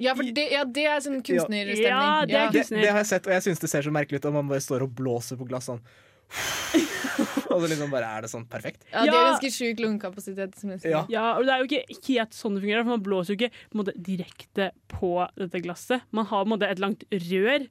ja 0.00 0.14
for 0.16 0.24
det, 0.24 0.44
ja, 0.54 0.64
det 0.64 0.84
er 0.88 1.00
sånn 1.04 1.20
kunstnerstemning. 1.20 1.84
Ja, 1.84 2.24
det 2.24 2.36
er 2.38 2.52
Det, 2.52 2.60
kunstner. 2.62 2.82
det 2.84 2.90
har 2.94 3.02
jeg 3.02 3.10
sett, 3.12 3.26
og 3.28 3.32
jeg 3.34 3.44
syns 3.48 3.60
det 3.64 3.70
ser 3.72 3.82
så 3.88 3.92
merkelig 3.94 4.20
ut 4.22 4.28
om 4.30 4.38
man 4.40 4.48
bare 4.48 4.64
står 4.64 4.84
og 4.86 4.94
blåser 4.96 5.36
på 5.40 5.46
glass 5.48 5.68
sånn. 5.68 5.82
og 7.48 7.62
så 7.62 7.68
liksom 7.70 7.92
bare 7.92 8.08
er 8.18 8.24
det 8.24 8.30
sånn 8.32 8.44
perfekt. 8.48 8.82
Ja, 8.92 9.04
det 9.06 9.14
er 9.16 9.30
ganske 9.30 9.50
sjuk 9.52 9.80
lungekapasitet. 9.80 10.56
Som 10.60 10.74
jeg. 10.74 10.82
Ja. 10.92 11.04
Ja, 11.12 11.24
og 11.38 11.46
det 11.48 11.54
er 11.54 11.62
jo 11.62 11.68
ikke 11.68 12.12
helt 12.12 12.36
sånn 12.36 12.56
det 12.58 12.64
fungerer, 12.64 12.84
for 12.84 12.94
man 12.96 13.04
blåser 13.06 13.34
jo 13.34 13.38
ikke 13.40 13.52
på 13.72 13.80
måte, 13.80 13.94
direkte 13.96 14.70
på 14.92 15.12
dette 15.40 15.62
glasset. 15.64 16.04
Man 16.12 16.28
har 16.28 16.44
på 16.44 16.48
en 16.50 16.54
måte 16.54 16.68
et 16.68 16.82
langt 16.84 17.04
rør, 17.12 17.66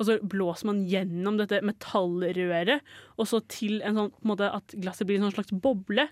og 0.00 0.08
så 0.08 0.16
blåser 0.24 0.70
man 0.70 0.82
gjennom 0.88 1.38
dette 1.38 1.60
metallrøret, 1.66 2.80
og 3.18 3.28
så 3.28 3.42
til 3.52 3.80
en 3.86 3.98
sånn, 3.98 4.12
på 4.16 4.26
en 4.26 4.32
måte, 4.32 4.50
at 4.58 4.74
glasset 4.80 5.06
blir 5.08 5.20
en 5.20 5.28
sånn 5.28 5.36
slags 5.38 5.54
boble. 5.66 6.08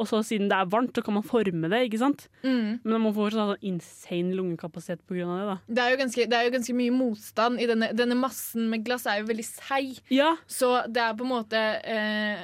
Og 0.00 0.08
så 0.08 0.22
siden 0.24 0.48
det 0.48 0.56
er 0.56 0.70
varmt, 0.72 0.94
så 0.96 1.04
kan 1.04 1.18
man 1.18 1.26
forme 1.26 1.68
det, 1.68 1.82
ikke 1.90 2.00
sant? 2.00 2.24
Mm. 2.40 2.80
Men 2.80 3.02
man 3.04 3.12
får 3.16 3.34
sånn 3.36 3.52
insane 3.68 4.32
lungekapasitet 4.38 5.02
av 5.04 5.12
det, 5.12 5.44
da. 5.50 5.58
Det, 5.68 5.82
er 5.84 5.92
jo 5.92 6.00
ganske, 6.00 6.26
det 6.30 6.38
er 6.38 6.46
jo 6.48 6.54
ganske 6.56 6.76
mye 6.78 6.94
motstand 6.96 7.60
i 7.60 7.68
denne, 7.68 7.90
denne 7.96 8.16
massen 8.16 8.70
med 8.72 8.86
glass. 8.86 9.04
er 9.06 9.20
jo 9.20 9.28
veldig 9.28 9.46
seig. 9.46 10.00
Ja, 10.08 10.32
Så 10.48 10.72
det 10.88 11.04
er 11.04 11.14
på 11.18 11.26
en 11.26 11.32
måte 11.34 11.60
eh, 11.84 12.42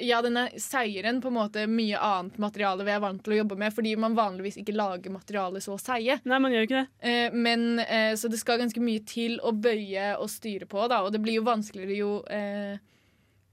Ja, 0.00 0.22
den 0.24 0.36
er 0.40 0.52
seigere 0.60 1.10
enn 1.10 1.18
på 1.20 1.28
en 1.28 1.36
måte 1.36 1.66
mye 1.68 1.98
annet 2.00 2.38
materiale 2.40 2.84
vi 2.86 2.92
er 2.94 3.02
vant 3.02 3.20
til 3.24 3.34
å 3.34 3.40
jobbe 3.42 3.58
med, 3.60 3.72
fordi 3.76 3.96
man 4.00 4.14
vanligvis 4.16 4.56
ikke 4.62 4.76
lager 4.76 5.12
materiale 5.12 5.60
så 5.64 5.76
seige. 5.80 6.20
nei, 6.24 6.38
man 6.40 6.54
gjør 6.54 6.68
ikke 6.68 6.78
det. 6.84 7.08
Eh, 7.08 7.34
men 7.36 7.66
eh, 7.84 8.12
Så 8.20 8.28
det 8.32 8.40
skal 8.40 8.60
ganske 8.62 8.80
mye 8.84 9.02
til 9.04 9.40
å 9.44 9.52
bøye 9.52 10.14
og 10.20 10.30
styre 10.32 10.68
på, 10.68 10.86
da, 10.92 11.02
og 11.04 11.12
det 11.12 11.20
blir 11.24 11.40
jo 11.40 11.48
vanskeligere 11.48 11.98
jo 11.98 12.14
eh, 12.32 12.78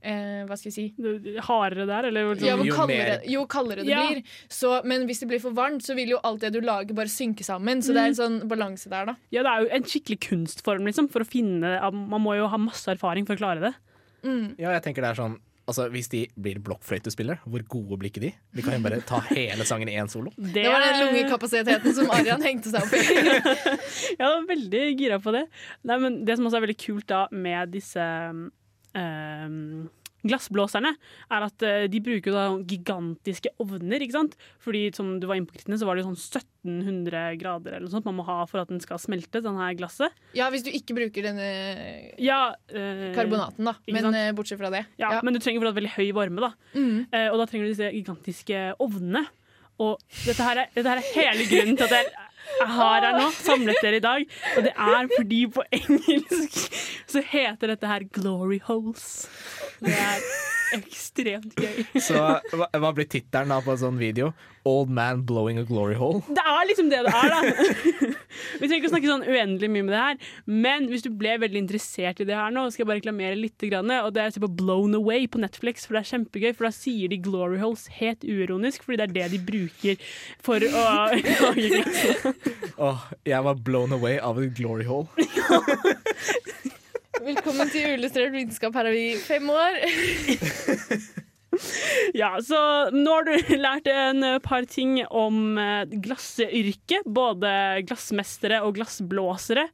eh, 0.02 0.46
Hva 0.48 0.58
skal 0.58 0.72
jeg 0.72 0.74
si? 0.74 0.94
Det- 0.98 1.24
det- 1.24 1.44
Hardere 1.44 1.86
der, 1.88 2.06
eller 2.08 2.36
liksom. 2.36 2.48
Ja, 2.48 2.56
Jo 2.64 2.74
kaldere, 2.76 3.22
jo 3.26 3.46
kaldere 3.48 3.84
det 3.84 3.88
Ja. 3.88 4.08
blir. 4.08 4.24
Så, 4.50 4.84
men 4.86 5.08
hvis 5.08 5.20
det 5.20 5.28
blir 5.30 5.40
for 5.42 5.52
varmt, 5.52 5.82
så 5.84 5.96
vil 5.96 6.10
jo 6.10 6.20
alt 6.24 6.42
det 6.42 6.54
du 6.54 6.62
lager, 6.62 6.94
bare 6.94 7.06
synke 7.08 7.44
sammen. 7.44 7.80
Så 7.82 7.94
det 7.94 7.98
er 8.04 8.08
en 8.08 8.14
sånn 8.42 8.48
balanse 8.48 8.90
der, 8.90 9.06
da. 9.06 9.16
Ja, 9.32 9.44
det 9.44 9.52
er 9.52 9.62
jo 9.64 9.70
en 9.76 9.84
skikkelig 9.84 10.20
kunstform, 10.20 10.86
liksom, 10.86 11.10
for 11.10 11.20
å 11.22 11.26
finne 11.28 11.80
Man 12.08 12.22
må 12.22 12.36
jo 12.38 12.48
ha 12.48 12.58
masse 12.58 12.88
erfaring 12.88 13.26
for 13.26 13.36
å 13.36 13.38
klare 13.40 13.60
det. 13.62 13.76
Mm. 14.24 14.56
Ja, 14.60 14.72
jeg 14.72 14.84
tenker 14.84 15.02
det 15.02 15.12
er 15.18 15.22
sånn 15.24 15.40
Altså, 15.70 15.90
Hvis 15.92 16.08
de 16.08 16.30
blir 16.40 16.60
blokkfløytespillere, 16.64 17.40
hvor 17.46 17.60
gode 17.68 17.98
blir 18.00 18.10
ikke 18.10 18.22
de? 18.22 18.34
De 18.56 18.62
kan 18.64 18.74
jo 18.78 18.80
bare 18.88 19.02
ta 19.02 19.20
hele 19.36 19.66
sangen 19.68 19.90
i 19.90 19.98
én 20.00 20.08
solo. 20.10 20.32
Det 20.40 20.64
var 20.64 20.80
den 20.80 21.02
lungekapasiteten 21.04 21.94
som 21.94 22.10
Arian 22.10 22.42
hengte 22.42 22.72
seg 22.72 22.84
opp 22.84 22.94
i. 22.96 23.02
Jeg 24.16 24.24
var 24.24 24.46
veldig 24.48 24.98
gira 24.98 25.20
på 25.20 25.34
det. 25.36 25.44
Nei, 25.84 25.98
men 26.00 26.24
det 26.24 26.38
som 26.38 26.48
også 26.48 26.62
er 26.62 26.66
veldig 26.70 26.78
kult 26.80 27.08
da 27.12 27.28
med 27.36 27.74
disse 27.76 28.00
ehm, 28.00 28.46
glassblåserne, 30.28 30.90
er 31.32 31.44
at 31.46 31.64
eh, 31.64 31.86
de 31.92 32.00
bruker 32.04 32.34
da 32.34 32.46
gigantiske 32.68 33.52
ovner. 33.64 34.02
ikke 34.04 34.16
sant? 34.18 34.34
Fordi 34.64 34.82
som 34.98 35.14
du 35.22 35.28
var 35.30 35.38
inne 35.40 35.48
på, 35.48 35.56
Kristine, 35.56 35.78
så 35.80 35.88
var 35.88 35.96
det 35.96 36.04
jo 36.04 36.10
sånn 36.10 36.42
1700 36.68 37.38
grader 37.40 37.78
eller 37.78 37.86
noe 37.86 37.94
sånt 37.94 38.08
man 38.10 38.18
må 38.18 38.26
ha 38.28 38.40
for 38.50 38.60
at 38.64 38.72
den 38.74 38.82
skal 38.84 39.00
smelte, 39.00 39.44
denne 39.46 39.70
glasset. 39.80 40.12
Ja, 40.36 40.50
hvis 40.52 40.66
du 40.66 40.72
ikke 40.74 40.98
bruker 40.98 41.30
denne 41.30 41.48
Ja, 42.20 42.42
øh, 42.74 43.08
karbonaten, 43.16 43.70
da. 43.70 43.78
Men 43.88 44.08
sant? 44.10 44.20
eh, 44.20 44.32
bortsett 44.36 44.60
fra 44.60 44.74
det. 44.74 44.84
Ja, 45.00 45.14
Ja. 45.18 45.22
Men 45.24 45.38
du 45.38 45.40
trenger 45.40 45.62
fortsatt 45.64 45.80
veldig 45.80 45.96
høy 45.96 46.08
varme, 46.18 46.44
da. 46.50 46.52
Mm. 46.76 47.06
Eh, 47.14 47.28
og 47.32 47.38
da 47.40 47.46
trenger 47.48 47.68
du 47.70 47.74
disse 47.76 47.92
gigantiske 47.94 48.64
ovnene. 48.84 49.24
Og 49.80 50.02
dette 50.26 50.42
her 50.42 50.64
er, 50.66 50.72
dette 50.74 50.90
her 50.90 50.98
er 50.98 51.12
hele 51.14 51.46
grunnen 51.48 51.78
til 51.78 51.86
at 51.86 51.94
jeg 52.00 52.27
jeg 52.60 52.68
har 52.78 53.06
her 53.06 53.18
nå, 53.18 53.30
samlet 53.38 53.82
dere 53.84 54.00
i 54.00 54.04
dag. 54.04 54.28
Og 54.58 54.68
det 54.68 54.74
er 54.74 55.10
fordi 55.18 55.42
på 55.58 55.66
engelsk 55.72 56.78
så 57.08 57.24
heter 57.24 57.74
dette 57.74 57.90
her 57.90 58.06
glory 58.14 58.60
holes. 58.68 59.28
Det 59.84 59.94
er 59.94 60.24
ekstremt 60.76 61.58
gøy. 61.58 61.84
Så 62.04 62.18
hva, 62.18 62.68
hva 62.68 62.94
blir 62.96 63.08
tittelen 63.10 63.54
på 63.64 63.74
en 63.74 63.82
sånn 63.82 64.00
video? 64.02 64.34
Old 64.68 64.90
man 64.92 65.22
blowing 65.24 65.62
a 65.62 65.64
glory 65.64 65.96
hole? 65.96 66.20
Det 66.28 66.44
er 66.44 66.68
liksom 66.68 66.90
det 66.92 67.00
det 67.06 67.14
er, 67.16 67.32
da. 67.32 67.40
Vi 68.60 68.68
trenger 68.68 68.82
ikke 68.82 68.90
å 68.90 68.94
snakke 68.94 69.12
sånn 69.12 69.24
uendelig 69.28 69.70
mye 69.72 69.86
med 69.88 69.94
det 69.96 70.02
her, 70.02 70.18
men 70.68 70.90
hvis 70.92 71.06
du 71.06 71.10
ble 71.16 71.38
veldig 71.40 71.62
interessert 71.64 72.20
i 72.22 72.28
det 72.28 72.36
her 72.36 72.52
nå, 72.54 72.66
skal 72.74 72.84
jeg 72.84 72.90
bare 72.92 73.02
reklamere 73.02 73.38
litt. 73.40 73.56
Grann, 73.58 73.90
og 73.90 74.12
det 74.14 74.22
er 74.22 74.30
å 74.30 74.34
se 74.36 74.42
på 74.44 74.52
Blown 74.60 74.94
Away 75.00 75.26
på 75.32 75.40
Netflix, 75.42 75.88
for 75.88 75.98
det 75.98 76.04
er 76.04 76.10
kjempegøy. 76.12 76.52
For 76.56 76.68
da 76.68 76.74
sier 76.76 77.10
de 77.10 77.18
glory 77.24 77.58
holes 77.62 77.88
helt 77.98 78.26
uironisk, 78.28 78.86
fordi 78.86 79.00
det 79.00 79.08
er 79.08 79.16
det 79.16 79.30
de 79.34 79.40
bruker 79.48 80.04
for 80.46 80.62
å 80.62 80.84
lage 80.86 81.82
oh, 82.78 83.08
jeg 83.26 83.44
var 83.44 83.64
blown 83.66 83.96
away 83.98 84.18
av 84.20 84.40
et 84.42 84.54
glory 84.58 84.86
hole. 84.88 85.08
Velkommen 87.24 87.70
til 87.74 87.94
Uillustrert 87.94 88.34
vitenskap. 88.36 88.76
Her 88.78 88.90
er 88.90 88.98
vi 88.98 89.08
fem 89.22 89.50
år. 89.54 89.82
Ja, 92.14 92.36
så 92.44 92.58
nå 92.94 93.14
har 93.16 93.26
du 93.26 93.56
lært 93.58 93.88
en 93.90 94.22
par 94.46 94.68
ting 94.70 95.00
om 95.10 95.58
eh, 95.58 95.90
glassyrket. 96.04 97.08
Både 97.10 97.50
glassmestere 97.88 98.60
og 98.66 98.76
glassblåsere. 98.78 99.68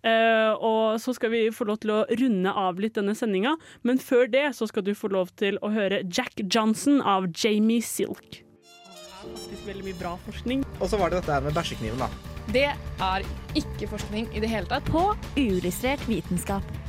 Eh, 0.00 0.52
og 0.54 0.96
så 1.02 1.12
skal 1.16 1.34
vi 1.34 1.42
få 1.54 1.68
lov 1.68 1.82
til 1.82 1.92
å 1.92 2.00
runde 2.08 2.54
av 2.56 2.80
litt 2.80 2.96
denne 2.96 3.16
sendinga. 3.18 3.56
Men 3.86 4.00
før 4.02 4.30
det 4.32 4.46
så 4.56 4.68
skal 4.70 4.86
du 4.86 4.94
få 4.96 5.12
lov 5.12 5.34
til 5.36 5.60
å 5.60 5.72
høre 5.74 6.02
Jack 6.06 6.40
Johnson 6.46 7.02
av 7.04 7.28
Jamie 7.36 7.84
Silk. 7.84 8.40
Det 8.40 9.34
er 9.34 9.36
faktisk 9.36 9.68
veldig 9.68 9.86
mye 9.90 10.00
bra 10.00 10.16
forskning. 10.24 10.64
Og 10.80 10.88
så 10.88 11.00
var 11.00 11.12
det 11.12 11.20
dette 11.20 11.36
her 11.36 11.44
med 11.44 11.56
bæsjekniven, 11.56 12.00
da. 12.06 12.10
Det 12.54 12.68
er 12.70 13.24
ikke 13.58 13.88
forskning 13.90 14.28
i 14.32 14.42
det 14.42 14.50
hele 14.52 14.70
tatt. 14.70 14.86
På 14.88 15.10
uillustrert 15.36 16.04
vitenskap. 16.08 16.85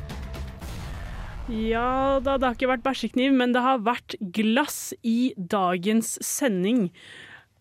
Ja 1.47 2.19
da, 2.19 2.35
det 2.35 2.43
har 2.43 2.57
ikke 2.57 2.69
vært 2.73 2.83
bæsjekniv, 2.83 3.31
men 3.39 3.53
det 3.55 3.63
har 3.63 3.79
vært 3.85 4.17
glass 4.35 4.91
i 5.07 5.31
dagens 5.37 6.17
sending. 6.25 6.89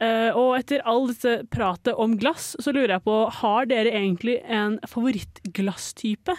Uh, 0.03 0.35
og 0.37 0.59
etter 0.59 0.83
all 0.85 1.07
dette 1.09 1.39
pratet 1.55 1.97
om 1.97 2.19
glass, 2.21 2.55
så 2.61 2.75
lurer 2.75 2.97
jeg 2.97 3.05
på, 3.07 3.15
har 3.39 3.71
dere 3.71 3.95
egentlig 3.95 4.41
en 4.43 4.77
favorittglasstype? 4.91 6.35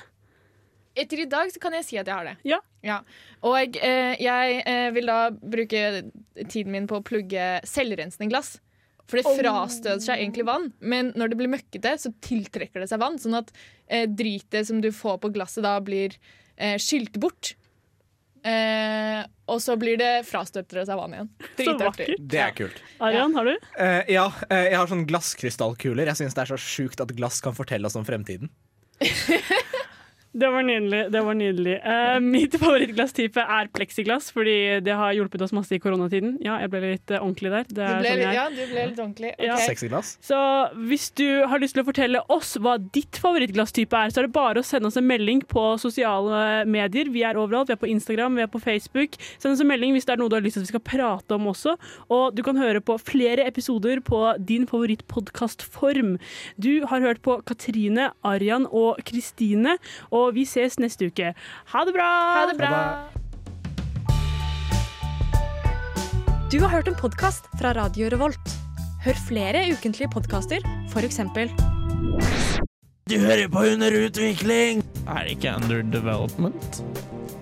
Etter 0.98 1.24
i 1.24 1.30
dag 1.30 1.50
så 1.54 1.62
kan 1.62 1.76
jeg 1.78 1.86
si 1.86 1.98
at 2.02 2.10
jeg 2.10 2.16
har 2.16 2.28
det. 2.28 2.36
Ja. 2.48 3.02
Og 3.46 3.76
eh, 3.78 4.16
jeg 4.18 4.62
eh, 4.66 4.88
vil 4.96 5.10
da 5.10 5.18
bruke 5.30 5.82
tiden 6.50 6.74
min 6.74 6.88
på 6.90 6.98
å 6.98 7.06
plugge 7.06 7.60
selvrensende 7.70 8.30
glass. 8.32 8.56
For 9.08 9.22
det 9.22 9.38
frastøter 9.38 10.02
seg 10.04 10.20
egentlig 10.20 10.48
vann, 10.50 10.72
men 10.84 11.14
når 11.16 11.32
det 11.32 11.38
blir 11.40 11.52
møkkete, 11.54 11.94
så 12.02 12.12
tiltrekker 12.26 12.84
det 12.84 12.90
seg 12.90 13.00
vann. 13.00 13.16
Sånn 13.22 13.38
at 13.40 13.54
eh, 13.86 14.08
dritet 14.10 14.68
som 14.68 14.82
du 14.84 14.90
får 14.92 15.22
på 15.24 15.32
glasset 15.38 15.64
da 15.64 15.78
blir 15.86 16.18
eh, 16.58 16.76
skylt 16.82 17.18
bort. 17.22 17.54
Eh, 18.48 19.24
og 19.48 19.60
så 19.64 19.76
blir 19.80 19.98
det 20.00 20.12
frastøter 20.28 20.84
av 20.84 21.00
vann 21.00 21.16
igjen. 21.16 21.30
Dritartig. 21.58 22.08
Det 22.20 22.42
er 22.44 22.54
kult. 22.56 22.82
Arian, 23.04 23.36
har 23.36 23.48
du? 23.48 23.54
Eh, 23.80 24.12
ja, 24.14 24.28
eh, 24.50 24.70
jeg 24.72 24.78
har 24.78 24.92
sånn 24.92 25.08
glasskrystallkuler. 25.10 26.12
Jeg 26.12 26.22
syns 26.22 26.38
det 26.38 26.46
er 26.46 26.54
så 26.54 26.60
sjukt 26.62 27.02
at 27.04 27.16
glass 27.18 27.42
kan 27.44 27.56
fortelle 27.58 27.90
oss 27.90 27.98
om 28.00 28.08
fremtiden. 28.08 28.52
Det 30.38 30.50
var 30.54 30.66
nydelig. 30.66 31.00
det 31.12 31.22
var 31.26 31.38
nydelig. 31.38 31.76
Uh, 31.82 32.20
mitt 32.22 32.56
favorittglasstype 32.62 33.42
er 33.42 33.70
pleksiglass, 33.74 34.30
fordi 34.36 34.58
det 34.86 34.94
har 35.00 35.16
hjulpet 35.18 35.42
oss 35.42 35.54
masse 35.56 35.74
i 35.74 35.80
koronatiden. 35.82 36.36
Ja, 36.46 36.60
jeg 36.62 36.70
ble 36.74 36.82
litt 36.84 37.14
uh, 37.14 37.24
ordentlig 37.24 37.54
der. 37.54 37.66
Det 37.70 37.88
Du 37.88 38.04
ble, 38.04 38.12
sånn 38.12 38.36
ja, 38.36 38.44
du 38.54 38.62
ble 38.62 38.84
litt 38.92 39.02
ordentlig. 39.02 39.32
Ja. 39.42 39.58
Sexyglass. 39.66 40.14
Så 40.22 40.38
hvis 40.90 41.10
du 41.18 41.26
har 41.50 41.62
lyst 41.64 41.78
til 41.78 41.82
å 41.82 41.88
fortelle 41.88 42.22
oss 42.34 42.54
hva 42.62 42.76
ditt 42.78 43.18
favorittglasstype 43.22 43.98
er, 43.98 44.14
så 44.14 44.22
er 44.22 44.28
det 44.28 44.36
bare 44.36 44.62
å 44.62 44.68
sende 44.68 44.92
oss 44.92 45.00
en 45.00 45.08
melding 45.10 45.42
på 45.50 45.66
sosiale 45.82 46.68
medier. 46.70 47.10
Vi 47.14 47.26
er 47.26 47.40
overalt. 47.40 47.72
Vi 47.72 47.78
er 47.78 47.82
på 47.82 47.90
Instagram, 47.90 48.38
vi 48.38 48.46
er 48.46 48.52
på 48.54 48.62
Facebook. 48.62 49.18
Send 49.42 49.56
oss 49.56 49.66
en 49.66 49.72
melding 49.72 49.98
hvis 49.98 50.06
det 50.06 50.16
er 50.16 50.22
noe 50.22 50.30
du 50.30 50.38
har 50.38 50.46
lyst 50.46 50.60
til 50.60 50.66
at 50.66 50.70
vi 50.70 50.74
skal 50.76 50.86
prate 50.86 51.38
om 51.38 51.50
også. 51.50 51.78
Og 52.14 52.38
du 52.38 52.44
kan 52.46 52.62
høre 52.62 52.84
på 52.84 53.00
flere 53.02 53.48
episoder 53.50 54.04
på 54.06 54.22
din 54.38 54.70
favorittpodkastform. 54.70 56.18
Du 56.62 56.86
har 56.94 57.02
hørt 57.02 57.24
på 57.26 57.40
Katrine, 57.48 58.12
Arian 58.28 58.70
og 58.70 59.02
Kristine, 59.08 59.78
og 60.14 60.27
vi 60.36 60.46
ses 60.48 60.80
neste 60.80 61.08
uke. 61.12 61.34
Ha 61.74 61.86
det 61.88 61.94
bra! 61.96 62.10
Ha 62.38 62.46
det 62.52 62.58
bra. 62.60 62.74
Du 66.52 66.62
har 66.64 66.72
hørt 66.72 66.88
en 66.88 66.96
podkast 66.96 67.50
fra 67.60 67.74
Radio 67.76 68.08
Revolt. 68.14 68.54
Hør 69.04 69.18
flere 69.28 69.66
ukentlige 69.72 70.10
podkaster, 70.12 70.64
f.eks. 70.92 71.20
Du 73.08 73.16
hører 73.20 73.48
på 73.52 73.66
Under 73.74 73.92
utvikling! 74.06 74.84
Er 75.08 75.24
det 75.24 75.38
ikke 75.38 75.54
under 75.56 75.84
development? 75.92 76.82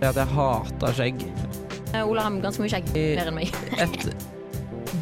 Det 0.02 0.10
at 0.10 0.20
jeg 0.20 0.28
hater 0.36 0.98
skjegg. 0.98 1.24
Ola 2.02 2.26
har 2.28 2.42
ganske 2.44 2.62
mye 2.66 2.74
skjegg. 2.74 2.92
Mer 2.98 3.30
enn 3.32 3.38
meg. 3.38 3.56
Et 3.86 4.10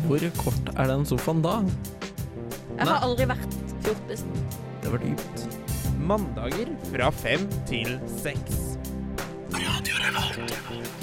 Hvor 0.05 0.27
kort 0.39 0.71
er 0.75 0.91
den 0.91 1.07
sofaen 1.07 1.41
da? 1.43 1.57
Jeg 2.77 2.87
har 2.89 3.03
aldri 3.05 3.27
vært 3.29 3.59
fjortis. 3.85 4.23
Det 4.83 4.91
var 4.93 5.03
dypt. 5.03 5.52
Mandager 6.03 6.67
fra 6.91 7.09
fem 7.09 7.47
til 7.67 7.99
seks. 8.23 8.77
Radio 9.53 9.95
Revolt. 10.03 11.02